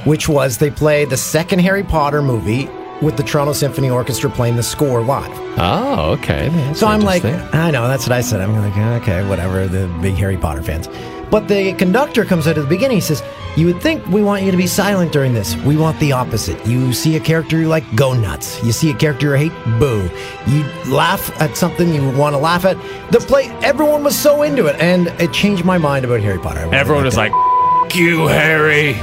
which 0.04 0.28
was 0.28 0.58
they 0.58 0.70
played 0.70 1.10
the 1.10 1.16
second 1.16 1.60
Harry 1.60 1.84
Potter 1.84 2.22
movie 2.22 2.70
with 3.02 3.16
the 3.16 3.24
Toronto 3.24 3.54
Symphony 3.54 3.90
Orchestra 3.90 4.30
playing 4.30 4.58
the 4.58 4.64
score 4.64 5.02
live. 5.02 5.32
Oh, 5.58 6.18
okay. 6.20 6.50
That's 6.50 6.82
So 6.82 6.88
I'm 6.88 7.00
like. 7.00 7.24
I 7.24 7.72
know 7.72 7.88
that's 7.88 8.06
what 8.06 8.12
I 8.12 8.20
said. 8.20 8.42
I'm 8.42 8.54
like, 8.58 9.02
okay, 9.02 9.26
whatever. 9.30 9.68
The 9.68 9.88
big 10.02 10.16
Harry 10.16 10.36
Potter 10.36 10.62
fans. 10.62 10.90
But 11.30 11.48
the 11.48 11.74
conductor 11.74 12.24
comes 12.26 12.48
out 12.48 12.58
at 12.58 12.62
the 12.62 12.68
beginning. 12.70 12.98
He 12.98 13.02
says, 13.02 13.22
"You 13.58 13.66
would 13.68 13.82
think 13.82 14.06
we 14.08 14.24
want 14.24 14.44
you 14.44 14.52
to 14.52 14.58
be 14.58 14.68
silent 14.68 15.12
during 15.12 15.34
this. 15.34 15.56
We 15.58 15.76
want 15.76 16.00
the 16.00 16.12
opposite. 16.14 16.66
You 16.66 16.94
see 16.94 17.16
a 17.18 17.20
character 17.20 17.58
you 17.58 17.68
like, 17.68 17.84
go 17.96 18.14
nuts. 18.14 18.64
You 18.64 18.72
see 18.72 18.90
a 18.92 18.94
character 18.94 19.28
you 19.38 19.50
hate, 19.50 19.80
boo. 19.80 20.10
You 20.48 20.64
laugh 20.92 21.30
at 21.42 21.58
something 21.58 21.94
you 21.94 22.10
want 22.12 22.34
to 22.34 22.38
laugh 22.40 22.64
at. 22.66 22.78
The 23.12 23.20
play. 23.20 23.50
Everyone 23.62 24.04
was 24.04 24.18
so 24.18 24.44
into 24.44 24.68
it, 24.68 24.76
and 24.80 25.08
it 25.20 25.34
changed 25.34 25.66
my 25.66 25.78
mind 25.78 26.06
about 26.06 26.22
Harry 26.22 26.40
Potter. 26.40 26.62
Really 26.62 26.78
Everyone 26.78 27.04
was 27.06 27.16
it. 27.16 27.18
like, 27.18 27.32
"F- 27.34 27.96
"You, 27.96 28.28
Harry, 28.28 28.94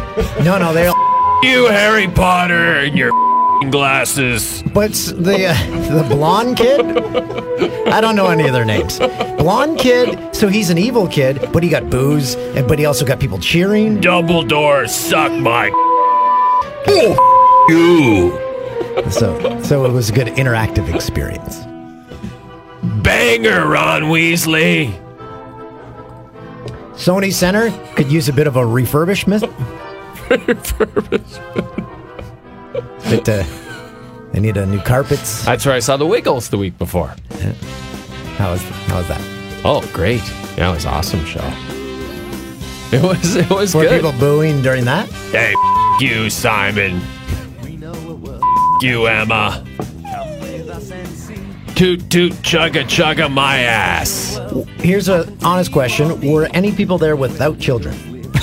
no, 0.42 0.58
no, 0.58 0.72
they 0.72 0.86
all." 0.86 1.40
you, 1.42 1.66
Harry 1.66 2.08
Potter, 2.08 2.78
and 2.84 2.96
your 2.96 3.12
glasses." 3.70 4.62
But 4.72 4.92
the 4.92 5.46
uh, 5.48 6.02
the 6.02 6.14
blonde 6.14 6.56
kid, 6.56 6.80
I 7.88 8.00
don't 8.00 8.16
know 8.16 8.26
any 8.28 8.46
of 8.46 8.52
their 8.52 8.64
names. 8.64 8.98
Blonde 9.38 9.78
kid, 9.78 10.34
so 10.34 10.48
he's 10.48 10.70
an 10.70 10.78
evil 10.78 11.06
kid, 11.08 11.50
but 11.52 11.62
he 11.62 11.68
got 11.68 11.90
boos, 11.90 12.34
and 12.34 12.66
but 12.66 12.78
he 12.78 12.86
also 12.86 13.04
got 13.04 13.20
people 13.20 13.38
cheering. 13.38 14.00
Dumbledore, 14.00 14.88
suck 14.88 15.32
my. 15.32 15.70
Oh, 16.86 17.16
you, 17.68 19.10
So 19.10 19.60
so 19.62 19.84
it 19.86 19.92
was 19.92 20.10
a 20.10 20.12
good 20.12 20.28
interactive 20.28 20.92
experience. 20.94 21.58
banger, 23.02 23.66
Ron 23.68 24.02
Weasley. 24.04 25.00
Sony 26.94 27.32
Center 27.32 27.70
could 27.96 28.10
use 28.12 28.28
a 28.28 28.32
bit 28.32 28.46
of 28.46 28.56
a 28.56 28.60
refurbishment. 28.62 29.40
refurbishment. 30.28 32.03
But 32.74 33.28
uh, 33.28 33.44
they 34.32 34.40
need 34.40 34.56
a 34.56 34.66
new 34.66 34.80
carpets. 34.80 35.44
That's 35.44 35.64
where 35.64 35.74
I 35.74 35.78
saw 35.80 35.96
the 35.96 36.06
Wiggles 36.06 36.48
the 36.48 36.58
week 36.58 36.76
before. 36.78 37.14
How 38.36 38.50
was 38.52 38.62
how 38.88 38.98
was 38.98 39.08
that? 39.08 39.20
Oh, 39.64 39.88
great! 39.92 40.22
Yeah, 40.58 40.70
it 40.70 40.74
was 40.74 40.84
an 40.84 40.90
awesome 40.92 41.24
show. 41.24 41.44
It 42.92 43.02
was. 43.02 43.36
It 43.36 43.50
was 43.50 43.74
Were 43.74 43.82
good. 43.84 44.02
people 44.02 44.12
booing 44.18 44.62
during 44.62 44.84
that? 44.86 45.08
Hey, 45.32 45.54
f- 45.56 46.00
you, 46.02 46.28
Simon. 46.30 47.00
F- 47.60 48.82
you, 48.82 49.06
Emma. 49.06 49.64
Toot 51.74 52.08
toot 52.08 52.32
chugga 52.42 52.84
chugga 52.84 53.28
my 53.32 53.58
ass. 53.58 54.38
Here's 54.78 55.08
a 55.08 55.32
honest 55.42 55.72
question: 55.72 56.20
Were 56.30 56.48
any 56.54 56.70
people 56.72 56.98
there 56.98 57.16
without 57.16 57.58
children? 57.58 57.94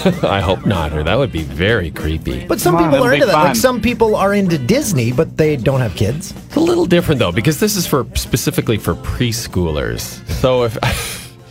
I 0.23 0.41
hope 0.41 0.65
not, 0.65 0.93
or 0.93 1.03
that 1.03 1.15
would 1.15 1.31
be 1.31 1.43
very 1.43 1.91
creepy. 1.91 2.45
But 2.45 2.59
some 2.59 2.75
Come 2.75 2.85
on, 2.85 2.91
people 2.91 3.03
have 3.03 3.05
are 3.05 3.11
a 3.11 3.15
into 3.15 3.25
big 3.27 3.31
that. 3.33 3.37
Like 3.37 3.47
fun. 3.49 3.55
some 3.55 3.81
people 3.81 4.15
are 4.15 4.33
into 4.33 4.57
Disney, 4.57 5.11
but 5.11 5.37
they 5.37 5.55
don't 5.57 5.79
have 5.79 5.95
kids. 5.95 6.31
It's 6.47 6.55
a 6.55 6.59
little 6.59 6.85
different 6.85 7.19
though, 7.19 7.31
because 7.31 7.59
this 7.59 7.75
is 7.75 7.85
for 7.85 8.05
specifically 8.15 8.77
for 8.77 8.95
preschoolers. 8.95 10.25
So 10.29 10.63
if 10.63 10.77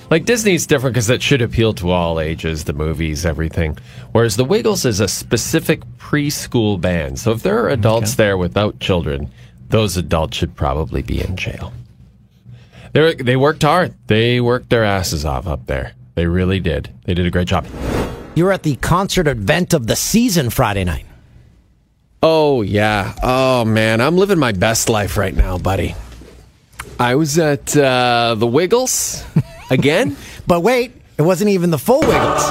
like 0.10 0.24
Disney's 0.24 0.66
different 0.66 0.94
because 0.94 1.10
it 1.10 1.22
should 1.22 1.42
appeal 1.42 1.72
to 1.74 1.90
all 1.90 2.18
ages, 2.18 2.64
the 2.64 2.72
movies, 2.72 3.24
everything. 3.24 3.78
Whereas 4.12 4.36
the 4.36 4.44
Wiggles 4.44 4.84
is 4.84 4.98
a 5.00 5.08
specific 5.08 5.82
preschool 5.98 6.80
band. 6.80 7.18
So 7.18 7.30
if 7.32 7.42
there 7.42 7.62
are 7.64 7.68
adults 7.68 8.16
there 8.16 8.36
without 8.36 8.80
children, 8.80 9.30
those 9.68 9.96
adults 9.96 10.36
should 10.36 10.56
probably 10.56 11.02
be 11.02 11.20
in 11.22 11.36
jail. 11.36 11.72
They 12.92 13.14
they 13.14 13.36
worked 13.36 13.62
hard. 13.62 13.94
They 14.08 14.40
worked 14.40 14.70
their 14.70 14.82
asses 14.84 15.24
off 15.24 15.46
up 15.46 15.66
there. 15.66 15.92
They 16.16 16.26
really 16.26 16.58
did. 16.58 16.90
They 17.04 17.14
did 17.14 17.26
a 17.26 17.30
great 17.30 17.46
job. 17.46 17.64
You 18.34 18.44
were 18.44 18.52
at 18.52 18.62
the 18.62 18.76
concert 18.76 19.26
event 19.26 19.74
of 19.74 19.86
the 19.86 19.96
season 19.96 20.50
Friday 20.50 20.84
night. 20.84 21.06
Oh, 22.22 22.62
yeah. 22.62 23.14
Oh, 23.22 23.64
man. 23.64 24.00
I'm 24.00 24.16
living 24.16 24.38
my 24.38 24.52
best 24.52 24.88
life 24.88 25.16
right 25.16 25.34
now, 25.34 25.58
buddy. 25.58 25.94
I 26.98 27.14
was 27.14 27.38
at 27.38 27.76
uh, 27.76 28.34
the 28.36 28.46
Wiggles 28.46 29.24
again. 29.70 30.16
But 30.46 30.60
wait, 30.60 30.92
it 31.18 31.22
wasn't 31.22 31.50
even 31.50 31.70
the 31.70 31.78
full 31.78 32.00
Wiggles. 32.00 32.14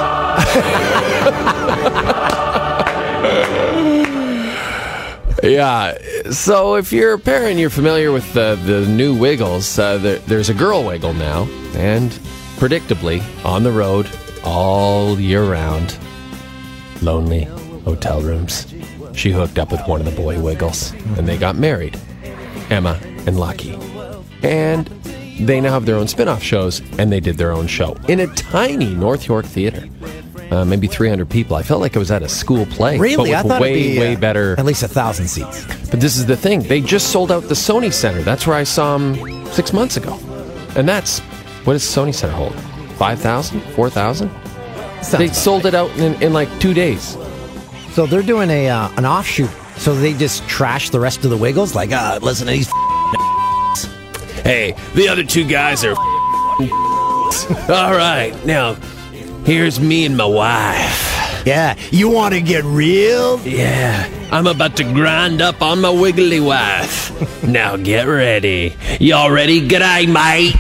yeah. 5.44 5.98
So 6.32 6.76
if 6.76 6.92
you're 6.92 7.14
a 7.14 7.20
parent, 7.20 7.60
you're 7.60 7.70
familiar 7.70 8.12
with 8.12 8.34
the, 8.34 8.60
the 8.66 8.88
new 8.88 9.16
Wiggles. 9.16 9.78
Uh, 9.78 9.98
there, 10.00 10.18
there's 10.20 10.50
a 10.50 10.54
girl 10.54 10.84
Wiggle 10.84 11.14
now, 11.14 11.44
and 11.74 12.12
predictably, 12.58 13.24
on 13.46 13.64
the 13.64 13.72
road 13.72 14.10
all 14.44 15.20
year 15.20 15.44
round. 15.44 15.98
Lonely 17.02 17.44
hotel 17.86 18.22
rooms. 18.22 18.74
She 19.14 19.32
hooked 19.32 19.60
up 19.60 19.72
with 19.72 19.82
one 19.88 20.00
of 20.00 20.06
the 20.06 20.16
boy 20.16 20.40
Wiggles, 20.40 20.92
and 21.18 21.28
they 21.28 21.38
got 21.38 21.56
married. 21.56 22.00
Emma 22.70 23.00
and 23.26 23.40
Lachy. 23.40 23.78
And 24.44 24.88
they 25.40 25.62
now 25.62 25.72
have 25.72 25.86
their 25.86 25.96
own 25.96 26.08
spin 26.08 26.28
off 26.28 26.44
shows, 26.44 26.82
and 26.98 27.12
they 27.12 27.20
did 27.20 27.38
their 27.38 27.52
own 27.52 27.68
show 27.68 27.96
in 28.08 28.20
a 28.20 28.28
tiny 28.28 28.94
North 28.94 29.28
York 29.28 29.46
theater. 29.46 29.88
Uh, 30.52 30.66
maybe 30.66 30.88
300 30.88 31.30
people. 31.30 31.56
I 31.56 31.62
felt 31.62 31.80
like 31.80 31.96
I 31.96 32.00
was 32.00 32.10
at 32.10 32.24
a 32.24 32.30
school 32.30 32.66
play. 32.66 32.98
Really? 32.98 33.32
But 33.32 33.46
I 33.46 33.48
thought 33.48 33.62
way, 33.62 33.80
it'd 33.80 33.94
be 33.94 34.00
way 34.00 34.16
uh, 34.16 34.20
better. 34.20 34.56
At 34.58 34.66
least 34.66 34.82
a 34.82 34.88
thousand 34.88 35.28
seats. 35.28 35.66
But 35.92 36.02
this 36.02 36.18
is 36.18 36.26
the 36.26 36.36
thing. 36.36 36.64
They 36.64 36.82
just 36.82 37.12
sold 37.12 37.32
out 37.32 37.44
the 37.44 37.54
Sony 37.54 37.94
Center. 37.94 38.24
That's 38.24 38.48
where 38.48 38.56
I 38.56 38.64
saw 38.64 38.98
them 38.98 39.46
six 39.48 39.74
months 39.74 39.96
ago. 39.98 40.18
And 40.76 40.90
that's, 40.90 41.20
what 41.66 41.74
does 41.74 41.84
Sony 41.84 42.16
Center 42.16 42.34
hold? 42.34 42.56
5,000? 43.00 43.62
4,000? 43.62 44.30
They 45.18 45.30
sold 45.30 45.66
it 45.66 45.74
out 45.74 45.90
in, 45.98 46.22
in 46.22 46.34
like 46.34 46.50
two 46.60 46.74
days. 46.74 47.18
So 47.94 48.06
they're 48.06 48.22
doing 48.22 48.50
a 48.50 48.70
uh, 48.70 48.90
an 48.98 49.06
offshoot. 49.06 49.50
So 49.78 49.96
they 49.96 50.14
just 50.14 50.48
trash 50.50 50.90
the 50.90 51.00
rest 51.00 51.24
of 51.24 51.32
the 51.32 51.38
Wiggles. 51.38 51.74
Like, 51.74 51.94
uh, 51.94 52.20
listen 52.22 52.48
to 52.48 52.54
these. 52.54 52.70
Hey, 54.44 54.74
the 54.96 55.08
other 55.10 55.24
two 55.24 55.46
guys 55.46 55.84
are. 55.84 55.96
All 57.70 57.94
right, 57.94 58.34
now, 58.46 58.74
here's 59.46 59.80
me 59.80 60.06
and 60.06 60.18
my 60.18 60.26
wife. 60.26 61.44
Yeah, 61.46 61.78
you 61.92 62.10
want 62.10 62.34
to 62.34 62.42
get 62.42 62.64
real? 62.64 63.40
Yeah, 63.42 64.10
I'm 64.32 64.48
about 64.48 64.76
to 64.78 64.84
grind 64.84 65.42
up 65.42 65.62
on 65.62 65.82
my 65.82 65.90
wiggly 65.90 66.40
wife. 66.40 67.44
now 67.44 67.76
get 67.78 68.08
ready. 68.08 68.76
Y'all 69.00 69.30
ready? 69.30 69.68
G'day, 69.68 70.08
mate. 70.12 70.56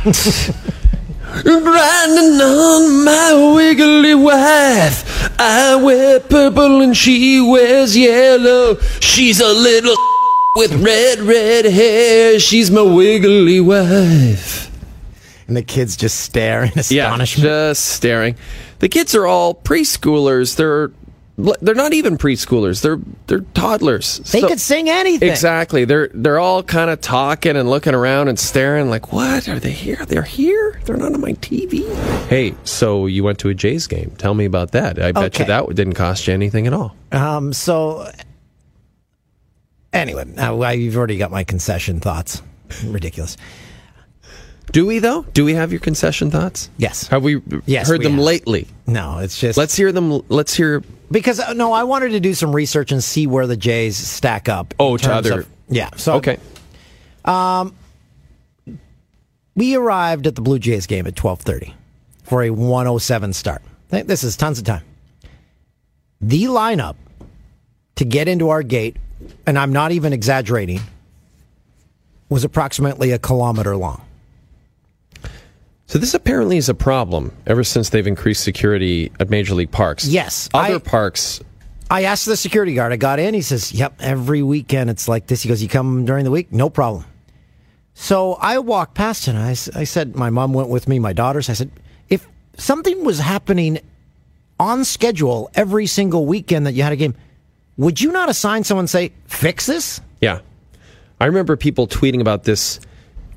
Grinding 1.43 2.41
on 2.41 3.05
my 3.05 3.53
wiggly 3.55 4.15
wife. 4.15 5.39
I 5.39 5.75
wear 5.75 6.19
purple 6.19 6.81
and 6.81 6.95
she 6.95 7.39
wears 7.41 7.95
yellow. 7.95 8.75
She's 8.99 9.39
a 9.39 9.47
little 9.53 9.95
with 10.55 10.73
red, 10.83 11.19
red 11.21 11.65
hair. 11.65 12.39
She's 12.39 12.69
my 12.69 12.81
wiggly 12.81 13.59
wife. 13.61 14.69
And 15.47 15.55
the 15.57 15.63
kids 15.63 15.95
just 15.97 16.19
stare 16.19 16.63
in 16.65 16.71
Yeah, 16.75 17.07
astonishment. 17.07 17.43
just 17.43 17.85
staring. 17.85 18.35
The 18.79 18.89
kids 18.89 19.15
are 19.15 19.25
all 19.25 19.55
preschoolers. 19.55 20.55
They're 20.57 20.89
they're 21.61 21.75
not 21.75 21.93
even 21.93 22.17
preschoolers. 22.17 22.81
They're 22.81 22.99
they're 23.27 23.41
toddlers. 23.53 24.17
They 24.31 24.41
So- 24.41 24.47
could 24.49 24.59
sing 24.59 24.89
anything. 24.89 25.29
Exactly. 25.29 25.85
They're 25.85 26.09
they're 26.13 26.39
all 26.39 26.63
kind 26.63 26.89
of 26.89 26.99
talking 27.01 27.55
and 27.55 27.69
looking 27.69 27.93
around 27.95 28.27
and 28.27 28.37
staring 28.37 28.89
like, 28.89 29.13
"What? 29.13 29.47
Are 29.47 29.59
they 29.59 29.71
here? 29.71 30.05
They're 30.07 30.21
here? 30.23 30.79
They're 30.85 30.97
not 30.97 31.13
on 31.13 31.21
my 31.21 31.33
TV." 31.33 31.85
Hey, 32.27 32.55
so 32.63 33.05
you 33.05 33.23
went 33.23 33.39
to 33.39 33.49
a 33.49 33.53
Jays 33.53 33.87
game. 33.87 34.11
Tell 34.17 34.33
me 34.33 34.45
about 34.45 34.71
that. 34.71 35.01
I 35.01 35.11
bet 35.11 35.35
Okay. 35.35 35.43
you 35.43 35.47
that 35.47 35.75
didn't 35.75 35.93
cost 35.93 36.27
you 36.27 36.33
anything 36.33 36.67
at 36.67 36.73
all. 36.73 36.95
Um. 37.11 37.53
So 37.53 38.09
anyway, 39.93 40.25
well, 40.35 40.73
you've 40.73 40.97
already 40.97 41.17
got 41.17 41.31
my 41.31 41.43
concession 41.43 41.99
thoughts. 41.99 42.41
Ridiculous. 42.85 43.37
Do 44.71 44.85
we 44.85 44.99
though? 44.99 45.23
Do 45.33 45.45
we 45.45 45.55
have 45.55 45.71
your 45.71 45.79
concession 45.79 46.29
thoughts? 46.29 46.69
Yes. 46.77 47.07
Have 47.07 47.23
we 47.23 47.41
Yes, 47.65 47.87
heard 47.87 47.99
we 47.99 48.03
them 48.03 48.15
have. 48.15 48.23
lately? 48.23 48.67
No, 48.85 49.17
it's 49.19 49.39
just 49.39 49.57
Let's 49.57 49.75
hear 49.75 49.91
them. 49.91 50.21
Let's 50.29 50.53
hear. 50.53 50.83
Because 51.11 51.39
uh, 51.39 51.53
no, 51.53 51.73
I 51.73 51.83
wanted 51.83 52.09
to 52.09 52.19
do 52.19 52.33
some 52.33 52.55
research 52.55 52.91
and 52.91 53.03
see 53.03 53.27
where 53.27 53.47
the 53.47 53.57
Jays 53.57 53.97
stack 53.97 54.47
up. 54.49 54.73
Oh, 54.79 54.97
to 54.97 55.13
other- 55.13 55.39
of- 55.41 55.47
yeah. 55.69 55.89
So 55.95 56.15
Okay. 56.15 56.37
we 59.55 59.75
arrived 59.75 60.27
at 60.27 60.35
the 60.35 60.41
Blue 60.41 60.59
Jays 60.59 60.87
game 60.87 61.07
at 61.07 61.15
twelve 61.15 61.41
thirty 61.41 61.73
for 62.23 62.43
a 62.43 62.49
one 62.49 62.87
oh 62.87 62.97
seven 62.97 63.33
start. 63.33 63.61
Th- 63.91 64.05
This 64.05 64.23
is 64.23 64.35
tons 64.37 64.59
of 64.59 64.65
time. 64.65 64.83
The 66.21 66.45
lineup 66.45 66.95
to 67.95 68.05
get 68.05 68.27
into 68.27 68.49
our 68.49 68.63
gate, 68.63 68.97
and 69.45 69.57
I'm 69.57 69.73
not 69.73 69.91
even 69.91 70.13
exaggerating, 70.13 70.79
was 72.29 72.43
approximately 72.43 73.11
a 73.11 73.19
kilometer 73.19 73.75
long. 73.75 74.01
So 75.89 75.97
this 75.97 76.13
apparently 76.13 76.57
is 76.57 76.69
a 76.69 76.75
problem 76.75 77.35
ever 77.47 77.63
since 77.63 77.89
they've 77.89 78.05
increased 78.05 78.43
security 78.43 79.11
at 79.19 79.31
Major 79.31 79.55
League 79.55 79.71
Parks. 79.71 80.05
Yes, 80.05 80.47
Other 80.53 80.75
I- 80.75 80.77
parks. 80.77 81.41
I 81.89 82.03
asked 82.03 82.27
the 82.27 82.37
security 82.37 82.75
guard. 82.75 82.93
I 82.93 82.95
got 82.97 83.17
in. 83.17 83.33
He 83.33 83.41
says, 83.41 83.71
"Yep, 83.73 83.95
every 83.99 84.43
weekend 84.43 84.91
it's 84.91 85.07
like 85.07 85.25
this." 85.25 85.41
He 85.41 85.49
goes, 85.49 85.63
"You 85.63 85.67
come 85.67 86.05
during 86.05 86.25
the 86.25 86.29
week, 86.29 86.53
no 86.53 86.69
problem." 86.69 87.05
So 87.95 88.33
I 88.35 88.59
walked 88.59 88.93
past 88.93 89.27
and 89.27 89.35
I 89.39 89.55
said, 89.55 90.15
"My 90.15 90.29
mom 90.29 90.53
went 90.53 90.69
with 90.69 90.87
me, 90.87 90.99
my 90.99 91.11
daughters." 91.11 91.49
I 91.49 91.53
said, 91.53 91.71
"If 92.07 92.27
something 92.55 93.03
was 93.03 93.17
happening 93.17 93.79
on 94.59 94.85
schedule 94.85 95.49
every 95.55 95.87
single 95.87 96.27
weekend 96.27 96.67
that 96.67 96.73
you 96.75 96.83
had 96.83 96.93
a 96.93 96.97
game, 96.97 97.15
would 97.77 97.99
you 97.99 98.11
not 98.11 98.29
assign 98.29 98.63
someone 98.63 98.83
and 98.83 98.89
say 98.91 99.11
fix 99.25 99.65
this?" 99.65 100.01
Yeah. 100.21 100.41
I 101.19 101.25
remember 101.25 101.57
people 101.57 101.87
tweeting 101.87 102.21
about 102.21 102.43
this 102.43 102.79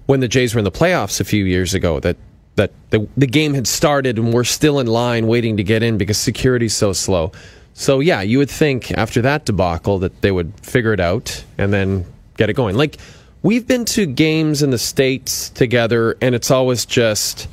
when 0.05 0.21
the 0.21 0.29
Jays 0.29 0.55
were 0.55 0.59
in 0.59 0.65
the 0.65 0.71
playoffs 0.71 1.19
a 1.19 1.25
few 1.25 1.47
years 1.47 1.73
ago 1.73 1.99
that 2.01 2.19
that 2.57 2.73
the, 2.91 3.09
the 3.17 3.27
game 3.27 3.55
had 3.55 3.67
started 3.67 4.19
and 4.19 4.33
we're 4.33 4.45
still 4.45 4.79
in 4.79 4.87
line 4.87 5.27
waiting 5.27 5.57
to 5.57 5.65
get 5.65 5.83
in 5.83 5.97
because 5.97 6.19
security's 6.19 6.75
so 6.75 6.93
slow. 6.93 7.33
So 7.75 8.01
yeah, 8.01 8.21
you 8.21 8.39
would 8.39 8.51
think 8.51 8.91
after 8.93 9.23
that 9.23 9.47
debacle 9.47 9.99
that 10.01 10.21
they 10.21 10.31
would 10.31 10.53
figure 10.61 10.93
it 10.93 11.01
out 11.01 11.45
and 11.57 11.73
then 11.73 12.05
get 12.37 12.51
it 12.51 12.55
going. 12.55 12.77
Like 12.77 12.99
we've 13.43 13.67
been 13.67 13.85
to 13.87 14.07
games 14.07 14.63
in 14.63 14.71
the 14.71 14.79
states 14.79 15.49
together 15.51 16.17
and 16.21 16.35
it's 16.35 16.51
always 16.51 16.85
just 16.85 17.49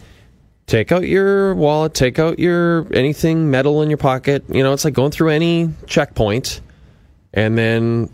take 0.67 0.91
out 0.91 1.07
your 1.07 1.55
wallet, 1.55 1.93
take 1.93 2.19
out 2.19 2.37
your 2.37 2.85
anything 2.93 3.49
metal 3.49 3.81
in 3.81 3.89
your 3.89 3.97
pocket. 3.97 4.43
You 4.49 4.63
know, 4.63 4.73
it's 4.73 4.85
like 4.85 4.93
going 4.93 5.11
through 5.11 5.29
any 5.29 5.69
checkpoint 5.87 6.59
and 7.33 7.57
then 7.57 8.09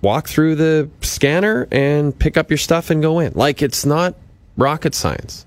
walk 0.00 0.28
through 0.28 0.54
the 0.54 0.88
scanner 1.02 1.66
and 1.72 2.16
pick 2.16 2.36
up 2.36 2.50
your 2.50 2.58
stuff 2.58 2.90
and 2.90 3.02
go 3.02 3.18
in. 3.18 3.32
Like 3.34 3.62
it's 3.62 3.84
not 3.84 4.14
rocket 4.56 4.94
science. 4.94 5.44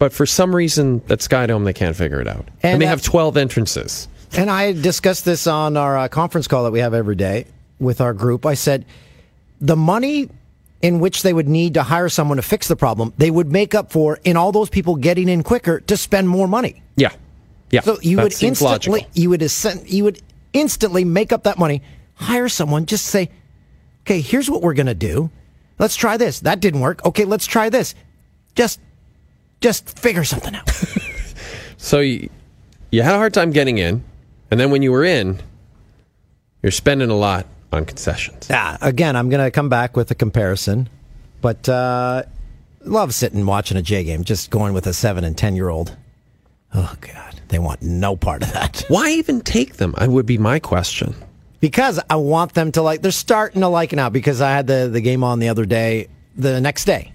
But 0.00 0.14
for 0.14 0.24
some 0.24 0.56
reason 0.56 1.02
at 1.10 1.20
Skydome 1.20 1.64
they 1.64 1.74
can't 1.74 1.94
figure 1.94 2.20
it 2.20 2.26
out. 2.26 2.48
And, 2.62 2.72
And, 2.72 2.82
they 2.82 2.86
have 2.86 3.02
12 3.02 3.36
entrances. 3.36 4.08
And 4.32 4.50
I 4.50 4.72
discussed 4.72 5.24
this 5.24 5.46
on 5.46 5.76
our 5.76 5.96
uh, 5.96 6.08
conference 6.08 6.48
call 6.48 6.64
that 6.64 6.70
we 6.70 6.80
have 6.80 6.94
every 6.94 7.16
day 7.16 7.46
with 7.78 8.00
our 8.00 8.14
group. 8.14 8.46
I 8.46 8.54
said 8.54 8.86
the 9.60 9.76
money 9.76 10.30
in 10.80 11.00
which 11.00 11.22
they 11.22 11.34
would 11.34 11.48
need 11.48 11.74
to 11.74 11.82
hire 11.82 12.08
someone 12.08 12.38
to 12.38 12.42
fix 12.42 12.66
the 12.66 12.76
problem, 12.76 13.12
they 13.18 13.30
would 13.30 13.52
make 13.52 13.74
up 13.74 13.92
for 13.92 14.18
in 14.24 14.38
all 14.38 14.52
those 14.52 14.70
people 14.70 14.96
getting 14.96 15.28
in 15.28 15.42
quicker 15.42 15.80
to 15.80 15.96
spend 15.96 16.26
more 16.28 16.48
money. 16.48 16.82
Yeah. 16.96 17.12
Yeah. 17.70 17.82
So 17.82 17.98
you 18.00 18.16
would 18.16 18.32
instantly 18.42 18.64
logical. 18.64 19.10
you 19.12 19.28
would 19.28 19.42
ascend, 19.42 19.90
you 19.90 20.04
would 20.04 20.20
instantly 20.54 21.04
make 21.04 21.30
up 21.30 21.42
that 21.42 21.58
money, 21.58 21.82
hire 22.14 22.48
someone, 22.48 22.86
just 22.86 23.04
say, 23.06 23.28
"Okay, 24.04 24.22
here's 24.22 24.50
what 24.50 24.62
we're 24.62 24.74
going 24.74 24.86
to 24.86 24.94
do. 24.94 25.30
Let's 25.78 25.94
try 25.94 26.16
this. 26.16 26.40
That 26.40 26.60
didn't 26.60 26.80
work. 26.80 27.04
Okay, 27.04 27.26
let's 27.26 27.46
try 27.46 27.68
this. 27.68 27.94
Just 28.54 28.80
just 29.60 29.98
figure 29.98 30.24
something 30.24 30.54
out." 30.54 30.68
So 31.82 32.00
you, 32.00 32.28
you 32.90 33.00
had 33.00 33.14
a 33.14 33.16
hard 33.16 33.32
time 33.32 33.52
getting 33.52 33.78
in, 33.78 34.04
and 34.50 34.60
then 34.60 34.70
when 34.70 34.82
you 34.82 34.92
were 34.92 35.02
in, 35.02 35.40
you're 36.62 36.70
spending 36.72 37.08
a 37.08 37.16
lot 37.16 37.46
on 37.72 37.86
concessions. 37.86 38.48
Yeah, 38.50 38.76
again, 38.82 39.16
I'm 39.16 39.30
going 39.30 39.42
to 39.42 39.50
come 39.50 39.70
back 39.70 39.96
with 39.96 40.10
a 40.10 40.14
comparison, 40.14 40.90
but 41.40 41.66
uh, 41.70 42.24
love 42.84 43.14
sitting 43.14 43.46
watching 43.46 43.78
a 43.78 43.82
J 43.82 44.04
game, 44.04 44.24
just 44.24 44.50
going 44.50 44.74
with 44.74 44.86
a 44.86 44.92
seven 44.92 45.24
and 45.24 45.38
ten 45.38 45.56
year 45.56 45.70
old. 45.70 45.96
Oh 46.74 46.94
God, 47.00 47.40
they 47.48 47.58
want 47.58 47.80
no 47.80 48.14
part 48.14 48.42
of 48.42 48.52
that 48.52 48.84
Why 48.88 49.12
even 49.12 49.40
take 49.40 49.76
them? 49.78 49.94
I 49.96 50.06
would 50.06 50.26
be 50.26 50.36
my 50.36 50.58
question. 50.58 51.14
because 51.60 51.98
I 52.10 52.16
want 52.16 52.52
them 52.52 52.72
to 52.72 52.82
like. 52.82 53.00
They're 53.00 53.10
starting 53.10 53.62
to 53.62 53.68
like 53.68 53.94
it 53.94 53.96
now 53.96 54.10
because 54.10 54.42
I 54.42 54.50
had 54.50 54.66
the 54.66 54.90
the 54.92 55.00
game 55.00 55.24
on 55.24 55.38
the 55.38 55.48
other 55.48 55.64
day, 55.64 56.08
the 56.36 56.60
next 56.60 56.84
day. 56.84 57.12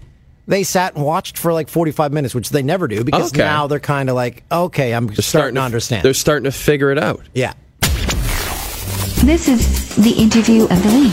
They 0.48 0.62
sat 0.62 0.94
and 0.94 1.04
watched 1.04 1.38
for 1.38 1.52
like 1.52 1.68
45 1.68 2.12
minutes, 2.12 2.34
which 2.34 2.50
they 2.50 2.62
never 2.62 2.86
do 2.86 3.02
because 3.02 3.32
Okay. 3.32 3.42
now 3.42 3.66
they're 3.66 3.80
kind 3.80 4.08
of 4.08 4.14
like, 4.14 4.44
okay, 4.50 4.92
I'm 4.94 5.08
They're 5.08 5.16
starting, 5.16 5.56
to 5.56 5.60
understand. 5.62 6.04
They're 6.04 6.14
starting 6.14 6.44
to 6.44 6.52
figure 6.52 6.92
it 6.92 6.98
out. 6.98 7.20
yeah. 7.34 7.52
This 9.24 9.48
is 9.48 9.96
the 9.96 10.12
interview 10.12 10.64
of 10.64 10.82
the 10.84 10.90
week. 10.94 11.12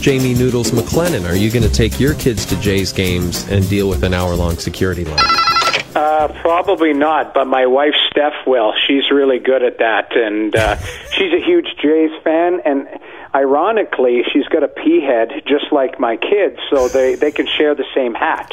Jamie 0.00 0.34
Noodles 0.34 0.70
McLennan, 0.70 1.28
are 1.28 1.34
you 1.34 1.50
going 1.50 1.64
to 1.64 1.72
take 1.72 1.98
your 1.98 2.14
kids 2.14 2.46
to 2.46 2.56
Jay's 2.60 2.92
games 2.92 3.48
and 3.50 3.68
deal 3.68 3.88
with 3.88 4.04
an 4.04 4.14
hour 4.14 4.36
long 4.36 4.56
security 4.58 5.04
line? 5.04 5.18
Uh, 5.96 6.28
probably 6.40 6.92
not, 6.92 7.34
but 7.34 7.46
my 7.46 7.66
wife 7.66 7.94
Steph 8.10 8.46
will. 8.46 8.72
She's 8.86 9.10
really 9.10 9.40
good 9.40 9.64
at 9.64 9.78
that, 9.78 10.14
and 10.16 10.54
uh, 10.54 10.76
she's 11.10 11.32
a 11.32 11.40
huge 11.44 11.66
Jays 11.82 12.10
fan. 12.22 12.60
And 12.64 12.86
ironically, 13.36 14.22
she's 14.32 14.48
got 14.48 14.62
a 14.62 14.68
pea 14.68 15.00
head 15.00 15.28
just 15.46 15.70
like 15.70 16.00
my 16.00 16.16
kids, 16.16 16.58
so 16.70 16.88
they 16.88 17.14
they 17.14 17.30
can 17.30 17.46
share 17.46 17.74
the 17.74 17.84
same 17.94 18.14
hat. 18.14 18.52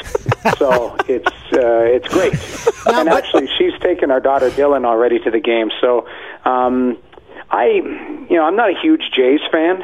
So 0.58 0.94
it's 1.08 1.32
uh, 1.54 1.96
it's 1.96 2.08
great. 2.08 2.34
and 2.86 3.08
actually, 3.08 3.48
she's 3.56 3.72
taken 3.80 4.10
our 4.10 4.20
daughter 4.20 4.50
Dylan 4.50 4.84
already 4.84 5.18
to 5.20 5.30
the 5.30 5.40
game. 5.40 5.70
So 5.80 6.06
um, 6.44 6.98
I, 7.50 7.66
you 8.28 8.36
know, 8.36 8.44
I'm 8.44 8.56
not 8.56 8.68
a 8.68 8.78
huge 8.78 9.04
Jays 9.16 9.40
fan, 9.50 9.82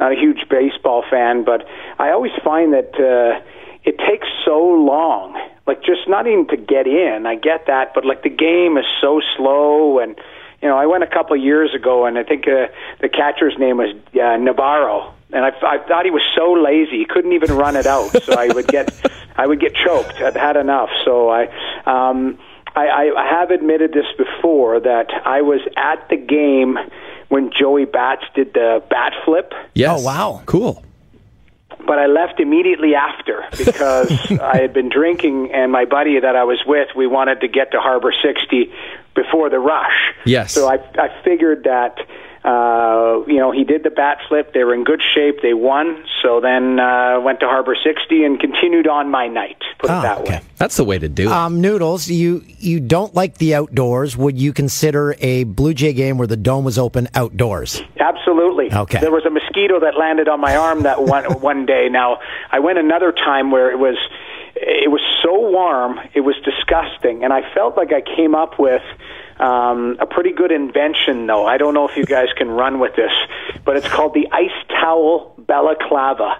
not 0.00 0.10
a 0.12 0.16
huge 0.16 0.48
baseball 0.48 1.04
fan, 1.08 1.44
but 1.44 1.64
I 1.98 2.10
always 2.10 2.32
find 2.44 2.72
that. 2.74 2.92
Uh, 2.98 3.40
it 3.82 3.96
takes 3.96 4.28
so 4.44 4.58
long 4.60 5.40
like 5.66 5.82
just 5.82 6.06
not 6.06 6.26
even 6.26 6.46
to 6.46 6.56
get 6.58 6.86
in 6.86 7.24
i 7.24 7.34
get 7.34 7.64
that 7.66 7.94
but 7.94 8.04
like 8.04 8.22
the 8.22 8.28
game 8.28 8.76
is 8.76 8.84
so 9.00 9.22
slow 9.38 9.98
and 9.98 10.16
you 10.62 10.68
know 10.68 10.76
i 10.76 10.86
went 10.86 11.02
a 11.02 11.06
couple 11.06 11.36
of 11.36 11.42
years 11.42 11.74
ago 11.74 12.06
and 12.06 12.18
i 12.18 12.22
think 12.22 12.46
uh, 12.46 12.66
the 13.00 13.08
catcher's 13.08 13.56
name 13.58 13.78
was 13.78 13.94
uh, 14.14 14.36
navarro 14.36 15.14
and 15.32 15.44
I, 15.44 15.50
I 15.62 15.78
thought 15.86 16.04
he 16.04 16.10
was 16.10 16.22
so 16.34 16.52
lazy 16.52 16.98
he 16.98 17.06
couldn't 17.06 17.32
even 17.32 17.52
run 17.56 17.76
it 17.76 17.86
out 17.86 18.10
so 18.22 18.34
i 18.34 18.48
would 18.48 18.66
get 18.66 18.92
i 19.36 19.46
would 19.46 19.60
get 19.60 19.74
choked 19.74 20.20
i've 20.20 20.36
had 20.36 20.56
enough 20.56 20.90
so 21.04 21.28
i 21.30 21.46
um 21.86 22.38
I, 22.74 23.10
I 23.16 23.26
have 23.28 23.50
admitted 23.50 23.92
this 23.92 24.06
before 24.16 24.78
that 24.78 25.10
I 25.24 25.42
was 25.42 25.60
at 25.76 26.08
the 26.08 26.16
game 26.16 26.78
when 27.28 27.50
Joey 27.50 27.84
Bats 27.84 28.22
did 28.34 28.54
the 28.54 28.80
bat 28.88 29.12
flip. 29.24 29.52
Yes. 29.74 30.00
Oh, 30.00 30.04
wow. 30.04 30.42
Cool. 30.46 30.84
but 31.86 31.98
I 31.98 32.06
left 32.06 32.38
immediately 32.38 32.94
after 32.94 33.44
because 33.56 34.10
I 34.40 34.58
had 34.58 34.72
been 34.72 34.88
drinking, 34.88 35.50
and 35.52 35.72
my 35.72 35.84
buddy 35.84 36.20
that 36.20 36.36
I 36.36 36.44
was 36.44 36.62
with, 36.64 36.88
we 36.94 37.06
wanted 37.06 37.40
to 37.40 37.48
get 37.48 37.72
to 37.72 37.80
Harbor 37.80 38.12
60 38.12 38.72
before 39.14 39.50
the 39.50 39.58
rush. 39.58 39.92
Yes. 40.24 40.52
So 40.52 40.68
I, 40.68 40.76
I 40.98 41.08
figured 41.24 41.64
that, 41.64 41.98
uh, 42.44 43.22
you 43.26 43.38
know, 43.38 43.50
he 43.50 43.64
did 43.64 43.82
the 43.82 43.90
bat 43.90 44.18
flip. 44.28 44.54
They 44.54 44.64
were 44.64 44.74
in 44.74 44.84
good 44.84 45.02
shape. 45.14 45.42
They 45.42 45.52
won. 45.52 46.04
So 46.22 46.40
then 46.40 46.78
uh, 46.80 47.20
went 47.20 47.40
to 47.40 47.46
Harbor 47.46 47.76
60 47.82 48.24
and 48.24 48.38
continued 48.40 48.86
on 48.86 49.10
my 49.10 49.26
night. 49.28 49.58
Put 49.78 49.90
Oh, 49.90 49.98
it 49.98 50.02
that 50.02 50.18
okay. 50.20 50.32
way. 50.36 50.40
That's 50.56 50.76
the 50.76 50.84
way 50.84 50.98
to 50.98 51.08
do 51.08 51.24
it. 51.24 51.32
Um, 51.32 51.60
Noodles, 51.60 52.08
you 52.08 52.42
you 52.58 52.80
don't 52.80 53.14
like 53.14 53.38
the 53.38 53.54
outdoors. 53.54 54.16
Would 54.16 54.38
you 54.38 54.52
consider 54.52 55.14
a 55.20 55.44
Blue 55.44 55.74
Jay 55.74 55.92
game 55.92 56.16
where 56.18 56.26
the 56.26 56.36
dome 56.36 56.64
was 56.64 56.78
open 56.78 57.08
outdoors? 57.14 57.82
Absolutely. 57.98 58.72
Okay. 58.72 59.00
There 59.00 59.10
was 59.10 59.24
a 59.26 59.30
mosquito 59.30 59.80
that 59.80 59.96
landed 59.98 60.28
on 60.28 60.40
my 60.40 60.56
arm 60.56 60.82
that 60.82 61.02
one 61.02 61.24
one 61.40 61.66
day. 61.66 61.88
Now 61.90 62.18
I 62.50 62.58
went 62.60 62.78
another 62.78 63.12
time 63.12 63.50
where 63.50 63.70
it 63.70 63.78
was 63.78 63.96
it 64.62 64.90
was 64.90 65.00
so 65.22 65.50
warm, 65.50 65.98
it 66.14 66.20
was 66.20 66.36
disgusting, 66.44 67.24
and 67.24 67.32
I 67.32 67.42
felt 67.54 67.76
like 67.76 67.92
I 67.92 68.02
came 68.02 68.34
up 68.34 68.58
with 68.58 68.82
um, 69.38 69.96
a 70.00 70.06
pretty 70.06 70.32
good 70.32 70.52
invention. 70.52 71.26
Though 71.26 71.46
I 71.46 71.56
don't 71.56 71.74
know 71.74 71.88
if 71.88 71.96
you 71.96 72.04
guys 72.04 72.28
can 72.36 72.48
run 72.50 72.78
with 72.78 72.94
this, 72.96 73.12
but 73.64 73.76
it's 73.76 73.88
called 73.88 74.14
the 74.14 74.28
ice 74.32 74.50
towel 74.68 75.34
balaclava. 75.38 76.36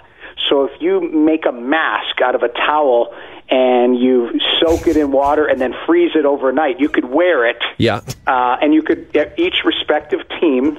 So 0.48 0.64
if 0.64 0.80
you 0.80 1.00
make 1.00 1.46
a 1.46 1.52
mask 1.52 2.20
out 2.22 2.34
of 2.34 2.42
a 2.42 2.48
towel 2.48 3.14
and 3.50 3.98
you 3.98 4.30
soak 4.60 4.86
it 4.86 4.96
in 4.96 5.12
water 5.12 5.46
and 5.46 5.60
then 5.60 5.74
freeze 5.86 6.12
it 6.14 6.24
overnight, 6.24 6.80
you 6.80 6.88
could 6.88 7.04
wear 7.04 7.46
it 7.48 7.62
yeah. 7.78 8.00
uh, 8.26 8.56
and 8.60 8.72
you 8.74 8.82
could 8.82 9.14
each 9.36 9.64
respective 9.64 10.20
team 10.40 10.78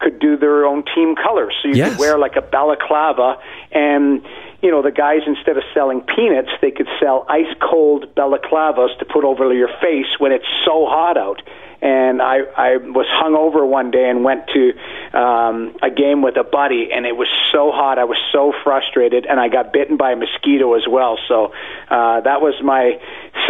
could 0.00 0.18
do 0.18 0.36
their 0.36 0.66
own 0.66 0.82
team 0.94 1.14
colors. 1.14 1.54
So 1.62 1.68
you 1.68 1.76
Yes. 1.76 1.90
could 1.90 1.98
wear 2.00 2.18
like 2.18 2.36
a 2.36 2.42
balaclava, 2.42 3.38
and 3.70 4.22
you 4.62 4.70
know 4.70 4.80
the 4.82 4.90
guys 4.92 5.20
instead 5.26 5.56
of 5.56 5.64
selling 5.74 6.00
peanuts, 6.02 6.50
they 6.60 6.70
could 6.70 6.88
sell 7.00 7.26
ice 7.28 7.52
cold 7.60 8.14
balaclavas 8.14 8.96
to 9.00 9.04
put 9.04 9.24
over 9.24 9.52
your 9.52 9.68
face 9.80 10.06
when 10.18 10.32
it's 10.32 10.46
so 10.64 10.86
hot 10.86 11.16
out. 11.16 11.42
And 11.82 12.22
I 12.22 12.42
I 12.56 12.76
was 12.76 13.06
hungover 13.20 13.66
one 13.68 13.90
day 13.90 14.08
and 14.08 14.22
went 14.22 14.46
to 14.54 14.72
um, 15.18 15.74
a 15.82 15.90
game 15.90 16.22
with 16.22 16.36
a 16.36 16.44
buddy, 16.44 16.90
and 16.94 17.04
it 17.06 17.16
was 17.16 17.26
so 17.50 17.72
hot. 17.72 17.98
I 17.98 18.04
was 18.04 18.18
so 18.30 18.52
frustrated, 18.62 19.26
and 19.26 19.40
I 19.40 19.48
got 19.48 19.72
bitten 19.72 19.96
by 19.96 20.12
a 20.12 20.16
mosquito 20.16 20.74
as 20.74 20.84
well. 20.88 21.18
So 21.26 21.52
uh, 21.90 22.20
that 22.20 22.40
was 22.40 22.54
my 22.62 23.00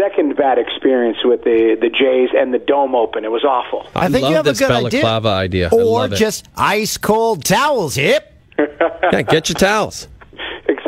second 0.01 0.35
bad 0.37 0.57
experience 0.59 1.18
with 1.22 1.44
the 1.44 1.77
the 1.79 1.90
Jays 1.90 2.31
and 2.35 2.55
the 2.55 2.59
Dome 2.59 2.94
Open. 2.94 3.27
It 3.27 3.31
was 3.31 3.44
awful. 3.44 3.87
I, 3.94 4.09
think 4.09 4.22
love 4.22 4.31
you 4.31 4.37
have 4.37 4.44
this 4.46 4.62
a 4.62 4.64
good 4.66 4.70
idea. 4.87 5.03
balaclava 5.03 5.29
idea. 5.29 5.68
I 5.70 5.77
Or 5.77 6.01
love 6.01 6.12
it. 6.14 6.16
just 6.16 6.48
ice 6.57 6.96
cold 6.96 7.44
towels. 7.44 7.96
Hip. 7.96 8.33
yeah, 8.59 9.20
get 9.22 9.51
your 9.51 9.57
towels. 9.59 10.09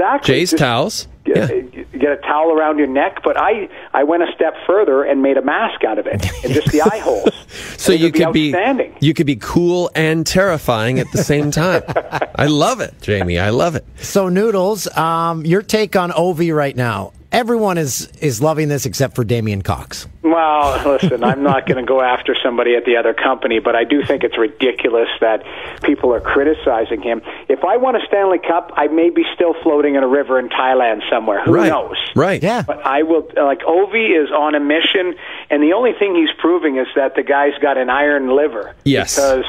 Exactly. 0.05 0.35
Jay's 0.35 0.51
Just 0.51 0.61
towels. 0.61 1.09
Get, 1.25 1.37
Yeah. 1.37 1.83
get 1.99 2.13
a 2.13 2.17
towel 2.19 2.53
around 2.53 2.77
your 2.79 2.87
neck, 2.87 3.21
but 3.25 3.41
I 3.41 3.69
I 3.95 4.05
went 4.05 4.23
a 4.23 4.27
step 4.35 4.55
further 4.67 5.03
and 5.05 5.23
made 5.23 5.39
a 5.39 5.43
mask 5.43 5.83
out 5.83 5.99
of 5.99 6.07
it, 6.07 6.23
and 6.45 6.53
just 6.53 6.71
the 6.71 6.83
eye 6.93 6.99
holes. 6.99 7.31
So 7.79 7.93
you 7.93 8.05
would 8.13 8.33
be 8.35 8.53
could 8.53 8.77
be 8.77 8.93
you 9.01 9.15
could 9.15 9.27
be 9.27 9.37
cool 9.37 9.91
and 9.95 10.27
terrifying 10.27 10.99
at 10.99 11.11
the 11.13 11.25
same 11.25 11.51
time. 11.51 11.83
I 12.37 12.47
love 12.47 12.81
it, 12.81 12.95
Jamie. 13.01 13.39
I 13.39 13.51
love 13.51 13.75
it. 13.75 13.87
So 13.97 14.29
Noodles, 14.29 14.87
um, 14.99 15.47
your 15.47 15.63
take 15.63 15.97
on 15.97 16.11
Ovi 16.11 16.55
right 16.55 16.77
now? 16.77 17.13
Everyone 17.35 17.79
is 17.79 18.09
is 18.21 18.41
loving 18.41 18.69
this 18.69 18.87
except 18.87 19.17
for 19.17 19.25
Damien 19.25 19.63
Cox. 19.63 20.07
Well, 20.23 20.81
listen, 20.89 21.25
I'm 21.25 21.43
not 21.43 21.67
going 21.67 21.85
to 21.85 21.89
go 21.89 22.01
after 22.01 22.37
somebody 22.43 22.77
at 22.77 22.85
the 22.85 22.97
other 22.97 23.13
company, 23.13 23.59
but 23.59 23.75
I 23.75 23.85
do 23.85 24.05
think 24.05 24.23
it's 24.23 24.39
ridiculous 24.39 25.09
that 25.21 25.45
people 25.83 26.15
are 26.15 26.21
criticizing 26.21 27.03
him. 27.03 27.23
If 27.49 27.65
I 27.65 27.77
won 27.77 27.97
a 27.97 28.01
Stanley 28.07 28.39
Cup, 28.39 28.73
I 28.77 28.87
may 28.87 29.11
be 29.11 29.25
still 29.35 29.55
floating 29.63 29.97
in 29.97 30.03
a 30.03 30.09
river 30.09 30.39
in 30.39 30.49
Thailand 30.49 31.03
somewhere. 31.11 31.45
Who 31.45 31.55
right. 31.55 31.69
knows? 31.69 31.97
Right. 32.15 32.43
Yeah. 32.43 32.63
But 32.63 32.87
I 32.87 33.03
will 33.03 33.29
like 33.37 33.61
Ovi 33.63 34.23
is 34.23 34.31
on 34.31 34.55
a 34.55 34.61
mission, 34.61 35.15
and 35.51 35.63
the 35.63 35.73
only 35.73 35.93
thing 35.99 36.15
he's 36.15 36.35
proving 36.39 36.79
is 36.79 36.87
that 36.95 37.17
the 37.17 37.23
guy's 37.23 37.59
got 37.61 37.77
an 37.77 37.91
iron 37.91 38.35
liver. 38.35 38.75
Yes. 38.85 39.17
Because 39.17 39.45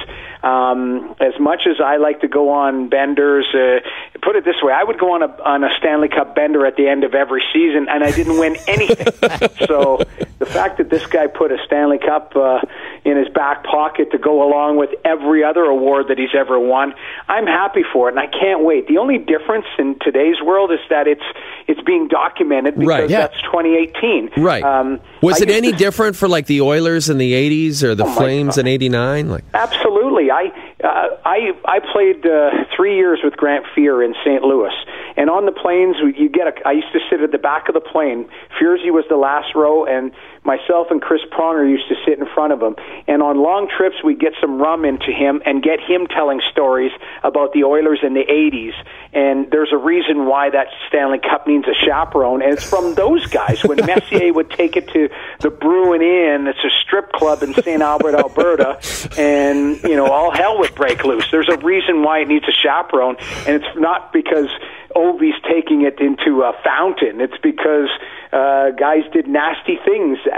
um, 0.46 1.16
as 1.20 1.34
much 1.40 1.64
as 1.66 1.78
I 1.84 1.98
like 1.98 2.22
to 2.22 2.28
go 2.28 2.50
on 2.52 2.88
benders, 2.88 3.48
uh, 3.54 3.80
put 4.22 4.36
it 4.36 4.46
this 4.46 4.62
way, 4.62 4.72
I 4.72 4.84
would 4.84 5.00
go 5.00 5.14
on 5.14 5.24
a 5.24 5.28
on 5.44 5.64
a 5.64 5.70
Stanley 5.80 6.08
Cup 6.08 6.36
bender 6.36 6.66
at 6.68 6.76
the 6.76 6.88
end 6.88 7.04
of 7.04 7.16
every 7.16 7.44
season, 7.52 7.88
and 7.90 8.04
I 8.04 8.12
didn't 8.12 8.38
win 8.40 8.56
anything. 8.68 9.08
so 9.68 10.00
the 10.38 10.46
fact 10.46 10.78
that 10.78 10.90
this 10.92 11.06
guy 11.08 11.26
put 11.28 11.52
a 11.52 11.58
Stanley 11.66 11.98
Cup 11.98 12.36
uh, 12.36 12.62
in 13.04 13.18
his 13.18 13.28
back 13.30 13.64
pocket 13.64 14.12
to 14.12 14.20
go 14.20 14.48
along 14.48 14.78
with 14.78 14.92
every 15.04 15.44
other 15.44 15.64
award 15.64 16.10
that 16.10 16.20
he's 16.20 16.36
ever 16.38 16.60
won, 16.60 16.94
I'm 17.28 17.48
happy 17.48 17.84
for 17.92 18.08
it, 18.10 18.12
and 18.12 18.20
I 18.20 18.28
can't 18.28 18.64
wait. 18.64 18.88
The 18.88 19.00
only 19.00 19.18
difference 19.18 19.66
in 19.80 19.98
today's 20.00 20.40
world 20.46 20.72
is 20.72 20.80
that 20.92 21.08
it's 21.08 21.26
it's 21.68 21.82
being 21.82 22.08
documented 22.08 22.76
because 22.76 22.88
Right. 22.88 23.10
Yeah. 23.10 23.22
that's 23.28 23.42
2018. 23.42 24.44
Right. 24.44 24.64
Um, 24.64 25.00
Was 25.26 25.42
I 25.42 25.46
it 25.46 25.50
any 25.52 25.72
to- 25.72 25.78
different 25.78 26.16
for 26.16 26.28
like 26.28 26.46
the 26.46 26.62
Oilers 26.62 27.10
in 27.10 27.18
the 27.18 27.34
'80s 27.34 27.84
or 27.84 27.96
the 27.96 28.06
Oh, 28.06 28.14
Flames 28.16 28.58
in 28.58 28.68
'89? 28.68 29.30
Like, 29.30 29.44
Absolutely. 29.54 30.32
I 30.32 30.52
uh, 30.84 31.18
I 31.26 31.52
I 31.66 31.80
played 31.92 32.26
uh, 32.26 32.52
three 32.76 32.96
years 32.98 33.20
with 33.24 33.36
Grant 33.36 33.66
Fuhr 33.76 34.06
in 34.06 34.14
St. 34.24 34.42
Louis, 34.44 34.72
and 35.18 35.30
on 35.30 35.46
the 35.46 35.52
planes 35.52 35.96
you 36.18 36.30
get 36.30 36.48
a. 36.48 36.68
I 36.68 36.74
used 36.74 36.92
to 36.94 37.00
sit 37.10 37.22
at 37.22 37.32
the 37.32 37.38
back 37.38 37.68
of 37.70 37.74
the 37.74 37.82
plane. 37.82 38.28
Fierzy 38.60 38.92
was 38.92 39.06
the 39.10 39.18
last 39.18 39.56
row, 39.56 39.86
and 39.86 40.12
myself 40.44 40.88
and 40.90 41.02
Chris 41.02 41.22
Pronger 41.32 41.70
used 41.70 41.88
to 41.90 41.96
sit 42.06 42.20
in 42.20 42.26
front 42.34 42.54
of 42.54 42.62
him. 42.62 42.76
And 43.08 43.22
on 43.24 43.42
long 43.42 43.68
trips, 43.68 43.96
we'd 44.04 44.20
get 44.20 44.34
some 44.42 44.60
rum 44.60 44.86
into 44.86 45.12
him 45.12 45.42
and 45.46 45.64
get 45.64 45.80
him 45.80 46.08
telling 46.08 46.42
stories 46.52 46.92
about 47.24 47.54
the 47.54 47.64
Oilers 47.64 48.00
in 48.04 48.14
the 48.14 48.26
'80s. 48.28 48.74
And 49.14 49.50
there's 49.52 49.72
a 49.72 49.78
reason 49.78 50.26
why 50.26 50.50
that 50.50 50.68
Stanley 50.90 51.20
Cup 51.20 51.48
needs 51.48 51.66
a 51.68 51.74
chaperone, 51.74 52.42
and 52.42 52.54
it's 52.54 52.68
from 52.70 52.96
those 52.96 53.26
guys 53.28 53.64
when 53.64 53.78
Messier 53.86 54.34
would 54.34 54.50
take 54.52 54.76
it 54.76 54.90
to 54.90 55.10
the 55.40 55.50
Bruin 55.50 56.02
Inn. 56.02 56.48
It's 56.48 56.64
a 56.64 56.74
strip 56.84 57.12
club 57.14 57.42
in 57.42 57.54
St. 57.54 57.82
Albert, 57.82 58.16
Alberta, 58.16 58.80
and 59.18 59.82
you 59.84 59.96
know 59.96 60.12
all 60.12 60.32
hell 60.32 60.60
would 60.60 60.76
break 60.76 61.04
loose. 61.06 61.26
There's 61.32 61.50
a 61.50 61.58
reason 61.58 62.04
why 62.04 62.20
it 62.20 62.28
needs 62.28 62.46
a 62.48 62.52
chaperone, 62.52 63.16
and 63.48 63.64
it's 63.64 63.80
not 63.80 64.12
because 64.12 64.50
Ovi's 64.96 65.36
taking 65.50 65.82
it 65.84 66.00
into 66.00 66.42
a 66.44 66.54
fountain. 66.64 67.20
It's 67.22 67.38
because 67.44 67.90
uh, 68.32 68.72
guys 68.72 69.04
did 69.14 69.28
nasty 69.28 69.78
things 69.86 70.18
uh, 70.26 70.38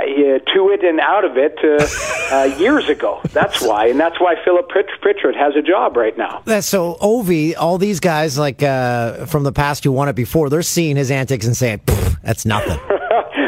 to 0.54 0.70
it 0.70 0.84
and 0.84 1.00
out 1.00 1.24
of 1.26 1.38
it 1.38 1.58
uh, 1.64 1.88
uh, 2.36 2.44
years 2.58 2.90
ago. 2.90 3.22
That's 3.34 3.62
why, 3.62 3.88
and 3.88 4.00
that's 4.00 4.20
why 4.20 4.36
Philip 4.44 4.68
Pritchard 4.70 5.36
has 5.36 5.56
a 5.56 5.62
job 5.62 5.96
right 5.96 6.18
now. 6.18 6.42
That's 6.46 6.68
so 6.68 6.96
Ovi. 7.02 7.54
All 7.58 7.78
these 7.78 8.00
guys 8.00 8.38
like 8.38 8.62
uh, 8.64 9.26
from 9.28 9.44
the 9.44 9.52
past 9.52 9.84
who 9.84 9.92
won 9.92 10.10
it 10.10 10.16
before, 10.16 10.50
they're 10.50 10.62
seeing 10.62 10.96
his 10.96 11.12
antics 11.12 11.46
and 11.46 11.56
saying, 11.56 11.82
"That's 12.24 12.46
nothing." 12.46 12.80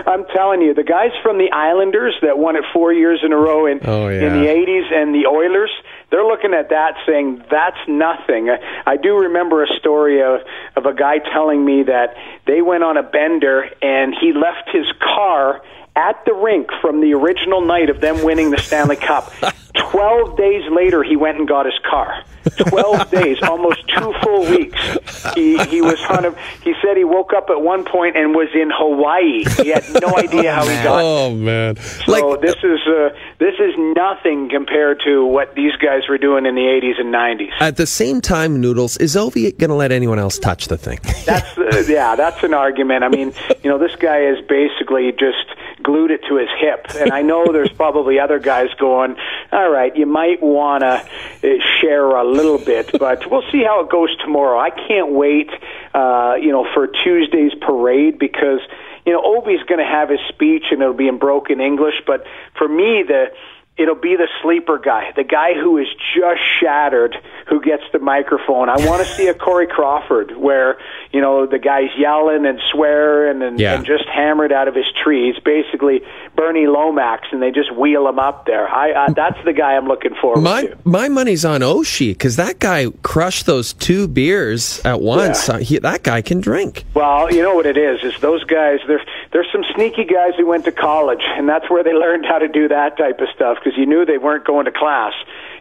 I'm 0.07 0.25
telling 0.33 0.61
you, 0.61 0.73
the 0.73 0.83
guys 0.83 1.11
from 1.21 1.37
the 1.37 1.51
Islanders 1.51 2.15
that 2.23 2.39
won 2.39 2.55
it 2.55 2.63
four 2.73 2.91
years 2.93 3.19
in 3.23 3.31
a 3.31 3.37
row 3.37 3.67
in 3.67 3.79
Oh, 3.83 4.07
yeah. 4.09 4.21
in 4.27 4.33
the 4.41 4.47
'80s, 4.47 4.91
and 4.91 5.13
the 5.13 5.27
Oilers, 5.27 5.69
they're 6.11 6.25
looking 6.25 6.53
at 6.53 6.69
that 6.69 6.95
saying 7.05 7.43
that's 7.51 7.77
nothing. 7.87 8.49
I, 8.49 8.57
I 8.85 8.97
do 8.97 9.17
remember 9.17 9.63
a 9.63 9.67
story 9.79 10.21
of 10.21 10.41
of 10.75 10.85
a 10.85 10.93
guy 10.93 11.19
telling 11.19 11.63
me 11.63 11.83
that 11.83 12.15
they 12.45 12.61
went 12.61 12.83
on 12.83 12.97
a 12.97 13.03
bender 13.03 13.69
and 13.81 14.15
he 14.19 14.33
left 14.33 14.69
his 14.71 14.85
car 14.99 15.61
at 15.95 16.23
the 16.25 16.33
rink 16.33 16.69
from 16.81 17.01
the 17.01 17.13
original 17.13 17.61
night 17.61 17.89
of 17.89 17.99
them 18.01 18.23
winning 18.23 18.51
the 18.51 18.57
Stanley 18.57 18.95
Cup. 18.95 19.31
12 19.91 20.37
days 20.37 20.63
later, 20.71 21.03
he 21.03 21.15
went 21.15 21.37
and 21.37 21.47
got 21.47 21.65
his 21.65 21.79
car. 21.89 22.23
12 22.57 23.11
days, 23.11 23.37
almost 23.43 23.87
two 23.87 24.13
full 24.23 24.49
weeks. 24.49 24.97
He, 25.35 25.57
he 25.65 25.81
was 25.81 25.99
a, 26.09 26.35
he 26.63 26.73
said 26.81 26.97
he 26.97 27.03
woke 27.03 27.33
up 27.33 27.49
at 27.49 27.61
one 27.61 27.85
point 27.85 28.15
and 28.15 28.33
was 28.33 28.49
in 28.53 28.71
Hawaii. 28.73 29.43
He 29.63 29.69
had 29.69 29.83
no 30.01 30.15
idea 30.17 30.53
how 30.53 30.63
he 30.63 30.75
got 30.83 31.03
Oh 31.03 31.35
man, 31.35 31.75
so 31.75 32.37
this 32.37 32.55
is 32.63 32.79
uh, 32.87 33.09
this 33.37 33.55
is 33.59 33.73
nothing 33.77 34.49
compared 34.49 35.01
to 35.05 35.25
what 35.25 35.55
these 35.55 35.75
guys 35.77 36.07
were 36.07 36.17
doing 36.17 36.45
in 36.45 36.55
the 36.55 36.61
80s 36.61 36.99
and 36.99 37.13
90s. 37.13 37.51
At 37.59 37.77
the 37.77 37.87
same 37.87 38.21
time, 38.21 38.59
Noodles, 38.59 38.97
is 38.97 39.15
Ovi 39.15 39.57
going 39.57 39.69
to 39.69 39.75
let 39.75 39.91
anyone 39.91 40.19
else 40.19 40.39
touch 40.39 40.67
the 40.67 40.77
thing? 40.77 40.99
That's 41.25 41.57
uh, 41.57 41.83
yeah, 41.87 42.15
that's 42.15 42.43
an 42.43 42.53
argument. 42.53 43.03
I 43.03 43.09
mean, 43.09 43.33
you 43.63 43.69
know, 43.69 43.77
this 43.77 43.95
guy 43.95 44.21
is 44.21 44.39
basically 44.47 45.11
just 45.11 45.45
glued 45.83 46.11
it 46.11 46.21
to 46.27 46.37
his 46.37 46.49
hip, 46.59 46.87
and 46.95 47.11
I 47.11 47.21
know 47.21 47.51
there's 47.51 47.71
probably 47.71 48.19
other 48.19 48.39
guys 48.39 48.69
going, 48.79 49.15
"All 49.51 49.69
right, 49.69 49.95
you 49.95 50.05
might 50.05 50.41
want 50.41 50.81
to 50.81 50.87
uh, 50.87 51.63
share 51.81 52.05
a 52.05 52.23
little 52.23 52.57
bit, 52.57 52.91
but 52.99 53.29
we'll 53.29 53.49
see 53.51 53.63
how 53.63 53.81
it 53.81 53.89
goes 53.89 54.15
tomorrow." 54.17 54.59
I 54.59 54.69
can't 54.69 55.11
wait, 55.11 55.49
uh, 55.93 56.35
you 56.41 56.51
know, 56.51 56.67
for 56.73 56.87
Tuesday's 56.87 57.53
parade 57.61 58.19
because 58.19 58.59
you 59.05 59.13
know 59.13 59.21
Ovi's 59.21 59.63
going 59.63 59.79
to 59.79 59.91
have 59.91 60.09
his 60.09 60.19
speech 60.29 60.65
and 60.71 60.81
it'll 60.81 60.93
be 60.93 61.07
in 61.07 61.17
broken 61.17 61.61
English, 61.61 61.95
but 62.05 62.25
for 62.57 62.67
me 62.67 63.03
the 63.07 63.31
it'll 63.79 63.95
be 63.95 64.15
the 64.15 64.27
sleeper 64.41 64.77
guy, 64.77 65.11
the 65.15 65.23
guy 65.23 65.53
who 65.53 65.77
is 65.77 65.87
just 66.15 66.41
shattered, 66.59 67.15
who 67.47 67.61
gets 67.61 67.83
the 67.93 67.99
microphone. 67.99 68.69
I 68.69 68.75
want 68.87 69.05
to 69.05 69.11
see 69.13 69.27
a 69.27 69.33
Corey 69.33 69.67
Crawford 69.67 70.35
where 70.37 70.77
you 71.11 71.21
know 71.21 71.45
the 71.47 71.59
guy's 71.59 71.89
yelling 71.97 72.45
and 72.45 72.59
swearing 72.71 73.41
and, 73.41 73.59
Yeah. 73.59 73.75
and 73.75 73.85
just 73.85 74.05
hammered 74.07 74.51
out 74.51 74.67
of 74.67 74.75
his 74.75 74.85
tree. 75.03 75.29
It's 75.29 75.39
basically 75.39 76.01
Bernie 76.35 76.67
Lomax, 76.67 77.27
and 77.31 77.41
they 77.41 77.51
just 77.51 77.73
wheel 77.75 78.07
him 78.07 78.19
up 78.19 78.45
there. 78.45 78.67
I 78.67 78.91
uh, 78.91 79.13
that's 79.13 79.43
the 79.45 79.53
guy 79.53 79.75
I'm 79.75 79.87
looking 79.87 80.15
for. 80.21 80.35
My 80.35 80.65
to. 80.65 80.77
my 80.83 81.07
money's 81.09 81.45
on 81.45 81.61
Oshie 81.61 82.11
because 82.11 82.35
that 82.35 82.59
guy 82.59 82.87
crushed 83.01 83.45
those 83.45 83.73
two 83.73 84.07
beers 84.07 84.81
at 84.85 85.01
once. 85.01 85.47
Yeah. 85.47 85.55
Uh, 85.55 85.57
he, 85.59 85.79
that 85.79 86.03
guy 86.03 86.21
can 86.21 86.41
drink. 86.41 86.83
Well, 86.93 87.33
you 87.33 87.41
know 87.41 87.55
what 87.55 87.65
it 87.65 87.77
is 87.77 88.03
is 88.03 88.19
those 88.21 88.43
guys. 88.43 88.79
There's 88.87 89.01
there's 89.31 89.47
some 89.51 89.63
sneaky 89.75 90.05
guys 90.05 90.33
who 90.37 90.45
went 90.45 90.65
to 90.65 90.71
college, 90.71 91.21
and 91.23 91.47
that's 91.47 91.69
where 91.69 91.83
they 91.83 91.93
learned 91.93 92.25
how 92.25 92.39
to 92.39 92.47
do 92.47 92.67
that 92.67 92.97
type 92.97 93.19
of 93.19 93.27
stuff 93.35 93.57
because 93.69 93.79
you 93.79 93.85
knew 93.85 94.05
they 94.05 94.17
weren't 94.17 94.45
going 94.45 94.65
to 94.65 94.71
class. 94.71 95.13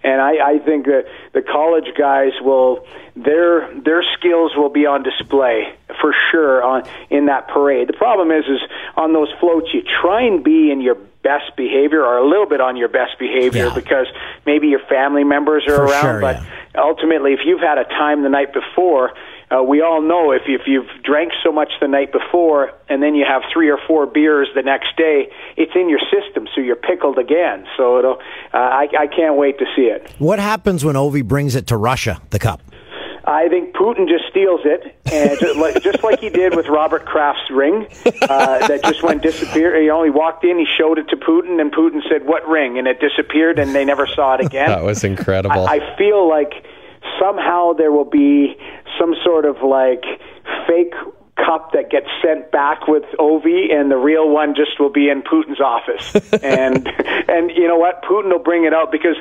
And 0.03 0.21
I, 0.21 0.55
I 0.55 0.59
think 0.59 0.87
that 0.87 1.05
the 1.33 1.42
college 1.42 1.92
guys 1.99 2.33
will 2.40 2.87
their 3.16 3.68
their 3.81 4.03
skills 4.16 4.53
will 4.57 4.68
be 4.71 4.87
on 4.87 5.03
display 5.03 5.64
for 6.01 6.14
sure 6.31 6.62
on 6.62 6.85
in 7.11 7.27
that 7.27 7.49
parade. 7.49 7.88
The 7.88 7.94
problem 7.94 8.31
is 8.31 8.44
is 8.44 8.61
on 8.97 9.12
those 9.12 9.29
floats 9.40 9.68
you 9.75 9.83
try 9.83 10.23
and 10.23 10.44
be 10.44 10.71
in 10.71 10.81
your 10.81 10.94
best 11.25 11.57
behavior 11.57 12.05
or 12.05 12.18
a 12.18 12.27
little 12.27 12.47
bit 12.47 12.61
on 12.61 12.77
your 12.77 12.88
best 12.88 13.18
behavior 13.18 13.66
Yeah. 13.66 13.75
because 13.75 14.07
maybe 14.47 14.68
your 14.68 14.81
family 14.88 15.25
members 15.25 15.64
are 15.66 15.75
For 15.77 15.85
around, 15.87 16.03
sure, 16.03 16.21
but 16.21 16.37
yeah. 16.42 16.81
ultimately, 16.81 17.33
if 17.33 17.40
you've 17.44 17.61
had 17.61 17.77
a 17.77 17.85
time 17.85 18.23
the 18.23 18.29
night 18.29 18.53
before, 18.55 19.12
uh, 19.50 19.62
we 19.62 19.80
all 19.80 20.02
know 20.02 20.32
if, 20.32 20.42
if 20.46 20.62
you've 20.66 20.88
drank 21.04 21.32
so 21.42 21.50
much 21.50 21.72
the 21.80 21.88
night 21.88 22.12
before 22.12 22.72
and 22.88 23.02
then 23.02 23.14
you 23.14 23.24
have 23.26 23.42
three 23.52 23.70
or 23.70 23.78
four 23.87 24.06
beers 24.06 24.48
the 24.54 24.62
next 24.62 24.96
day, 24.96 25.30
it's 25.56 25.72
in 25.74 25.88
your 25.88 26.00
system, 26.00 26.46
so 26.54 26.61
you're 26.61 26.76
pickled 26.76 27.18
again. 27.18 27.66
So 27.76 27.98
it'll, 27.98 28.18
uh, 28.52 28.56
I, 28.56 28.88
I 28.98 29.06
can't 29.06 29.37
wait 29.37 29.58
to 29.58 29.64
see 29.74 29.82
it. 29.82 30.11
What 30.18 30.38
happens 30.38 30.84
when 30.84 30.96
Ovi 30.96 31.24
brings 31.24 31.54
it 31.54 31.66
to 31.68 31.76
Russia, 31.76 32.20
the 32.30 32.38
cup? 32.38 32.61
I 33.24 33.48
think 33.48 33.74
Putin 33.74 34.08
just 34.08 34.24
steals 34.30 34.61
it, 34.64 34.96
and 35.12 35.38
just 35.38 35.56
like, 35.58 35.82
just 35.82 36.02
like 36.02 36.18
he 36.18 36.30
did 36.30 36.56
with 36.56 36.66
Robert 36.68 37.04
Kraft's 37.04 37.50
ring, 37.50 37.87
uh, 38.22 38.66
that 38.66 38.80
just 38.84 39.02
went 39.02 39.22
disappear. 39.22 39.78
He 39.78 39.90
only 39.90 40.08
walked 40.08 40.44
in, 40.44 40.58
he 40.58 40.64
showed 40.78 40.98
it 40.98 41.08
to 41.11 41.16
Putin, 41.16 41.61
and 41.61 41.70
Putin 41.70 42.00
said, 42.08 42.24
"What 42.24 42.48
ring?" 42.48 42.78
and 42.78 42.88
it 42.88 43.00
disappeared, 43.00 43.58
and 43.58 43.74
they 43.74 43.84
never 43.84 44.06
saw 44.06 44.37
it 44.37 44.46
again. 44.46 44.68
That 44.78 44.82
was 44.82 45.04
incredible. 45.04 45.66
I, 45.66 45.76
I 45.76 45.96
feel 45.98 46.26
like 46.26 46.64
somehow 47.18 47.72
there 47.72 47.92
will 47.92 48.04
be 48.09 48.57
some 48.98 49.14
sort 49.24 49.44
of 49.44 49.57
like 49.62 50.04
fake 50.66 50.92
cup 51.37 51.70
that 51.72 51.88
gets 51.90 52.07
sent 52.22 52.50
back 52.50 52.88
with 52.88 53.04
Ovi, 53.18 53.72
and 53.72 53.90
the 53.90 53.96
real 53.96 54.28
one 54.28 54.54
just 54.57 54.81
will 54.81 54.90
be 54.90 55.09
in 55.09 55.22
Putin's 55.22 55.61
office. 55.61 56.14
and 56.42 56.87
and 57.28 57.50
you 57.52 57.68
know 57.68 57.76
what? 57.78 58.02
Putin 58.02 58.31
will 58.33 58.42
bring 58.42 58.64
it 58.64 58.74
out 58.74 58.90
because 58.90 59.16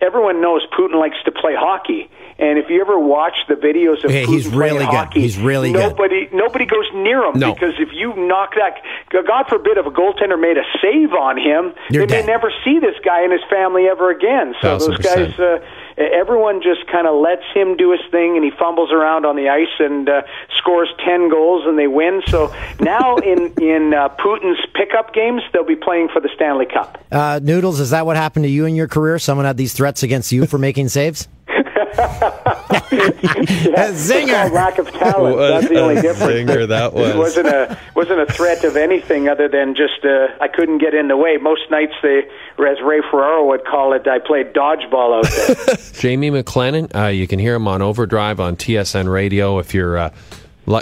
everyone 0.00 0.40
knows 0.40 0.62
Putin 0.78 0.98
likes 1.00 1.16
to 1.24 1.32
play 1.32 1.54
hockey. 1.56 2.08
And 2.38 2.58
if 2.58 2.68
you 2.68 2.82
ever 2.82 2.98
watch 3.00 3.32
the 3.48 3.54
videos 3.54 4.04
of 4.04 4.10
Okay, 4.10 4.26
Putin 4.26 4.34
he's 4.34 4.46
playing 4.48 4.58
really 4.74 4.84
good. 4.84 4.94
hockey, 4.94 5.20
He's 5.22 5.38
really 5.38 5.72
good. 5.72 5.78
nobody 5.80 6.28
nobody 6.34 6.66
goes 6.66 6.84
near 6.94 7.24
him 7.24 7.38
No. 7.40 7.54
because 7.54 7.72
if 7.78 7.88
you 7.94 8.14
knock 8.14 8.52
that, 8.56 8.76
God 9.10 9.46
forbid, 9.48 9.78
if 9.78 9.86
a 9.86 9.90
goaltender 9.90 10.38
made 10.38 10.58
a 10.58 10.64
save 10.82 11.14
on 11.14 11.38
him, 11.38 11.72
You're 11.90 12.06
they 12.06 12.16
dead. 12.20 12.26
may 12.26 12.32
never 12.32 12.52
see 12.62 12.78
this 12.78 12.94
guy 13.02 13.22
and 13.22 13.32
his 13.32 13.40
family 13.50 13.86
ever 13.88 14.10
again. 14.10 14.54
So 14.60 14.68
Thousand 14.78 14.92
those 14.96 15.00
guys. 15.00 15.38
Uh, 15.40 15.58
everyone 15.98 16.60
just 16.62 16.86
kind 16.90 17.06
of 17.06 17.20
lets 17.20 17.44
him 17.54 17.76
do 17.76 17.90
his 17.92 18.00
thing 18.10 18.36
and 18.36 18.44
he 18.44 18.50
fumbles 18.50 18.92
around 18.92 19.24
on 19.24 19.36
the 19.36 19.48
ice 19.48 19.72
and 19.78 20.08
uh, 20.08 20.22
scores 20.58 20.88
10 21.04 21.28
goals 21.30 21.64
and 21.66 21.78
they 21.78 21.86
win 21.86 22.22
so 22.28 22.54
now 22.80 23.16
in 23.32 23.52
in 23.60 23.94
uh, 23.94 24.08
Putin's 24.10 24.64
pickup 24.74 25.14
games 25.14 25.42
they'll 25.52 25.64
be 25.64 25.76
playing 25.76 26.08
for 26.12 26.20
the 26.20 26.28
Stanley 26.34 26.66
Cup 26.66 27.02
Uh, 27.10 27.40
Noodles, 27.42 27.80
is 27.80 27.90
that 27.90 28.04
what 28.06 28.16
happened 28.16 28.44
to 28.44 28.50
you 28.50 28.66
in 28.66 28.74
your 28.74 28.88
career? 28.88 29.18
Someone 29.18 29.46
had 29.46 29.56
these 29.56 29.72
threats 29.72 30.02
against 30.02 30.32
you 30.32 30.46
for 30.46 30.58
making 30.58 30.88
saves? 30.88 31.28
It's 32.92 34.10
zinger. 34.10 34.42
called 34.42 34.52
lack 34.52 34.78
of 34.78 34.90
talent 34.90 35.36
What 35.36 35.48
that's 35.48 35.68
the 35.68 35.80
only 35.80 36.00
difference 36.00 36.32
zinger 36.50 36.68
that 36.68 36.92
was. 36.92 37.08
it 37.10 37.16
wasn't 37.16 37.48
a 37.48 37.78
wasn't 37.94 38.20
a 38.20 38.26
threat 38.26 38.64
of 38.64 38.76
anything 38.76 39.28
other 39.28 39.48
than 39.48 39.74
just 39.74 40.04
uh, 40.04 40.28
I 40.40 40.48
couldn't 40.48 40.78
get 40.78 40.94
in 40.94 41.08
the 41.08 41.16
way 41.16 41.36
most 41.36 41.70
nights 41.70 41.94
they 42.02 42.22
as 42.58 42.80
Ray 42.82 43.00
Ferraro 43.10 43.46
would 43.48 43.64
call 43.64 43.92
it 43.92 44.06
I 44.06 44.18
played 44.18 44.52
dodgeball 44.52 45.18
out 45.18 45.30
there 45.66 45.76
Jamie 46.00 46.30
McLennan, 46.30 46.94
uh, 46.94 47.06
you 47.08 47.26
can 47.26 47.38
hear 47.38 47.54
him 47.54 47.66
on 47.68 47.82
Overdrive 47.82 48.40
on 48.40 48.56
TSN 48.56 49.10
Radio. 49.12 49.58
If 49.58 49.74
you're, 49.74 49.96
uh, 49.98 50.10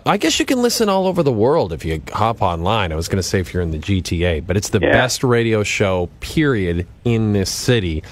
I 0.06 0.16
guess 0.16 0.38
you 0.40 0.46
can 0.46 0.62
listen 0.62 0.88
all 0.88 1.06
over 1.06 1.22
the 1.22 1.32
world 1.32 1.72
if 1.72 1.84
you 1.84 2.02
hop 2.12 2.40
online. 2.42 2.90
I 2.92 2.96
was 2.96 3.06
going 3.08 3.18
to 3.18 3.22
say 3.22 3.38
if 3.40 3.52
you're 3.52 3.62
in 3.62 3.70
the 3.70 3.78
GTA, 3.78 4.46
but 4.46 4.56
it's 4.56 4.70
the 4.70 4.80
Yeah. 4.80 4.92
best 4.92 5.22
radio 5.22 5.62
show, 5.62 6.08
period, 6.20 6.86
in 7.04 7.32
this 7.34 7.50
city. 7.50 8.02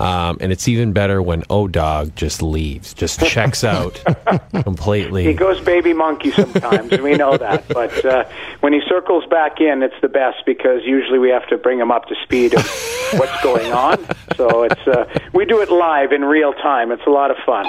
Um, 0.00 0.38
and 0.40 0.50
it's 0.50 0.66
even 0.66 0.92
better 0.94 1.20
when 1.20 1.44
O 1.50 1.68
Dog 1.68 2.16
just 2.16 2.42
leaves, 2.42 2.94
just 2.94 3.20
checks 3.26 3.62
out 3.62 4.02
completely. 4.62 5.24
He 5.24 5.34
goes 5.34 5.60
baby 5.60 5.92
monkey 5.92 6.30
sometimes, 6.30 6.98
we 6.98 7.14
know 7.14 7.36
that. 7.36 7.60
But 7.80 8.04
uh, 8.04 8.24
when 8.60 8.72
he 8.72 8.80
circles 8.88 9.24
back 9.26 9.60
in, 9.60 9.82
it's 9.82 9.94
the 10.02 10.08
best 10.08 10.44
because 10.44 10.82
usually 10.84 11.18
we 11.18 11.28
have 11.30 11.46
to 11.48 11.56
bring 11.56 11.78
him 11.78 11.90
up 11.90 12.06
to 12.06 12.14
speed 12.22 12.54
of 12.54 12.66
what's 13.14 13.42
going 13.42 13.72
on. 13.72 14.04
So 14.36 14.62
it's 14.64 14.86
uh, 14.86 15.06
we 15.32 15.44
do 15.44 15.60
it 15.60 15.70
live 15.70 16.12
in 16.12 16.24
real 16.24 16.52
time. 16.54 16.90
It's 16.90 17.06
a 17.06 17.10
lot 17.10 17.30
of 17.30 17.36
fun. 17.44 17.66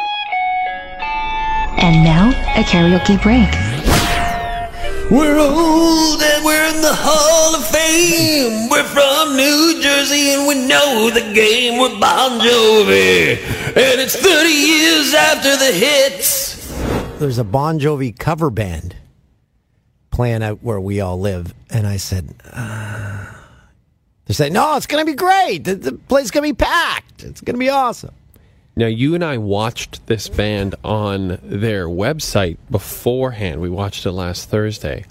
And 1.77 2.03
now, 2.03 2.29
a 2.55 2.63
karaoke 2.63 3.21
break. 3.21 3.80
We're 5.11 5.39
old 5.39 6.21
and 6.23 6.45
we're 6.45 6.67
in 6.73 6.81
the 6.81 6.95
Hall 6.95 7.53
of 7.53 7.67
Fame. 7.67 8.69
We're 8.69 8.85
from 8.85 9.35
New 9.35 9.81
Jersey 9.81 10.29
and 10.29 10.47
we 10.47 10.55
know 10.65 11.09
the 11.09 11.33
game. 11.33 11.81
We're 11.81 11.99
Bon 11.99 12.39
Jovi. 12.39 13.35
And 13.75 13.99
it's 13.99 14.15
30 14.15 14.49
years 14.49 15.13
after 15.13 15.57
the 15.57 15.73
hits. 15.73 16.65
There's 17.19 17.39
a 17.39 17.43
Bon 17.43 17.77
Jovi 17.77 18.17
cover 18.17 18.49
band 18.49 18.95
playing 20.11 20.43
out 20.43 20.63
where 20.63 20.79
we 20.79 21.01
all 21.01 21.19
live. 21.19 21.53
And 21.69 21.85
I 21.85 21.97
said, 21.97 22.33
uh, 22.49 23.33
they're 24.27 24.33
saying, 24.33 24.53
no, 24.53 24.77
it's 24.77 24.87
going 24.87 25.05
to 25.05 25.11
be 25.11 25.17
great. 25.17 25.65
The, 25.65 25.75
the 25.75 25.91
place 25.91 26.31
going 26.31 26.47
to 26.47 26.53
be 26.53 26.57
packed. 26.57 27.25
It's 27.25 27.41
going 27.41 27.55
to 27.55 27.59
be 27.59 27.67
awesome. 27.67 28.13
Now, 28.75 28.87
you 28.87 29.15
and 29.15 29.23
I 29.23 29.37
watched 29.37 30.07
this 30.07 30.29
band 30.29 30.75
on 30.83 31.39
their 31.43 31.87
website 31.87 32.57
beforehand. 32.69 33.59
We 33.61 33.69
watched 33.69 34.05
it 34.05 34.11
last 34.11 34.49
Thursday. 34.49 35.05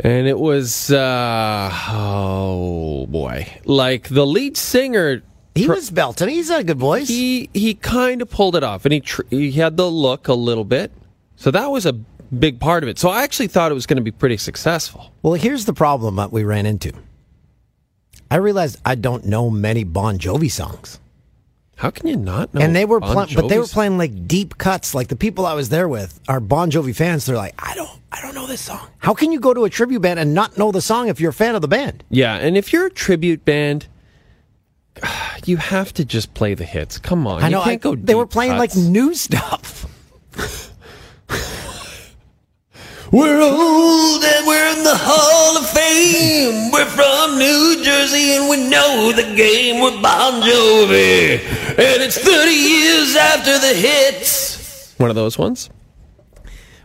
And 0.00 0.28
it 0.28 0.38
was, 0.38 0.92
uh, 0.92 1.70
oh 1.90 3.06
boy. 3.06 3.48
Like 3.64 4.08
the 4.08 4.24
lead 4.24 4.56
singer, 4.56 5.22
He 5.56 5.66
was 5.66 5.90
belting. 5.90 6.28
He's 6.28 6.50
a 6.50 6.62
good 6.62 6.78
voice. 6.78 7.08
he, 7.08 7.50
he 7.52 7.74
kind 7.74 8.22
of 8.22 8.30
pulled 8.30 8.54
it 8.54 8.62
off 8.62 8.84
and 8.84 8.92
he, 8.92 9.00
tr- 9.00 9.22
he 9.28 9.50
had 9.52 9.76
the 9.76 9.90
look 9.90 10.28
a 10.28 10.34
little 10.34 10.64
bit. 10.64 10.92
So 11.34 11.50
that 11.50 11.68
was 11.68 11.84
a 11.84 11.94
big 11.94 12.60
part 12.60 12.84
of 12.84 12.88
it. 12.88 13.00
So 13.00 13.08
I 13.08 13.24
actually 13.24 13.48
thought 13.48 13.72
it 13.72 13.74
was 13.74 13.86
going 13.86 13.96
to 13.96 14.02
be 14.04 14.12
pretty 14.12 14.36
successful. 14.36 15.12
Well, 15.22 15.34
here's 15.34 15.64
the 15.64 15.74
problem 15.74 16.14
that 16.16 16.30
we 16.30 16.44
ran 16.44 16.64
into. 16.64 16.92
I 18.30 18.36
realized 18.36 18.78
I 18.84 18.94
don't 18.94 19.24
know 19.24 19.50
many 19.50 19.82
Bon 19.82 20.16
Jovi 20.16 20.50
songs. 20.50 21.00
How 21.78 21.90
can 21.90 22.08
you 22.08 22.16
not 22.16 22.52
know? 22.52 22.60
and 22.60 22.74
they 22.74 22.84
were 22.84 22.98
Bon 22.98 23.12
playing, 23.14 23.34
but 23.36 23.48
they 23.48 23.58
were 23.58 23.66
playing 23.66 23.98
like 23.98 24.26
deep 24.26 24.58
cuts. 24.58 24.96
Like 24.96 25.06
the 25.06 25.14
people 25.16 25.46
I 25.46 25.54
was 25.54 25.68
there 25.68 25.86
with 25.88 26.18
are 26.28 26.40
Bon 26.40 26.72
Jovi 26.72 26.94
fans. 26.94 27.24
They're 27.24 27.36
like, 27.36 27.54
I 27.56 27.72
don't, 27.76 27.88
I 28.10 28.20
don't 28.20 28.34
know 28.34 28.48
this 28.48 28.60
song. 28.62 28.84
How 28.98 29.14
can 29.14 29.30
you 29.30 29.38
go 29.38 29.54
to 29.54 29.64
a 29.64 29.70
tribute 29.70 30.00
band 30.00 30.18
and 30.18 30.34
not 30.34 30.58
know 30.58 30.72
the 30.72 30.80
song 30.82 31.06
if 31.06 31.20
you're 31.20 31.30
a 31.30 31.34
fan 31.34 31.54
of 31.54 31.62
the 31.62 31.68
band? 31.68 32.02
Yeah, 32.10 32.34
and 32.34 32.56
if 32.56 32.72
you're 32.72 32.86
a 32.86 32.90
tribute 32.90 33.44
band, 33.44 33.86
you 35.46 35.56
have 35.58 35.94
to 35.94 36.04
just 36.04 36.34
play 36.34 36.54
the 36.54 36.64
hits. 36.64 36.98
Come 36.98 37.28
on, 37.28 37.44
I 37.44 37.48
know. 37.48 37.58
You 37.60 37.64
can't 37.64 37.86
I- 37.86 37.90
go. 37.90 37.94
they 37.94 38.16
were 38.16 38.26
playing 38.26 38.52
cuts. 38.56 38.74
like 38.76 38.84
new 38.84 39.14
stuff. 39.14 39.86
We're 43.10 43.40
old 43.40 44.22
and 44.22 44.46
we're 44.46 44.76
in 44.76 44.84
the 44.84 44.94
Hall 44.94 45.56
of 45.56 45.66
Fame. 45.70 46.70
We're 46.70 46.84
from 46.84 47.38
New 47.38 47.82
Jersey 47.82 48.36
and 48.36 48.50
we 48.50 48.68
know 48.68 49.12
the 49.12 49.34
game. 49.34 49.80
We're 49.80 50.02
Bon 50.02 50.42
Jovi. 50.42 51.38
And 51.70 52.02
it's 52.02 52.18
30 52.18 52.50
years 52.50 53.16
after 53.16 53.58
the 53.58 53.72
hits. 53.72 54.94
One 54.98 55.08
of 55.08 55.16
those 55.16 55.38
ones. 55.38 55.70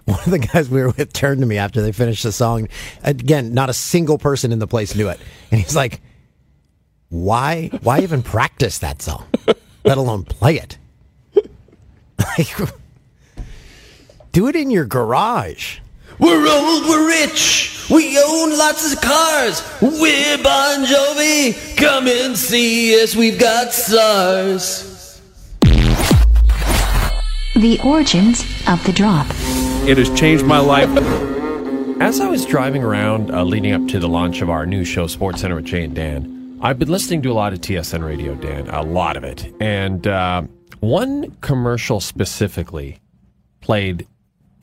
One 0.06 0.20
of 0.20 0.32
the 0.32 0.40
guys 0.40 0.70
we 0.70 0.82
were 0.82 0.92
with 0.92 1.12
turned 1.12 1.42
to 1.42 1.46
me 1.46 1.58
after 1.58 1.82
they 1.82 1.92
finished 1.92 2.24
the 2.24 2.32
song. 2.32 2.70
Again, 3.04 3.54
not 3.54 3.70
a 3.70 3.74
single 3.74 4.18
person 4.18 4.54
in 4.54 4.60
the 4.60 4.68
place 4.68 4.96
knew 4.96 5.10
it. 5.10 5.20
And 5.52 5.60
he's 5.60 5.76
like, 5.76 6.00
why, 7.10 7.70
why 7.82 8.00
even 8.00 8.24
practice 8.24 8.78
that 8.80 9.02
song, 9.02 9.26
let 9.84 9.98
alone 9.98 10.24
play 10.24 10.56
it? 10.58 10.78
Like, 12.38 12.56
do 14.32 14.48
it 14.48 14.56
in 14.56 14.72
your 14.72 14.86
garage. 14.86 15.80
We're 16.24 16.48
old, 16.48 16.86
we're 16.86 17.06
rich. 17.06 17.86
We 17.90 18.18
own 18.18 18.58
lots 18.58 18.94
of 18.94 19.02
cars. 19.02 19.62
We're 19.82 20.38
Bon 20.42 20.86
Jovi. 20.86 21.76
Come 21.76 22.08
and 22.08 22.38
see 22.38 22.98
us. 23.04 23.14
We've 23.14 23.38
got 23.38 23.74
SARS. 23.74 25.20
The 27.56 27.78
origins 27.84 28.40
of 28.70 28.82
the 28.86 28.94
drop. 28.94 29.28
It 29.86 29.98
has 29.98 30.18
changed 30.18 30.46
my 30.46 30.60
life. 30.60 30.88
As 32.00 32.22
I 32.22 32.30
was 32.30 32.46
driving 32.46 32.84
around 32.84 33.30
uh, 33.30 33.44
leading 33.44 33.74
up 33.74 33.86
to 33.90 34.00
the 34.00 34.08
launch 34.08 34.42
of 34.42 34.50
our 34.50 34.66
new 34.66 34.86
show, 34.86 35.08
Sports 35.08 35.42
Center 35.42 35.56
with 35.56 35.66
Jay 35.66 35.84
and 35.84 35.94
Dan, 35.94 36.58
I've 36.62 36.80
been 36.80 36.88
listening 36.88 37.22
to 37.24 37.32
a 37.32 37.34
lot 37.34 37.52
of 37.52 37.60
TSN 37.60 38.02
radio, 38.02 38.34
Dan, 38.36 38.70
a 38.70 38.82
lot 38.82 39.18
of 39.18 39.26
it. 39.26 39.54
And 39.60 40.08
uh, 40.08 40.44
one 40.80 41.32
commercial 41.42 42.00
specifically 42.00 43.02
played 43.60 44.08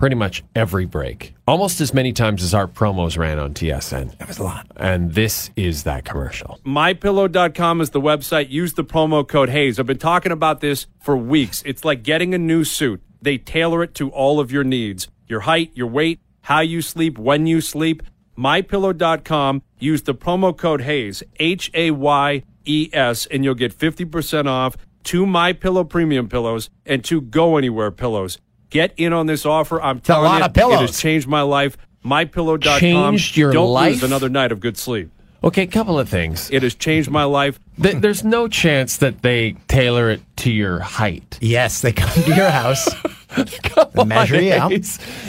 pretty 0.01 0.17
much 0.17 0.43
every 0.57 0.87
break, 0.87 1.35
almost 1.47 1.79
as 1.79 1.93
many 1.93 2.11
times 2.11 2.43
as 2.43 2.55
our 2.55 2.67
promos 2.67 3.19
ran 3.19 3.39
on 3.39 3.53
TSN. 3.53 4.17
That 4.17 4.29
was 4.29 4.39
a 4.39 4.45
lot. 4.45 4.67
And 4.77 5.13
this 5.13 5.51
is 5.57 5.83
that 5.83 6.07
commercial. 6.07 6.59
MyPillow.com 6.65 7.83
is 7.83 7.91
the 7.91 8.01
website. 8.01 8.49
Use 8.49 8.73
the 8.73 8.83
promo 8.83 9.29
code 9.29 9.51
Hayes. 9.51 9.79
I've 9.79 9.85
been 9.85 9.99
talking 9.99 10.33
about 10.33 10.63
this 10.63 10.87
for 11.01 11.19
weeks. 11.19 11.63
It's 11.67 11.85
like 11.85 12.03
getting 12.03 12.33
a 12.33 12.39
new 12.39 12.65
suit. 12.65 13.03
They 13.21 13.37
tailor 13.37 13.83
it 13.83 13.95
to 13.97 14.09
all 14.09 14.41
of 14.41 14.51
your 14.51 14.65
needs 14.65 15.09
your 15.29 15.41
height, 15.41 15.71
your 15.75 15.87
weight, 15.87 16.19
how 16.41 16.61
you 16.61 16.81
sleep, 16.81 17.19
when 17.19 17.47
you 17.47 17.61
sleep. 17.61 18.03
MyPillow.com. 18.39 19.63
Use 19.79 20.03
the 20.03 20.15
promo 20.15 20.57
code 20.57 20.81
Hayes, 20.81 21.23
H 21.39 21.71
A 21.75 21.91
Y 21.91 22.43
E 22.65 22.89
S, 22.95 23.27
and 23.27 23.45
you'll 23.45 23.55
get 23.55 23.77
50% 23.77 24.47
off 24.47 24.79
two 25.05 25.27
My 25.27 25.53
Pillow 25.53 25.85
premium 25.85 26.27
pillows 26.27 26.71
and 26.87 27.05
two 27.05 27.21
Go 27.21 27.59
Anywhere 27.59 27.91
pillows. 27.91 28.39
Get 28.71 28.95
in 28.97 29.13
on 29.13 29.27
this 29.27 29.45
offer. 29.45 29.81
I'm 29.83 30.01
telling 30.01 30.25
lot 30.25 30.39
you, 30.39 30.45
of 30.47 30.55
pillows. 30.55 30.75
it 30.75 30.81
has 30.87 31.01
changed 31.01 31.29
my 31.29 31.43
life. 31.43 31.77
MyPillow.com. 32.05 32.79
Changed 32.81 33.37
your 33.37 33.53
Don't 33.53 33.71
life? 33.71 33.93
lose 33.95 34.03
another 34.05 34.29
night 34.29 34.53
of 34.53 34.61
good 34.61 34.79
sleep. 34.79 35.11
Okay, 35.43 35.67
couple 35.67 35.99
of 35.99 36.09
things. 36.09 36.51
It 36.51 36.63
has 36.63 36.75
changed 36.75 37.11
my 37.11 37.25
life. 37.25 37.59
There's 37.79 38.25
no 38.25 38.47
chance 38.47 38.99
that 38.99 39.23
they 39.23 39.53
tailor 39.69 40.11
it 40.11 40.21
to 40.39 40.51
your 40.51 40.81
height. 40.81 41.39
Yes, 41.41 41.81
they 41.81 41.93
come 41.93 42.11
to 42.25 42.35
your 42.35 42.51
house. 42.51 42.89
Come 43.63 44.09
measure 44.09 44.37
on, 44.37 44.43
you 44.43 44.53
out. 44.53 44.73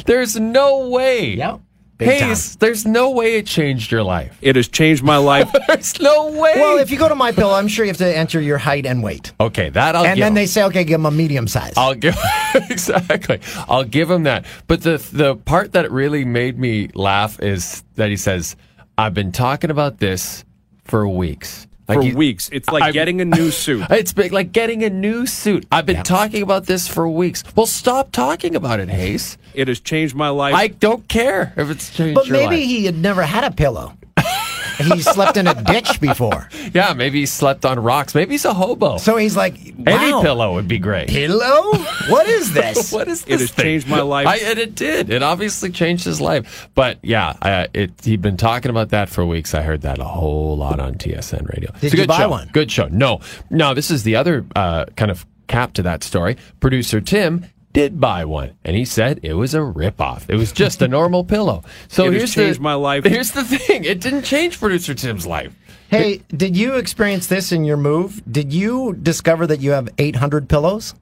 There's 0.07 0.35
no 0.39 0.89
way. 0.89 1.35
Yep. 1.35 1.59
Big 2.05 2.21
Hayes, 2.21 2.55
there's 2.57 2.85
no 2.85 3.11
way 3.11 3.35
it 3.37 3.45
changed 3.45 3.91
your 3.91 4.03
life. 4.03 4.37
It 4.41 4.55
has 4.55 4.67
changed 4.67 5.03
my 5.03 5.17
life. 5.17 5.49
There's 5.67 5.99
no 5.99 6.27
way. 6.31 6.53
Well, 6.55 6.77
if 6.79 6.91
you 6.91 6.97
go 6.97 7.07
to 7.07 7.15
My 7.15 7.31
Pillow, 7.31 7.53
I'm 7.53 7.67
sure 7.67 7.85
you 7.85 7.89
have 7.89 7.97
to 7.97 8.17
enter 8.17 8.41
your 8.41 8.57
height 8.57 8.85
and 8.85 9.01
weight. 9.03 9.31
okay, 9.39 9.69
that 9.69 9.95
I'll 9.95 10.05
and 10.05 10.15
give 10.17 10.23
then 10.23 10.31
him. 10.31 10.35
they 10.35 10.45
say, 10.45 10.63
okay, 10.63 10.83
give 10.83 10.99
him 10.99 11.05
a 11.05 11.11
medium 11.11 11.47
size. 11.47 11.73
I'll 11.77 11.95
give 11.95 12.17
exactly. 12.55 13.39
I'll 13.69 13.83
give 13.83 14.09
him 14.09 14.23
that. 14.23 14.45
But 14.67 14.81
the 14.83 14.97
the 15.11 15.35
part 15.35 15.71
that 15.73 15.91
really 15.91 16.25
made 16.25 16.57
me 16.59 16.89
laugh 16.93 17.39
is 17.41 17.83
that 17.95 18.09
he 18.09 18.17
says, 18.17 18.55
"I've 18.97 19.13
been 19.13 19.31
talking 19.31 19.69
about 19.69 19.99
this 19.99 20.43
for 20.85 21.07
weeks." 21.07 21.67
For 21.93 22.01
Like 22.01 22.09
he- 22.11 22.15
weeks. 22.15 22.49
It's 22.51 22.69
like 22.69 22.83
I'm- 22.83 22.93
getting 22.93 23.21
a 23.21 23.25
new 23.25 23.51
suit. 23.51 23.85
It's 23.91 24.13
big, 24.13 24.31
like 24.31 24.51
getting 24.51 24.83
a 24.83 24.89
new 24.89 25.25
suit. 25.25 25.65
I've 25.71 25.85
been 25.85 26.03
talking 26.03 26.41
about 26.43 26.65
this 26.65 26.87
for 26.87 27.07
weeks. 27.07 27.43
Well, 27.55 27.65
stop 27.65 28.11
talking 28.11 28.55
about 28.55 28.79
it, 28.79 28.89
Hayes. 28.89 29.37
It 29.53 29.67
has 29.67 29.79
changed 29.79 30.15
my 30.15 30.29
life. 30.29 30.55
I 30.55 30.67
don't 30.67 31.07
care 31.07 31.53
if 31.57 31.69
it's 31.69 31.93
changed 31.95 32.15
but 32.15 32.25
your 32.27 32.37
maybe 32.37 32.57
life. 32.57 32.65
he 32.65 32.85
had 32.85 32.95
never 32.97 33.23
had 33.23 33.43
a 33.43 33.51
pillow. 33.51 33.93
He 34.77 35.01
slept 35.01 35.37
in 35.37 35.47
a 35.47 35.53
ditch 35.63 35.99
before. 36.01 36.49
Yeah, 36.73 36.93
maybe 36.93 37.19
he 37.21 37.25
slept 37.25 37.65
on 37.65 37.79
rocks. 37.79 38.13
Maybe 38.15 38.31
he's 38.33 38.45
a 38.45 38.53
hobo. 38.53 38.97
So 38.97 39.17
he's 39.17 39.35
like, 39.35 39.55
Any 39.87 40.11
pillow 40.21 40.53
would 40.55 40.67
be 40.67 40.79
great. 40.79 41.09
Pillow? 41.09 41.73
What 42.07 42.27
is 42.27 42.53
this? 42.53 42.91
what 42.91 43.07
is 43.07 43.23
this? 43.23 43.33
It 43.35 43.39
has 43.41 43.51
thing? 43.51 43.63
changed 43.63 43.87
my 43.87 44.01
life. 44.01 44.27
I, 44.27 44.37
and 44.37 44.59
it 44.59 44.75
did. 44.75 45.09
It 45.09 45.23
obviously 45.23 45.69
changed 45.71 46.05
his 46.05 46.19
life. 46.21 46.69
But 46.75 46.99
yeah, 47.03 47.35
I, 47.41 47.67
it, 47.73 47.91
he'd 48.03 48.21
been 48.21 48.37
talking 48.37 48.69
about 48.71 48.89
that 48.89 49.09
for 49.09 49.25
weeks. 49.25 49.53
I 49.53 49.61
heard 49.61 49.81
that 49.81 49.99
a 49.99 50.03
whole 50.05 50.57
lot 50.57 50.79
on 50.79 50.95
TSN 50.95 51.47
radio. 51.49 51.71
Did 51.73 51.83
It's 51.83 51.93
a 51.93 51.97
you 51.97 52.03
good 52.03 52.07
buy 52.09 52.19
show. 52.19 52.29
one? 52.29 52.49
Good 52.53 52.71
show. 52.71 52.87
No, 52.87 53.19
no. 53.49 53.73
This 53.73 53.91
is 53.91 54.03
the 54.03 54.15
other 54.15 54.45
uh, 54.55 54.85
kind 54.95 55.11
of 55.11 55.25
cap 55.47 55.73
to 55.73 55.83
that 55.83 56.03
story. 56.03 56.37
Producer 56.59 57.01
Tim 57.01 57.45
did 57.73 57.99
buy 57.99 58.25
one, 58.25 58.53
and 58.63 58.75
he 58.75 58.85
said 58.85 59.19
it 59.23 59.33
was 59.33 59.53
a 59.53 59.59
ripoff. 59.59 60.29
It 60.29 60.35
was 60.35 60.51
just 60.51 60.81
a 60.81 60.87
normal 60.99 61.23
pillow. 61.23 61.63
So 61.87 62.05
It 62.05 62.13
here's 62.13 62.33
changed 62.33 62.59
the, 62.59 62.63
my 62.63 62.73
life. 62.73 63.03
Here's 63.03 63.31
the 63.31 63.43
thing: 63.43 63.83
it 63.83 64.01
didn't 64.01 64.23
change 64.23 64.59
producer 64.59 64.93
Tim's 64.93 65.25
life. 65.25 65.53
Hey, 65.89 66.21
did 66.29 66.55
you 66.55 66.75
experience 66.75 67.27
this 67.27 67.51
in 67.51 67.65
your 67.65 67.75
move? 67.75 68.21
Did 68.31 68.53
you 68.53 68.93
discover 68.93 69.45
that 69.47 69.59
you 69.59 69.71
have 69.71 69.89
800 69.97 70.47
pillows? 70.47 70.95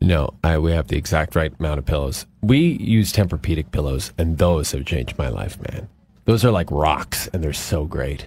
No, 0.00 0.32
I, 0.42 0.58
we 0.58 0.72
have 0.72 0.88
the 0.88 0.96
exact 0.96 1.36
right 1.36 1.52
amount 1.60 1.78
of 1.78 1.84
pillows. 1.84 2.24
We 2.40 2.58
use 2.58 3.12
Tempur-Pedic 3.12 3.70
pillows, 3.70 4.12
and 4.16 4.38
those 4.38 4.72
have 4.72 4.86
changed 4.86 5.18
my 5.18 5.28
life, 5.28 5.60
man. 5.70 5.88
Those 6.24 6.42
are 6.44 6.50
like 6.50 6.70
rocks, 6.70 7.28
and 7.34 7.44
they're 7.44 7.52
so 7.52 7.84
great. 7.84 8.26